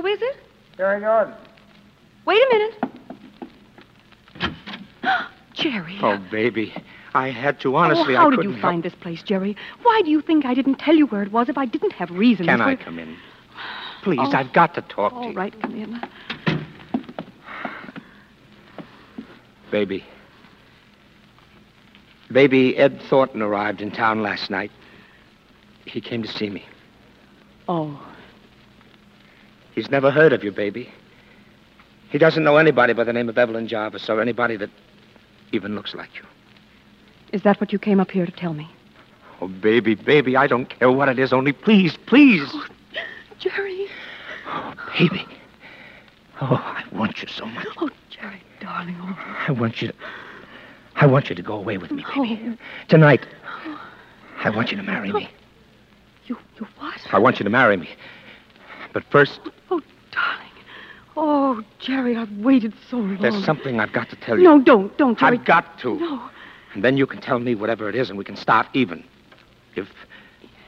Who 0.00 0.06
is 0.06 0.22
it? 0.22 0.36
Jerry 0.78 1.00
Gordon. 1.00 1.34
Wait 2.24 2.40
a 2.40 2.48
minute. 2.54 2.74
Jerry. 5.52 5.98
Oh, 6.00 6.16
baby. 6.30 6.72
I 7.12 7.28
had 7.28 7.60
to. 7.60 7.76
Honestly, 7.76 8.14
oh, 8.14 8.18
how 8.18 8.26
I 8.28 8.30
did 8.30 8.36
couldn't 8.38 8.54
you 8.54 8.60
find 8.62 8.82
this 8.82 8.94
place, 8.94 9.22
Jerry? 9.22 9.58
Why 9.82 10.00
do 10.02 10.10
you 10.10 10.22
think 10.22 10.46
I 10.46 10.54
didn't 10.54 10.76
tell 10.76 10.94
you 10.94 11.04
where 11.08 11.22
it 11.22 11.30
was 11.30 11.50
if 11.50 11.58
I 11.58 11.66
didn't 11.66 11.92
have 11.92 12.10
reason? 12.12 12.46
To? 12.46 12.52
Can 12.52 12.58
for... 12.60 12.64
I 12.64 12.76
come 12.76 12.98
in? 12.98 13.14
Please, 14.02 14.20
Oh. 14.22 14.32
I've 14.32 14.54
got 14.54 14.74
to 14.76 14.80
talk 14.80 15.12
to 15.12 15.28
you. 15.28 15.34
right, 15.34 15.60
come 15.60 15.76
in. 15.76 16.00
Baby. 19.70 20.02
Baby, 22.32 22.78
Ed 22.78 23.02
Thornton 23.10 23.42
arrived 23.42 23.82
in 23.82 23.90
town 23.90 24.22
last 24.22 24.48
night. 24.48 24.70
He 25.84 26.00
came 26.00 26.22
to 26.22 26.28
see 26.28 26.48
me. 26.48 26.64
Oh, 27.68 28.00
He's 29.74 29.90
never 29.90 30.10
heard 30.10 30.32
of 30.32 30.42
you, 30.44 30.52
baby. 30.52 30.90
He 32.10 32.18
doesn't 32.18 32.42
know 32.42 32.56
anybody 32.56 32.92
by 32.92 33.04
the 33.04 33.12
name 33.12 33.28
of 33.28 33.38
Evelyn 33.38 33.68
Jarvis 33.68 34.08
or 34.08 34.20
anybody 34.20 34.56
that 34.56 34.70
even 35.52 35.74
looks 35.74 35.94
like 35.94 36.10
you. 36.16 36.22
is 37.32 37.42
that 37.42 37.60
what 37.60 37.72
you 37.72 37.78
came 37.78 38.00
up 38.00 38.10
here 38.10 38.26
to 38.26 38.32
tell 38.32 38.52
me? 38.54 38.68
Oh, 39.40 39.48
baby, 39.48 39.94
baby, 39.94 40.36
I 40.36 40.46
don't 40.46 40.68
care 40.68 40.90
what 40.90 41.08
it 41.08 41.18
is, 41.18 41.32
only 41.32 41.52
please, 41.52 41.96
please. 42.06 42.48
Oh, 42.52 42.66
Jerry. 43.38 43.86
Oh, 44.46 44.74
Baby. 44.98 45.24
Oh, 46.42 46.54
I 46.54 46.84
want 46.92 47.22
you 47.22 47.28
so 47.28 47.46
much. 47.46 47.66
Oh, 47.78 47.88
Jerry, 48.10 48.42
darling. 48.60 48.96
Oh, 49.00 49.44
I 49.48 49.52
want 49.52 49.80
you 49.80 49.88
to. 49.88 49.94
I 50.96 51.06
want 51.06 51.28
you 51.30 51.34
to 51.36 51.42
go 51.42 51.54
away 51.54 51.78
with 51.78 51.90
me, 51.90 52.04
baby. 52.14 52.40
oh. 52.44 52.56
Tonight. 52.88 53.26
I 54.42 54.50
want 54.50 54.70
you 54.70 54.76
to 54.76 54.82
marry 54.82 55.12
me. 55.12 55.28
You, 56.26 56.36
you 56.58 56.66
what? 56.78 57.00
I 57.12 57.18
want 57.18 57.38
you 57.38 57.44
to 57.44 57.50
marry 57.50 57.76
me. 57.76 57.88
But 58.92 59.04
first, 59.10 59.40
darling. 60.12 60.46
Oh, 61.16 61.62
Jerry, 61.78 62.16
I've 62.16 62.30
waited 62.38 62.72
so 62.88 62.98
long. 62.98 63.18
there's 63.20 63.44
something 63.44 63.80
I've 63.80 63.92
got 63.92 64.08
to 64.10 64.16
tell 64.16 64.38
you. 64.38 64.44
No, 64.44 64.60
don't, 64.60 64.96
don't, 64.96 65.18
Jerry. 65.18 65.38
I've 65.38 65.44
got 65.44 65.78
to. 65.80 65.98
No. 65.98 66.30
And 66.74 66.84
then 66.84 66.96
you 66.96 67.06
can 67.06 67.20
tell 67.20 67.38
me 67.38 67.54
whatever 67.54 67.88
it 67.88 67.94
is, 67.96 68.10
and 68.10 68.18
we 68.18 68.24
can 68.24 68.36
start 68.36 68.66
even. 68.74 69.04
If, 69.74 69.88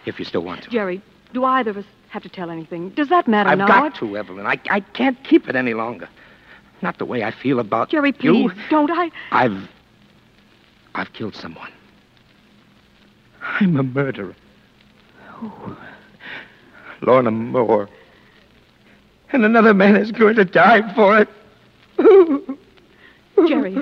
if 0.04 0.18
you 0.18 0.24
still 0.24 0.42
want 0.42 0.64
to. 0.64 0.70
Jerry, 0.70 1.00
do 1.32 1.44
either 1.44 1.70
of 1.70 1.76
us 1.76 1.84
have 2.10 2.22
to 2.24 2.28
tell 2.28 2.50
anything? 2.50 2.90
Does 2.90 3.08
that 3.08 3.28
matter 3.28 3.54
now? 3.56 3.64
I've 3.64 3.68
now? 3.70 3.88
got 3.88 3.94
to, 3.96 4.16
Evelyn. 4.16 4.46
I, 4.46 4.60
I 4.70 4.80
can't 4.80 5.22
keep 5.24 5.48
it 5.48 5.56
any 5.56 5.74
longer. 5.74 6.08
Not 6.82 6.98
the 6.98 7.04
way 7.04 7.22
I 7.22 7.30
feel 7.30 7.60
about 7.60 7.90
Jerry, 7.90 8.12
you. 8.20 8.48
please, 8.48 8.58
don't. 8.68 8.90
I. 8.90 9.10
I've. 9.30 9.68
I've 10.94 11.12
killed 11.12 11.36
someone. 11.36 11.70
I'm 13.40 13.76
a 13.76 13.82
murderer. 13.82 14.34
Oh. 15.40 15.78
Lorna 17.00 17.30
Moore. 17.30 17.88
And 19.32 19.44
another 19.44 19.72
man 19.74 19.96
is 19.96 20.12
going 20.12 20.36
to 20.36 20.44
die 20.44 20.94
for 20.94 21.18
it. 21.18 21.28
Jerry. 23.48 23.78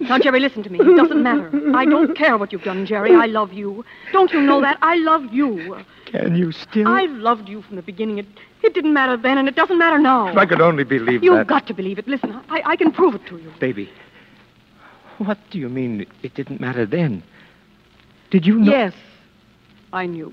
Now, 0.00 0.18
Jerry, 0.18 0.40
listen 0.40 0.64
to 0.64 0.70
me. 0.70 0.80
It 0.80 0.96
doesn't 0.96 1.22
matter. 1.22 1.50
I 1.76 1.84
don't 1.84 2.16
care 2.16 2.36
what 2.36 2.52
you've 2.52 2.64
done, 2.64 2.84
Jerry. 2.86 3.14
I 3.14 3.26
love 3.26 3.52
you. 3.52 3.84
Don't 4.12 4.32
you 4.32 4.40
know 4.40 4.60
that? 4.60 4.78
I 4.82 4.96
love 4.96 5.32
you. 5.32 5.78
Can 6.06 6.34
you 6.34 6.50
still? 6.50 6.88
I 6.88 7.04
loved 7.04 7.48
you 7.48 7.62
from 7.62 7.76
the 7.76 7.82
beginning. 7.82 8.18
It, 8.18 8.26
it 8.62 8.74
didn't 8.74 8.92
matter 8.92 9.16
then, 9.16 9.38
and 9.38 9.48
it 9.48 9.54
doesn't 9.54 9.78
matter 9.78 9.98
now. 9.98 10.26
If 10.28 10.36
I 10.36 10.46
could 10.46 10.60
only 10.60 10.82
believe 10.82 11.22
it. 11.22 11.24
You've 11.24 11.36
that. 11.36 11.46
got 11.46 11.68
to 11.68 11.74
believe 11.74 11.98
it. 11.98 12.08
Listen, 12.08 12.32
I, 12.48 12.62
I 12.66 12.76
can 12.76 12.90
prove 12.90 13.14
it 13.14 13.24
to 13.26 13.38
you. 13.38 13.52
Baby, 13.60 13.88
what 15.18 15.38
do 15.50 15.58
you 15.58 15.68
mean 15.68 16.04
it 16.22 16.34
didn't 16.34 16.60
matter 16.60 16.84
then? 16.84 17.22
Did 18.30 18.44
you 18.44 18.58
know? 18.58 18.72
Yes, 18.72 18.94
I 19.92 20.06
knew. 20.06 20.32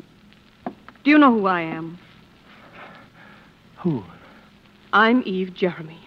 Do 1.04 1.12
you 1.12 1.20
know 1.20 1.32
who 1.32 1.46
I 1.46 1.62
am? 1.62 2.00
Who? 3.78 4.04
I'm 4.92 5.24
Eve 5.26 5.54
Jeremy, 5.54 6.00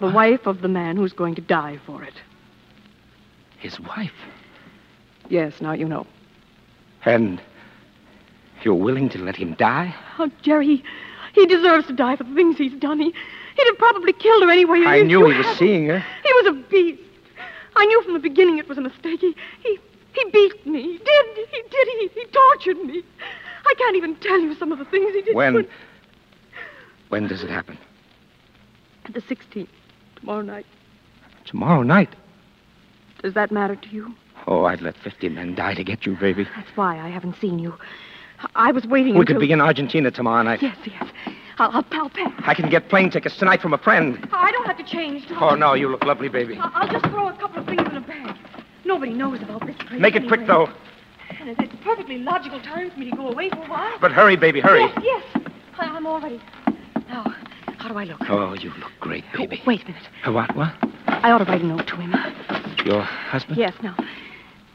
the 0.00 0.06
ah. 0.06 0.12
wife 0.12 0.46
of 0.46 0.62
the 0.62 0.68
man 0.68 0.96
who's 0.96 1.12
going 1.12 1.34
to 1.34 1.42
die 1.42 1.78
for 1.84 2.02
it. 2.02 2.14
His 3.58 3.78
wife. 3.78 4.14
Yes, 5.28 5.60
now 5.60 5.72
you 5.72 5.86
know. 5.86 6.06
And 7.04 7.40
you're 8.62 8.74
willing 8.74 9.08
to 9.10 9.18
let 9.18 9.36
him 9.36 9.54
die? 9.54 9.94
Oh, 10.18 10.30
Jerry, 10.42 10.66
he, 10.66 10.84
he 11.34 11.46
deserves 11.46 11.86
to 11.88 11.92
die 11.92 12.16
for 12.16 12.24
the 12.24 12.34
things 12.34 12.56
he's 12.56 12.74
done. 12.74 12.98
He, 12.98 13.06
he'd 13.06 13.66
have 13.66 13.78
probably 13.78 14.12
killed 14.14 14.42
her 14.42 14.50
anyway. 14.50 14.82
I 14.86 15.02
knew 15.02 15.28
he 15.28 15.36
was 15.36 15.46
had- 15.46 15.58
seeing 15.58 15.86
her. 15.86 15.98
He 15.98 16.32
was 16.32 16.46
a 16.46 16.52
beast. 16.70 17.02
I 17.76 17.86
knew 17.86 18.02
from 18.02 18.14
the 18.14 18.18
beginning 18.18 18.58
it 18.58 18.68
was 18.68 18.78
a 18.78 18.82
mistake. 18.82 19.20
He, 19.20 19.34
he, 19.62 19.78
he 20.12 20.30
beat 20.30 20.66
me. 20.66 20.82
He 20.82 20.98
did. 20.98 21.26
He 21.36 21.62
did. 21.70 21.88
He, 21.88 22.20
he 22.20 22.26
tortured 22.26 22.84
me. 22.84 23.02
I 23.64 23.74
can't 23.78 23.96
even 23.96 24.16
tell 24.16 24.40
you 24.40 24.54
some 24.56 24.72
of 24.72 24.78
the 24.78 24.84
things 24.86 25.14
he 25.14 25.22
did. 25.22 25.36
When? 25.36 25.66
When 27.10 27.28
does 27.28 27.42
it 27.42 27.50
happen? 27.50 27.78
The 29.12 29.20
16th, 29.22 29.66
tomorrow 30.16 30.42
night. 30.42 30.66
Tomorrow 31.44 31.82
night. 31.82 32.14
Does 33.22 33.34
that 33.34 33.50
matter 33.50 33.74
to 33.74 33.88
you? 33.88 34.14
Oh, 34.46 34.64
I'd 34.66 34.80
let 34.82 34.96
50 34.98 35.28
men 35.30 35.54
die 35.56 35.74
to 35.74 35.82
get 35.82 36.06
you, 36.06 36.16
baby. 36.16 36.46
That's 36.56 36.68
why 36.76 36.98
I 37.00 37.08
haven't 37.08 37.34
seen 37.40 37.58
you. 37.58 37.74
I 38.54 38.70
was 38.70 38.86
waiting 38.86 39.14
We 39.14 39.20
until... 39.20 39.36
could 39.36 39.40
be 39.40 39.52
in 39.52 39.60
Argentina 39.60 40.10
tomorrow 40.12 40.42
night. 40.44 40.62
Yes, 40.62 40.76
yes. 40.86 41.08
I'll, 41.58 41.70
I'll, 41.72 41.84
I'll 41.90 42.08
pay. 42.08 42.24
I 42.46 42.54
can 42.54 42.70
get 42.70 42.88
plane 42.88 43.10
tickets 43.10 43.36
tonight 43.36 43.60
from 43.60 43.74
a 43.74 43.78
friend. 43.78 44.16
Oh, 44.32 44.36
I 44.36 44.52
don't 44.52 44.66
have 44.66 44.78
to 44.78 44.84
change. 44.84 45.26
do 45.26 45.34
Oh, 45.40 45.56
no, 45.56 45.74
you 45.74 45.88
look 45.88 46.04
lovely, 46.04 46.28
baby. 46.28 46.56
I- 46.56 46.70
I'll 46.72 46.88
just 46.88 47.04
throw 47.06 47.28
a 47.28 47.36
couple 47.36 47.60
of 47.60 47.66
things 47.66 47.82
in 47.82 47.96
a 47.96 48.00
bag. 48.00 48.36
Nobody 48.84 49.12
knows 49.12 49.42
about 49.42 49.66
this 49.66 49.76
place. 49.76 50.00
Make 50.00 50.14
it 50.14 50.28
quick, 50.28 50.46
though. 50.46 50.68
And 51.40 51.48
it's- 51.50 51.68
it's 51.68 51.84
perfectly 51.84 52.18
logical 52.18 52.60
time 52.60 52.90
for 52.92 52.98
me 53.00 53.10
to 53.10 53.16
go 53.16 53.28
away 53.28 53.50
for 53.50 53.56
a 53.58 53.66
while. 53.66 53.98
But 54.00 54.12
hurry, 54.12 54.36
baby, 54.36 54.60
hurry. 54.60 54.80
Yes, 55.02 55.24
yes. 55.34 55.44
I, 55.78 55.86
I'm 55.86 56.06
all 56.06 56.20
ready. 56.20 56.40
Now, 57.08 57.34
how 57.80 57.88
do 57.88 57.96
I 57.96 58.04
look? 58.04 58.20
Oh, 58.28 58.52
you 58.54 58.70
look 58.78 58.92
great, 59.00 59.24
baby. 59.34 59.62
Wait 59.66 59.82
a 59.82 59.86
minute. 59.86 60.02
Uh, 60.26 60.32
what, 60.32 60.54
what? 60.54 60.74
I 61.06 61.30
ought 61.30 61.38
to 61.38 61.44
write 61.44 61.62
a 61.62 61.66
note 61.66 61.86
to 61.88 61.96
him. 61.96 62.14
Your 62.84 63.00
husband? 63.02 63.56
Yes, 63.56 63.74
now. 63.82 63.96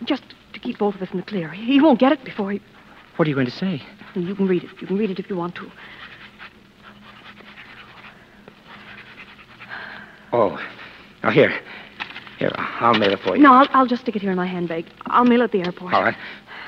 Just 0.06 0.24
to 0.54 0.60
keep 0.60 0.80
both 0.80 0.96
of 0.96 1.02
us 1.04 1.12
in 1.12 1.18
the 1.18 1.24
clear. 1.24 1.52
He 1.52 1.80
won't 1.80 2.00
get 2.00 2.12
it 2.12 2.24
before 2.24 2.52
he. 2.52 2.62
What 3.16 3.28
are 3.28 3.30
you 3.30 3.36
going 3.36 3.46
to 3.46 3.52
say? 3.52 3.82
You 4.16 4.34
can 4.34 4.48
read 4.48 4.64
it. 4.64 4.70
You 4.82 4.88
can 4.88 4.98
read 4.98 5.12
it 5.12 5.20
if 5.20 5.30
you 5.30 5.36
want 5.36 5.56
to. 5.56 5.72
Oh, 10.34 10.60
now 11.24 11.30
here. 11.30 11.54
Here, 12.40 12.52
I'll 12.56 12.96
mail 12.96 13.14
it 13.14 13.20
for 13.20 13.38
you. 13.38 13.44
No, 13.44 13.54
I'll, 13.54 13.68
I'll 13.72 13.88
just 13.88 14.02
stick 14.02 14.16
it 14.16 14.22
here 14.22 14.32
in 14.32 14.38
my 14.38 14.48
handbag. 14.48 14.86
I'll 15.06 15.26
mail 15.26 15.42
it 15.42 15.46
at 15.46 15.52
the 15.52 15.62
airport. 15.64 15.94
All 15.94 16.04
right. 16.04 16.18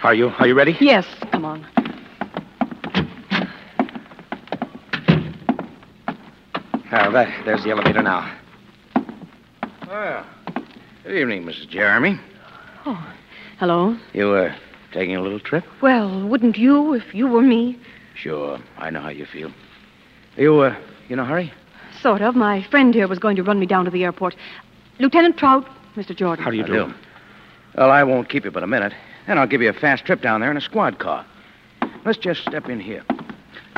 Are 0.04 0.14
you 0.14 0.28
are 0.30 0.48
you 0.48 0.54
ready? 0.54 0.78
Yes, 0.80 1.06
come 1.32 1.44
on. 1.44 1.66
Now, 6.92 7.12
there, 7.12 7.34
there's 7.46 7.64
the 7.64 7.72
elevator 7.72 8.02
now. 8.02 8.34
Well, 9.88 10.26
Good 11.08 11.22
evening, 11.22 11.44
Mrs. 11.44 11.70
Jeremy. 11.70 12.20
Oh, 12.86 13.14
hello. 13.60 13.98
You, 14.12 14.28
were 14.28 14.54
taking 14.92 15.16
a 15.16 15.22
little 15.22 15.40
trip? 15.40 15.64
Well, 15.82 16.28
wouldn't 16.28 16.58
you 16.58 16.94
if 16.96 17.14
you 17.14 17.28
were 17.28 17.42
me? 17.42 17.80
Sure, 18.14 18.60
I 18.78 18.90
know 18.90 19.00
how 19.00 19.08
you 19.08 19.26
feel. 19.26 19.54
Are 20.36 20.42
you, 20.42 20.60
uh, 20.60 20.76
you 21.08 21.14
in 21.14 21.20
a 21.20 21.26
hurry? 21.26 21.54
Sort 22.02 22.22
of. 22.22 22.36
My 22.36 22.62
friend 22.64 22.94
here 22.94 23.08
was 23.08 23.20
going 23.20 23.38
to 23.38 23.44
run 23.44 23.58
me 23.58 23.66
down 23.66 23.86
to 23.86 23.92
the 23.92 24.04
airport. 24.04 24.36
Lieutenant 25.00 25.38
Trout, 25.38 25.66
Mr. 25.96 26.14
Jordan. 26.14 26.44
How 26.44 26.52
do 26.52 26.58
you 26.58 26.66
do? 26.66 26.94
Well, 27.78 27.90
I 27.90 28.04
won't 28.04 28.28
keep 28.28 28.44
you 28.44 28.52
but 28.52 28.64
a 28.64 28.68
minute. 28.68 28.92
Then 29.28 29.38
I'll 29.38 29.48
give 29.48 29.62
you 29.62 29.70
a 29.70 29.74
fast 29.74 30.04
trip 30.04 30.22
down 30.22 30.42
there 30.42 30.52
in 30.52 30.58
a 30.58 30.62
squad 30.62 31.00
car. 31.00 31.26
Let's 32.04 32.18
just 32.18 32.42
step 32.42 32.68
in 32.68 32.82
here. 32.82 33.06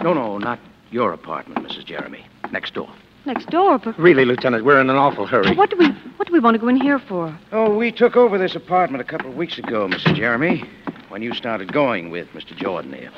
No, 0.02 0.16
no, 0.16 0.40
not 0.40 0.60
your 0.90 1.14
apartment, 1.14 1.68
Mrs. 1.68 1.86
Jeremy. 1.86 2.26
Next 2.52 2.74
door. 2.74 2.90
Next 3.26 3.50
door, 3.50 3.78
but 3.80 3.98
Really, 4.00 4.26
Lieutenant, 4.26 4.64
we're 4.66 4.80
in 4.80 4.90
an 4.90 4.96
awful 4.96 5.26
hurry. 5.28 5.54
what 5.56 5.70
do 5.70 5.76
we 5.78 5.88
what 6.18 6.28
do 6.28 6.34
we 6.34 6.40
want 6.40 6.56
to 6.56 6.60
go 6.60 6.68
in 6.68 6.80
here 6.80 7.00
for? 7.00 7.38
Oh, 7.52 7.76
we 7.76 7.92
took 7.92 8.16
over 8.16 8.38
this 8.38 8.56
apartment 8.56 9.02
a 9.02 9.06
couple 9.06 9.30
of 9.30 9.36
weeks 9.36 9.58
ago, 9.58 9.88
Mrs. 9.88 10.16
Jeremy, 10.16 10.64
when 11.10 11.22
you 11.22 11.34
started 11.34 11.72
going 11.74 12.10
with 12.12 12.28
Mr. 12.30 12.56
Jordan 12.56 12.94
here. 12.94 13.12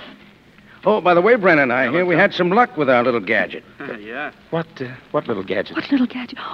Oh, 0.84 1.00
by 1.00 1.14
the 1.14 1.22
way, 1.22 1.36
Brennan, 1.36 1.64
and 1.70 1.74
I 1.74 1.92
hear 1.92 2.06
we 2.06 2.16
had 2.16 2.34
some 2.34 2.50
luck 2.50 2.76
with 2.76 2.90
our 2.90 3.04
little 3.04 3.20
gadget. 3.20 3.64
yeah. 4.00 4.32
What, 4.50 4.66
uh, 4.82 4.88
what 5.12 5.28
little 5.28 5.44
gadget? 5.44 5.76
What 5.76 5.92
little 5.92 6.08
gadget? 6.08 6.40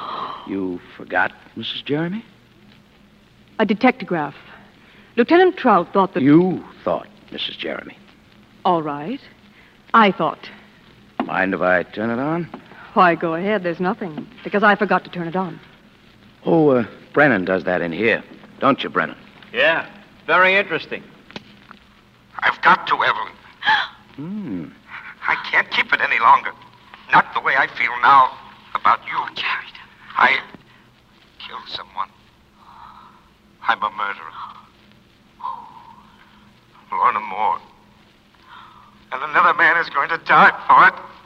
You 0.48 0.80
forgot, 0.96 1.34
Mrs. 1.58 1.84
Jeremy? 1.84 2.24
A 3.60 3.66
dictograph. 3.66 4.34
Lieutenant 5.18 5.58
Trout 5.58 5.92
thought 5.92 6.14
that. 6.14 6.24
You 6.24 6.64
thought, 6.86 7.08
Mrs. 7.32 7.58
Jeremy. 7.58 7.98
All 8.64 8.82
right. 8.82 9.20
I 9.94 10.12
thought. 10.14 10.50
Mind 11.26 11.54
if 11.54 11.60
I 11.60 11.84
turn 11.84 12.10
it 12.12 12.20
on? 12.22 12.48
Why, 12.98 13.14
go 13.14 13.36
ahead. 13.36 13.62
There's 13.62 13.80
nothing. 13.80 14.28
Because 14.44 14.64
I 14.64 14.74
forgot 14.74 15.04
to 15.04 15.12
turn 15.12 15.28
it 15.28 15.36
on. 15.36 15.60
Oh, 16.48 16.70
uh, 16.70 16.88
Brennan 17.14 17.46
does 17.46 17.64
that 17.66 17.80
in 17.80 17.92
here. 17.92 18.24
Don't 18.60 18.82
you, 18.82 18.90
Brennan? 18.90 19.16
Yeah. 19.54 19.88
Very 20.26 20.56
interesting. 20.56 21.04
I've 22.40 22.60
got 22.64 22.88
to, 22.88 22.96
Evelyn. 22.96 23.34
Hmm. 24.16 24.66
I 25.28 25.36
can't 25.52 25.70
keep 25.70 25.94
it 25.94 26.02
any 26.02 26.20
longer. 26.20 26.50
Not 27.12 27.32
the 27.36 27.40
way 27.42 27.54
I 27.56 27.68
feel 27.68 27.92
now 28.02 28.36
about 28.74 29.02
you. 29.06 29.36
Jared. 29.36 29.78
I 30.18 30.40
killed 31.38 31.68
someone. 31.68 32.10
I'm 33.62 33.84
a 33.84 33.92
murderer. 33.92 34.34
Lorna 36.92 37.20
Moore. 37.20 37.60
And 39.12 39.22
another 39.22 39.54
man 39.54 39.78
is 39.78 39.88
going 39.92 40.10
to 40.10 40.18
die 40.26 40.50
for 40.66 40.88
it. 40.88 41.17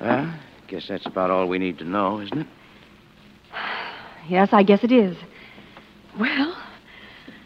Well, 0.00 0.32
guess 0.68 0.88
that's 0.88 1.06
about 1.06 1.30
all 1.30 1.46
we 1.46 1.58
need 1.58 1.78
to 1.78 1.84
know, 1.84 2.20
isn't 2.20 2.38
it? 2.38 2.46
Yes, 4.28 4.50
I 4.52 4.62
guess 4.62 4.84
it 4.84 4.92
is. 4.92 5.16
Well, 6.18 6.56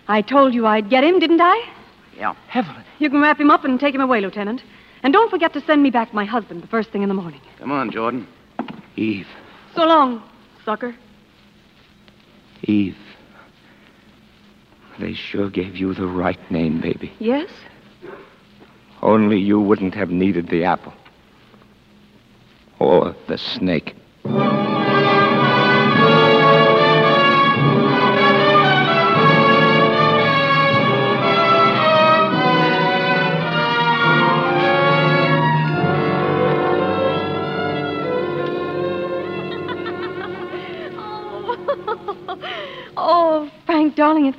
I 0.09 0.21
told 0.21 0.53
you 0.53 0.67
I'd 0.67 0.91
get 0.91 1.03
him, 1.03 1.19
didn't 1.19 1.41
I? 1.41 1.67
Yeah. 2.15 2.35
Evelyn. 2.53 2.85
You 2.99 3.09
can 3.09 3.21
wrap 3.21 3.41
him 3.41 3.51
up 3.51 3.65
and 3.65 3.81
take 3.81 3.95
him 3.95 4.03
away, 4.03 4.21
Lieutenant. 4.21 4.63
And 5.03 5.13
don't 5.13 5.31
forget 5.31 5.55
to 5.55 5.61
send 5.63 5.83
me 5.83 5.91
back 5.91 6.13
my 6.13 6.25
husband 6.27 6.63
the 6.63 6.67
first 6.67 6.91
thing 6.91 7.03
in 7.03 7.09
the 7.09 7.15
morning. 7.15 7.41
Come 7.59 7.73
on, 7.73 7.91
Jordan. 7.91 8.27
Eve. 8.97 9.29
So 9.75 9.85
long, 9.85 10.23
sucker. 10.65 10.95
Eve. 12.65 12.97
They 14.99 15.15
sure 15.15 15.49
gave 15.49 15.77
you 15.77 15.95
the 15.95 16.07
right 16.07 16.51
name, 16.51 16.81
baby. 16.81 17.13
Yes? 17.19 17.51
Only 19.03 19.39
you 19.39 19.61
wouldn't 19.61 19.95
have 19.95 20.11
needed 20.11 20.49
the 20.49 20.65
apple. 20.65 20.93
Or 22.79 23.15
the 23.29 23.39
snake. 23.39 23.95
oh, 42.97 43.51
Frank, 43.67 43.95
darling, 43.95 44.27
it, 44.27 44.35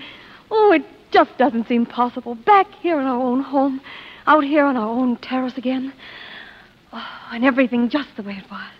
oh, 0.51 0.71
it 0.73 0.83
just 1.11 1.37
doesn't 1.37 1.67
seem 1.67 1.85
possible. 1.85 2.35
Back 2.35 2.67
here 2.81 2.99
in 2.99 3.05
our 3.05 3.19
own 3.19 3.41
home, 3.41 3.81
out 4.27 4.43
here 4.43 4.65
on 4.65 4.75
our 4.75 4.89
own 4.89 5.17
terrace 5.17 5.57
again. 5.57 5.93
Oh, 6.97 7.29
and 7.33 7.43
everything 7.43 7.89
just 7.89 8.09
the 8.15 8.23
way 8.23 8.33
it 8.43 8.49
was. 8.49 8.71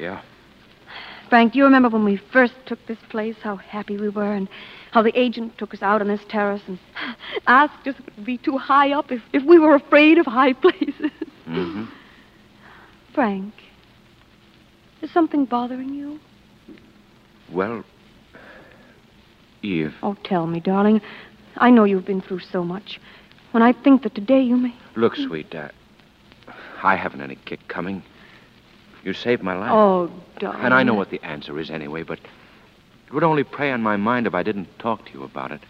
Yeah. 0.00 0.22
Frank, 1.28 1.52
do 1.52 1.58
you 1.58 1.64
remember 1.64 1.88
when 1.90 2.04
we 2.04 2.16
first 2.32 2.54
took 2.64 2.78
this 2.86 2.98
place, 3.10 3.36
how 3.42 3.56
happy 3.56 3.96
we 3.98 4.08
were, 4.08 4.32
and 4.32 4.48
how 4.92 5.02
the 5.02 5.16
agent 5.18 5.58
took 5.58 5.74
us 5.74 5.82
out 5.82 6.00
on 6.00 6.08
this 6.08 6.20
terrace 6.28 6.62
and 6.66 6.78
asked 7.46 7.86
us 7.86 7.94
if 7.98 8.08
it 8.08 8.16
would 8.16 8.24
be 8.26 8.38
too 8.38 8.56
high 8.56 8.92
up, 8.92 9.12
if, 9.12 9.20
if 9.34 9.42
we 9.44 9.58
were 9.58 9.74
afraid 9.74 10.16
of 10.18 10.26
high 10.26 10.52
places? 10.64 11.10
Mm-hmm. 11.46 11.84
Frank, 13.14 13.52
is 15.02 15.10
something 15.12 15.44
bothering 15.44 15.90
you? 15.90 16.18
Well, 17.52 17.84
Eve, 19.62 19.94
Oh, 20.02 20.16
tell 20.24 20.46
me, 20.46 20.60
darling. 20.60 21.00
I 21.56 21.70
know 21.70 21.84
you've 21.84 22.06
been 22.06 22.20
through 22.22 22.40
so 22.40 22.64
much. 22.64 23.00
When 23.52 23.62
I 23.62 23.72
think 23.72 24.02
that 24.02 24.14
today 24.14 24.40
you 24.40 24.56
may. 24.56 24.74
look, 24.96 25.14
sweet. 25.14 25.54
Uh, 25.54 25.68
I 26.84 26.96
haven't 26.96 27.22
any 27.22 27.36
kick 27.46 27.66
coming. 27.66 28.02
You 29.02 29.14
saved 29.14 29.42
my 29.42 29.54
life. 29.56 29.70
Oh, 29.72 30.10
darling. 30.38 30.60
And 30.62 30.74
I 30.74 30.82
know 30.82 30.94
what 30.94 31.10
the 31.10 31.22
answer 31.24 31.58
is 31.58 31.70
anyway, 31.70 32.02
but 32.02 32.18
it 32.18 33.12
would 33.12 33.24
only 33.24 33.42
prey 33.42 33.72
on 33.72 33.82
my 33.82 33.96
mind 33.96 34.26
if 34.26 34.34
I 34.34 34.42
didn't 34.42 34.68
talk 34.78 35.06
to 35.06 35.12
you 35.12 35.24
about 35.24 35.50
it. 35.50 35.60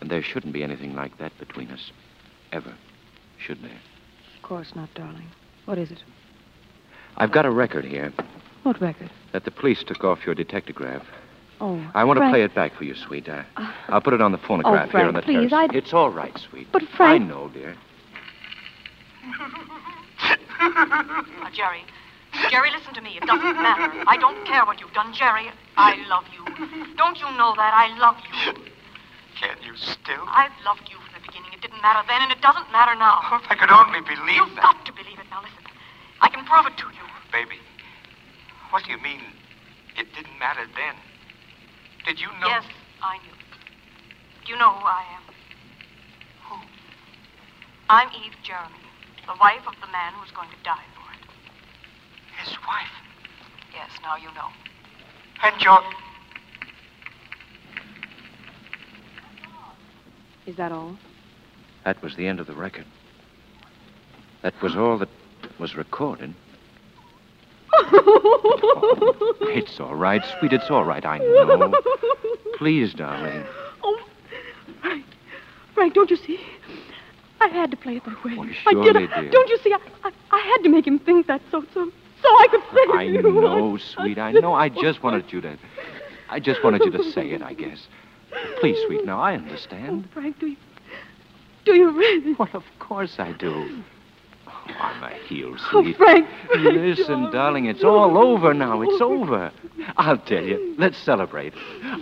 And 0.00 0.10
there 0.10 0.22
shouldn't 0.22 0.52
be 0.54 0.62
anything 0.64 0.94
like 0.96 1.18
that 1.18 1.36
between 1.38 1.70
us. 1.70 1.90
Ever. 2.52 2.72
Should 3.38 3.62
there? 3.62 3.70
Of 4.36 4.42
course 4.42 4.74
not, 4.74 4.92
darling. 4.94 5.28
What 5.66 5.76
is 5.78 5.90
it? 5.90 6.02
I've 7.18 7.32
got 7.32 7.44
a 7.44 7.50
record 7.50 7.84
here 7.84 8.12
What 8.62 8.80
record? 8.80 9.10
that 9.32 9.44
the 9.44 9.50
police 9.50 9.82
took 9.84 10.04
off 10.04 10.24
your 10.24 10.34
dictograph. 10.34 11.04
Oh. 11.60 11.84
I 11.94 12.04
want 12.04 12.18
to 12.20 12.28
play 12.30 12.42
it 12.44 12.54
back 12.54 12.74
for 12.74 12.84
you, 12.84 12.94
sweet. 12.94 13.28
Uh, 13.28 13.42
I'll 13.88 14.00
put 14.00 14.14
it 14.14 14.20
on 14.22 14.32
the 14.32 14.38
phonograph 14.38 14.88
Oh, 14.94 14.98
here 14.98 15.06
on 15.08 15.14
the 15.14 15.22
Frank, 15.22 15.24
please, 15.26 15.50
terrace. 15.50 15.70
I'd- 15.70 15.76
It's 15.76 15.92
all 15.92 16.08
right, 16.10 16.36
sweet. 16.38 16.68
But, 16.72 16.84
Frank- 16.96 17.22
I 17.22 17.26
know, 17.26 17.48
dear. 17.48 17.74
Now, 20.58 21.50
Jerry. 21.52 21.84
Jerry, 22.50 22.70
listen 22.70 22.94
to 22.94 23.00
me. 23.00 23.16
It 23.16 23.24
doesn't 23.26 23.56
matter. 23.56 24.04
I 24.06 24.16
don't 24.18 24.44
care 24.46 24.64
what 24.66 24.80
you've 24.80 24.92
done, 24.92 25.12
Jerry. 25.14 25.50
I 25.76 25.96
love 26.08 26.24
you. 26.34 26.44
Don't 26.96 27.18
you 27.18 27.26
know 27.38 27.54
that? 27.56 27.72
I 27.72 27.96
love 27.98 28.16
you. 28.28 28.52
Can 29.40 29.56
you 29.62 29.76
still? 29.76 30.26
I've 30.28 30.52
loved 30.64 30.90
you 30.90 30.98
from 30.98 31.14
the 31.14 31.22
beginning. 31.24 31.52
It 31.54 31.62
didn't 31.62 31.80
matter 31.80 32.02
then, 32.06 32.22
and 32.22 32.32
it 32.32 32.42
doesn't 32.42 32.70
matter 32.72 32.94
now. 32.94 33.22
Oh, 33.30 33.40
if 33.42 33.46
I 33.50 33.54
could 33.54 33.70
only 33.70 34.00
believe 34.02 34.34
You've 34.36 34.54
that. 34.58 34.62
got 34.74 34.84
to 34.86 34.92
believe 34.92 35.18
it. 35.18 35.26
Now, 35.30 35.40
listen. 35.42 35.62
I 36.20 36.28
can 36.28 36.44
prove 36.44 36.66
it 36.66 36.76
to 36.82 36.86
you. 36.90 37.06
Baby, 37.30 37.62
what 38.70 38.84
do 38.84 38.90
you 38.90 38.98
mean 39.00 39.22
it 39.96 40.10
didn't 40.14 40.38
matter 40.38 40.66
then? 40.74 40.94
Did 42.04 42.18
you 42.20 42.28
know? 42.42 42.48
Yes, 42.50 42.64
I 43.02 43.18
knew. 43.22 43.36
Do 44.44 44.52
you 44.52 44.58
know 44.58 44.72
who 44.74 44.84
I 44.84 45.04
am? 45.16 45.22
Who? 46.50 46.56
I'm 47.90 48.08
Eve 48.10 48.34
Jeremy, 48.42 48.82
the 49.28 49.34
wife 49.38 49.66
of 49.66 49.74
the 49.80 49.86
man 49.92 50.12
who's 50.14 50.30
going 50.32 50.48
to 50.48 50.56
die 50.64 50.84
for 50.96 51.12
it. 51.12 51.20
His 52.42 52.56
wife. 52.66 52.88
Yes, 53.74 53.90
now 54.02 54.16
you 54.16 54.28
know. 54.34 54.48
And 55.42 55.62
your. 55.62 55.80
Is 60.46 60.56
that 60.56 60.72
all? 60.72 60.96
That 61.84 62.02
was 62.02 62.16
the 62.16 62.26
end 62.26 62.40
of 62.40 62.46
the 62.46 62.54
record. 62.54 62.86
That 64.42 64.60
was 64.62 64.74
all 64.74 64.98
that 64.98 65.10
was 65.58 65.76
recorded. 65.76 66.34
It's 69.50 69.80
all 69.80 69.94
right, 69.94 70.22
sweet. 70.38 70.52
It's 70.52 70.70
all 70.70 70.84
right. 70.84 71.04
I 71.04 71.18
know. 71.18 71.72
Please, 72.56 72.94
darling. 72.94 73.44
Oh, 73.82 73.98
Frank. 74.80 75.04
Frank, 75.74 75.94
don't 75.94 76.10
you 76.10 76.16
see? 76.16 76.38
I 77.40 77.48
had 77.48 77.70
to 77.70 77.76
play 77.76 77.96
it 77.96 78.04
that 78.04 78.24
way. 78.24 78.36
I 78.66 78.72
surely 78.72 79.06
did. 79.06 79.10
did. 79.10 79.30
Don't 79.30 79.48
you 79.48 79.58
see? 79.58 79.72
I, 79.72 79.78
I, 80.04 80.12
I 80.30 80.38
had 80.38 80.62
to 80.64 80.68
make 80.68 80.86
him 80.86 80.98
think 80.98 81.26
that 81.26 81.40
so 81.50 81.64
so 81.74 81.90
so 82.22 82.28
I 82.28 82.46
could 82.50 82.62
save 82.74 82.94
I 82.94 83.02
you. 83.02 83.22
know, 83.22 83.76
sweet. 83.76 84.18
I 84.18 84.32
know. 84.32 84.54
I 84.54 84.68
just 84.82 85.02
wanted 85.02 85.32
you 85.32 85.40
to. 85.42 85.56
I 86.28 86.40
just 86.40 86.62
wanted 86.64 86.84
you 86.84 86.90
to 86.90 87.02
say 87.12 87.30
it, 87.30 87.42
I 87.42 87.54
guess. 87.54 87.86
Please, 88.60 88.76
sweet. 88.86 89.06
Now, 89.06 89.20
I 89.20 89.34
understand. 89.34 90.06
Oh, 90.06 90.12
Frank, 90.12 90.38
do 90.38 90.48
you 90.48 90.56
do 91.64 91.74
you 91.74 91.90
really? 91.90 92.34
Well, 92.34 92.48
of 92.54 92.64
course 92.78 93.16
I 93.18 93.32
do. 93.32 93.82
Oh, 95.30 95.34
heel, 95.34 95.56
Oh. 95.72 95.82
Frank, 95.94 95.96
Frank, 95.96 96.28
Listen, 96.56 97.30
darling, 97.30 97.66
it's 97.66 97.84
all 97.84 98.16
over 98.16 98.54
now. 98.54 98.80
It's 98.82 99.00
over. 99.00 99.52
I'll 99.96 100.18
tell 100.18 100.42
you. 100.42 100.74
Let's 100.78 100.96
celebrate. 100.98 101.52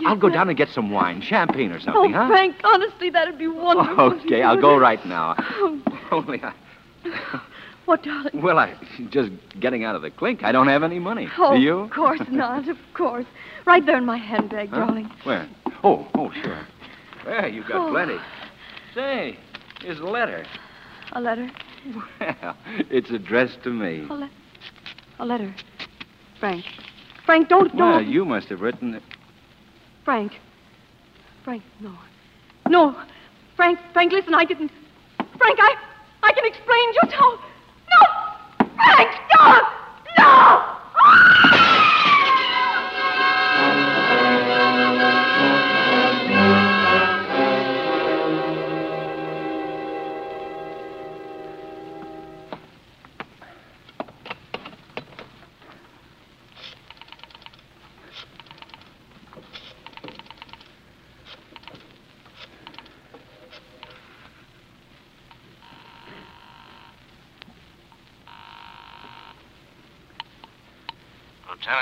I'll 0.05 0.15
go 0.15 0.29
down 0.29 0.47
and 0.49 0.57
get 0.57 0.69
some 0.69 0.91
wine, 0.91 1.21
champagne 1.21 1.71
or 1.71 1.79
something, 1.79 2.15
oh, 2.15 2.17
huh? 2.17 2.27
Frank, 2.27 2.55
honestly, 2.63 3.09
that'd 3.09 3.37
be 3.37 3.47
wonderful. 3.47 4.13
Okay, 4.25 4.41
I'll 4.43 4.59
go 4.59 4.77
right 4.77 5.03
now. 5.05 5.35
Oh, 5.37 5.81
Only 6.11 6.41
I. 6.41 6.53
what, 7.85 8.03
darling? 8.03 8.41
Well, 8.41 8.59
I 8.59 8.75
just 9.09 9.31
getting 9.59 9.83
out 9.83 9.95
of 9.95 10.01
the 10.01 10.09
clink. 10.11 10.43
I 10.43 10.51
don't 10.53 10.67
have 10.67 10.83
any 10.83 10.99
money. 10.99 11.27
Oh, 11.37 11.55
Do 11.55 11.59
you? 11.61 11.79
of 11.79 11.91
course 11.91 12.21
not. 12.29 12.67
Of 12.69 12.77
course. 12.93 13.25
Right 13.65 13.85
there 13.85 13.97
in 13.97 14.05
my 14.05 14.17
handbag, 14.17 14.69
Huh? 14.69 14.85
darling. 14.85 15.11
Where? 15.23 15.47
Oh, 15.83 16.07
oh, 16.15 16.31
sure. 16.41 16.59
There, 17.25 17.47
you've 17.49 17.67
got 17.67 17.87
Oh. 17.89 17.91
plenty. 17.91 18.17
Say, 18.95 19.37
here's 19.81 19.99
a 19.99 20.05
letter. 20.05 20.45
A 21.11 21.19
letter? 21.21 21.49
Well, 21.95 22.55
it's 22.89 23.09
addressed 23.11 23.63
to 23.63 23.69
me. 23.69 24.05
A, 24.09 24.13
le- 24.13 24.29
a 25.19 25.25
letter. 25.25 25.53
Frank. 26.39 26.65
Frank, 27.25 27.49
don't, 27.49 27.75
don't. 27.75 27.79
Well, 27.79 28.01
you 28.01 28.25
must 28.25 28.47
have 28.49 28.61
written 28.61 28.93
it. 28.93 29.03
Frank. 30.05 30.33
Frank, 31.43 31.63
no. 31.79 31.93
No. 32.69 32.95
Frank, 33.55 33.79
Frank, 33.93 34.11
listen, 34.11 34.33
I 34.33 34.45
didn't. 34.45 34.71
Frank, 35.17 35.59
I, 35.59 35.75
I 36.23 36.31
can 36.33 36.45
explain 36.45 36.93
just 36.93 37.13
how. 37.13 37.39
No! 37.89 38.65
Frank, 38.75 39.11
stop! 39.29 39.63
No! 40.17 40.23
Ah! 40.99 41.83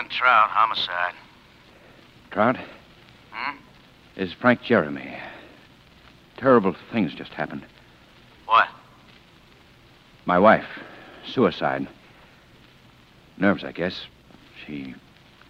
Trout, 0.09 0.49
homicide. 0.49 1.13
Trout? 2.31 2.57
Hmm? 3.31 3.57
Is 4.15 4.33
Frank 4.33 4.61
Jeremy. 4.61 5.17
Terrible 6.37 6.75
things 6.91 7.13
just 7.13 7.31
happened. 7.33 7.65
What? 8.45 8.67
My 10.25 10.39
wife, 10.39 10.65
suicide. 11.25 11.87
Nerves, 13.37 13.63
I 13.63 13.71
guess. 13.71 14.05
She 14.65 14.95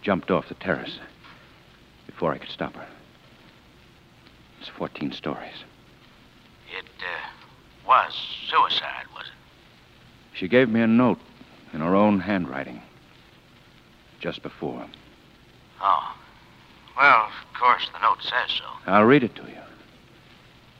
jumped 0.02 0.30
off 0.30 0.48
the 0.48 0.54
terrace 0.54 0.98
before 2.06 2.32
I 2.32 2.38
could 2.38 2.50
stop 2.50 2.74
her. 2.74 2.86
It's 4.60 4.68
14 4.70 5.12
stories. 5.12 5.64
It 6.76 6.84
uh, 7.00 7.88
was 7.88 8.12
suicide, 8.48 9.06
was 9.14 9.26
it? 9.26 10.36
She 10.36 10.48
gave 10.48 10.68
me 10.68 10.80
a 10.80 10.86
note 10.86 11.20
in 11.72 11.80
her 11.80 11.94
own 11.94 12.20
handwriting 12.20 12.82
just 14.26 14.42
before. 14.42 14.84
Oh. 15.80 16.16
Well, 16.96 17.28
of 17.28 17.60
course, 17.60 17.88
the 17.92 18.00
note 18.00 18.20
says 18.22 18.58
so. 18.58 18.64
I'll 18.84 19.04
read 19.04 19.22
it 19.22 19.36
to 19.36 19.42
you. 19.42 19.62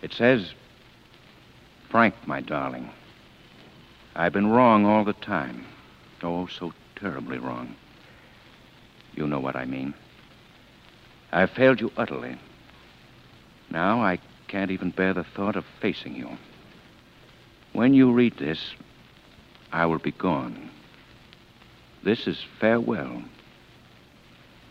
It 0.02 0.12
says, 0.12 0.52
Frank, 1.88 2.16
my 2.26 2.40
darling, 2.40 2.90
I've 4.16 4.32
been 4.32 4.48
wrong 4.48 4.84
all 4.84 5.04
the 5.04 5.12
time. 5.12 5.64
Oh, 6.24 6.48
so 6.48 6.72
terribly 6.96 7.38
wrong. 7.38 7.76
You 9.14 9.28
know 9.28 9.38
what 9.38 9.54
I 9.54 9.64
mean. 9.64 9.94
I've 11.30 11.50
failed 11.50 11.80
you 11.80 11.92
utterly. 11.96 12.36
Now 13.70 14.02
I 14.02 14.18
can't 14.48 14.72
even 14.72 14.90
bear 14.90 15.14
the 15.14 15.22
thought 15.22 15.54
of 15.54 15.64
facing 15.80 16.16
you. 16.16 16.30
When 17.74 17.94
you 17.94 18.10
read 18.10 18.38
this, 18.38 18.74
I 19.70 19.86
will 19.86 20.00
be 20.00 20.10
gone. 20.10 20.68
This 22.02 22.26
is 22.26 22.44
farewell. 22.60 23.22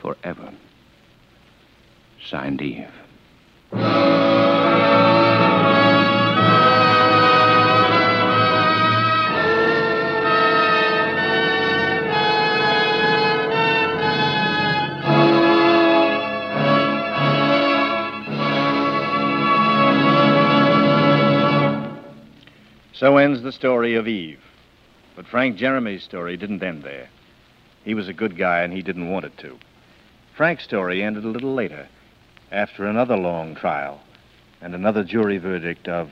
Forever. 0.06 0.54
Signed 2.24 2.62
Eve. 2.62 2.86
So 22.94 23.18
ends 23.18 23.42
the 23.42 23.52
story 23.52 23.96
of 23.96 24.08
Eve. 24.08 24.40
But 25.16 25.26
Frank 25.26 25.58
Jeremy's 25.58 26.04
story 26.04 26.38
didn't 26.38 26.62
end 26.62 26.84
there. 26.84 27.10
He 27.84 27.96
was 27.96 28.08
a 28.08 28.14
good 28.14 28.38
guy 28.38 28.62
and 28.62 28.72
he 28.72 28.84
didn't 28.84 29.10
want 29.10 29.26
it 29.26 29.36
to. 29.40 29.58
Frank's 30.36 30.66
story 30.66 31.02
ended 31.02 31.24
a 31.24 31.30
little 31.30 31.54
later, 31.54 31.88
after 32.52 32.86
another 32.86 33.16
long 33.16 33.56
trial 33.56 34.02
and 34.62 34.76
another 34.76 35.02
jury 35.02 35.38
verdict 35.38 35.88
of 35.88 36.12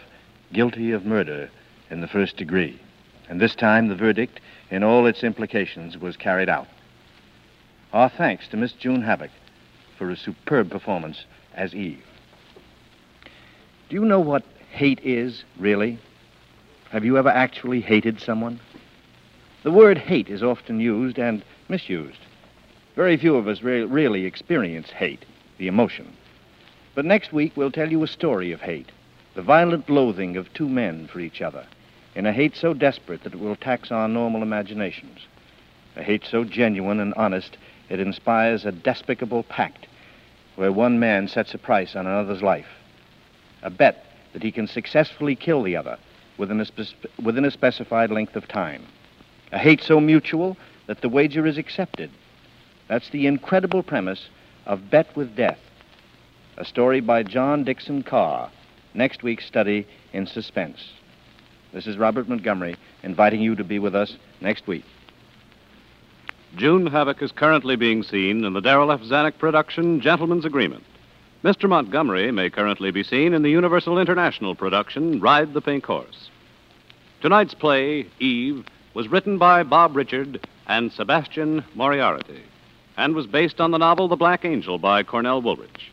guilty 0.54 0.92
of 0.92 1.06
murder 1.06 1.50
in 1.90 2.00
the 2.00 2.08
first 2.08 2.38
degree. 2.38 2.80
And 3.28 3.42
this 3.42 3.54
time 3.54 3.90
the 3.90 3.96
verdict, 3.96 4.40
in 4.72 4.82
all 4.82 5.08
its 5.08 5.26
implications, 5.26 5.98
was 5.98 6.16
carried 6.16 6.48
out. 6.48 6.68
Our 7.92 8.08
thanks 8.08 8.48
to 8.50 8.58
Miss 8.58 8.72
June 8.72 9.02
Havoc 9.02 9.32
for 9.98 10.10
a 10.10 10.16
superb 10.16 10.72
performance 10.72 11.26
as 11.54 11.76
Eve. 11.76 12.06
Do 13.90 13.96
you 13.96 14.06
know 14.06 14.22
what 14.22 14.44
hate 14.72 15.02
is, 15.04 15.44
really? 15.60 16.00
Have 16.92 17.04
you 17.04 17.18
ever 17.18 17.30
actually 17.30 17.82
hated 17.82 18.22
someone? 18.22 18.62
The 19.64 19.72
word 19.72 19.98
hate 19.98 20.30
is 20.30 20.42
often 20.42 20.80
used 20.80 21.20
and 21.20 21.44
misused. 21.68 22.20
Very 22.96 23.18
few 23.18 23.36
of 23.36 23.48
us 23.48 23.64
re- 23.64 23.84
really 23.84 24.26
experience 24.26 24.90
hate, 24.92 25.26
the 25.58 25.68
emotion. 25.68 26.16
But 26.94 27.06
next 27.06 27.34
week, 27.34 27.54
we'll 27.56 27.72
tell 27.72 27.92
you 27.92 28.04
a 28.04 28.08
story 28.08 28.52
of 28.52 28.62
hate, 28.62 28.92
the 29.34 29.42
violent 29.42 29.90
loathing 29.90 30.38
of 30.38 30.54
two 30.54 30.70
men 30.70 31.08
for 31.08 31.20
each 31.20 31.42
other, 31.42 31.66
in 32.14 32.28
a 32.28 32.34
hate 32.34 32.56
so 32.56 32.74
desperate 32.74 33.24
that 33.24 33.34
it 33.34 33.40
will 33.40 33.56
tax 33.56 33.92
our 33.92 34.08
normal 34.08 34.44
imaginations, 34.44 35.22
a 35.96 36.04
hate 36.04 36.24
so 36.24 36.44
genuine 36.44 37.00
and 37.00 37.14
honest 37.16 37.58
it 37.90 38.00
inspires 38.00 38.66
a 38.66 38.72
despicable 38.72 39.44
pact 39.44 39.88
where 40.56 40.72
one 40.72 41.00
man 41.00 41.28
sets 41.28 41.54
a 41.54 41.58
price 41.58 41.96
on 41.96 42.06
another's 42.06 42.44
life, 42.44 42.68
a 43.64 43.70
bet 43.70 44.06
that 44.34 44.44
he 44.44 44.52
can 44.52 44.68
successfully 44.68 45.36
kill 45.36 45.64
the 45.64 45.76
other 45.76 45.98
within 46.38 46.62
a, 46.62 46.66
within 47.22 47.46
a 47.46 47.52
specified 47.52 48.12
length 48.12 48.36
of 48.36 48.48
time. 48.48 48.86
A 49.52 49.58
hate 49.58 49.82
so 49.82 50.00
mutual 50.00 50.58
that 50.88 51.02
the 51.02 51.10
wager 51.10 51.46
is 51.48 51.58
accepted. 51.58 52.12
That's 52.94 53.10
the 53.10 53.26
incredible 53.26 53.82
premise 53.82 54.30
of 54.68 54.92
Bet 54.92 55.16
with 55.16 55.36
Death, 55.36 55.58
a 56.58 56.64
story 56.64 57.00
by 57.00 57.24
John 57.24 57.64
Dickson 57.64 58.04
Carr, 58.04 58.52
next 58.94 59.24
week's 59.24 59.48
study 59.48 59.88
in 60.14 60.28
suspense. 60.28 60.92
This 61.74 61.88
is 61.88 61.98
Robert 61.98 62.30
Montgomery 62.30 62.76
inviting 63.02 63.42
you 63.42 63.56
to 63.56 63.64
be 63.64 63.80
with 63.80 63.96
us 63.96 64.16
next 64.42 64.68
week. 64.68 64.86
June 66.56 66.86
Havoc 66.86 67.20
is 67.24 67.32
currently 67.32 67.76
being 67.76 68.04
seen 68.04 68.46
in 68.46 68.54
the 68.54 68.62
Darryl 68.62 68.94
F. 68.94 69.02
Zanuck 69.02 69.40
production 69.40 70.00
Gentleman's 70.00 70.46
Agreement. 70.46 70.84
Mr. 71.44 71.68
Montgomery 71.68 72.30
may 72.30 72.52
currently 72.52 72.92
be 72.92 73.02
seen 73.02 73.34
in 73.34 73.42
the 73.42 73.50
Universal 73.50 73.98
International 73.98 74.54
production 74.54 75.20
Ride 75.20 75.56
the 75.56 75.62
Pink 75.62 75.84
Horse. 75.84 76.30
Tonight's 77.22 77.56
play, 77.56 78.06
Eve, 78.20 78.64
was 78.94 79.08
written 79.08 79.40
by 79.40 79.64
Bob 79.64 79.96
Richard 79.96 80.48
and 80.68 80.92
Sebastian 80.92 81.66
Moriarty 81.74 82.44
and 82.98 83.16
was 83.16 83.28
based 83.28 83.60
on 83.60 83.72
the 83.72 83.78
novel 83.78 84.08
The 84.08 84.16
Black 84.16 84.46
Angel 84.46 84.78
by 84.78 85.04
Cornell 85.04 85.42
Woolrich. 85.42 85.90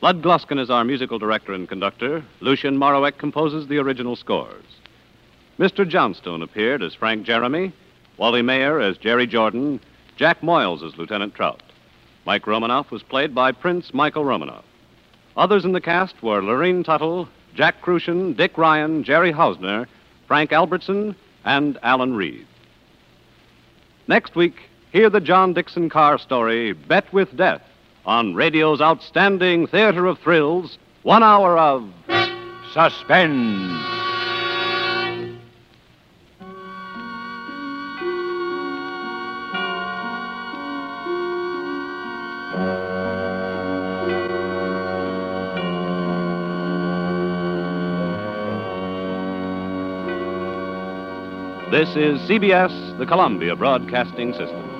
Lud 0.00 0.22
Gluskin 0.22 0.60
is 0.60 0.70
our 0.70 0.84
musical 0.84 1.18
director 1.18 1.52
and 1.52 1.68
conductor. 1.68 2.24
Lucien 2.40 2.78
Moraweck 2.78 3.18
composes 3.18 3.66
the 3.66 3.78
original 3.78 4.14
scores. 4.14 4.64
Mr. 5.58 5.88
Johnstone 5.88 6.42
appeared 6.42 6.82
as 6.82 6.94
Frank 6.94 7.26
Jeremy, 7.26 7.72
Wally 8.16 8.42
Maher 8.42 8.80
as 8.80 8.96
Jerry 8.96 9.26
Jordan, 9.26 9.80
Jack 10.16 10.40
Moyles 10.40 10.86
as 10.86 10.96
Lieutenant 10.96 11.34
Trout. 11.34 11.62
Mike 12.24 12.46
Romanoff 12.46 12.90
was 12.90 13.02
played 13.02 13.34
by 13.34 13.50
Prince 13.50 13.92
Michael 13.92 14.24
Romanoff. 14.24 14.64
Others 15.36 15.64
in 15.64 15.72
the 15.72 15.80
cast 15.80 16.22
were 16.22 16.42
Lurene 16.42 16.84
Tuttle, 16.84 17.28
Jack 17.54 17.80
Kruschen, 17.80 18.36
Dick 18.36 18.56
Ryan, 18.56 19.02
Jerry 19.02 19.32
Hausner, 19.32 19.86
Frank 20.28 20.52
Albertson, 20.52 21.16
and 21.44 21.78
Alan 21.82 22.14
Reed. 22.14 22.46
Next 24.06 24.36
week, 24.36 24.67
hear 24.92 25.10
the 25.10 25.20
John 25.20 25.52
Dickson 25.52 25.90
Carr 25.90 26.18
story, 26.18 26.72
Bet 26.72 27.12
with 27.12 27.36
Death, 27.36 27.62
on 28.06 28.34
radio's 28.34 28.80
outstanding 28.80 29.66
theater 29.66 30.06
of 30.06 30.18
thrills, 30.18 30.78
one 31.02 31.22
hour 31.22 31.58
of 31.58 31.88
suspense. 32.72 33.84
This 51.70 51.90
is 51.90 52.18
CBS, 52.22 52.98
the 52.98 53.04
Columbia 53.04 53.54
Broadcasting 53.54 54.32
System. 54.32 54.77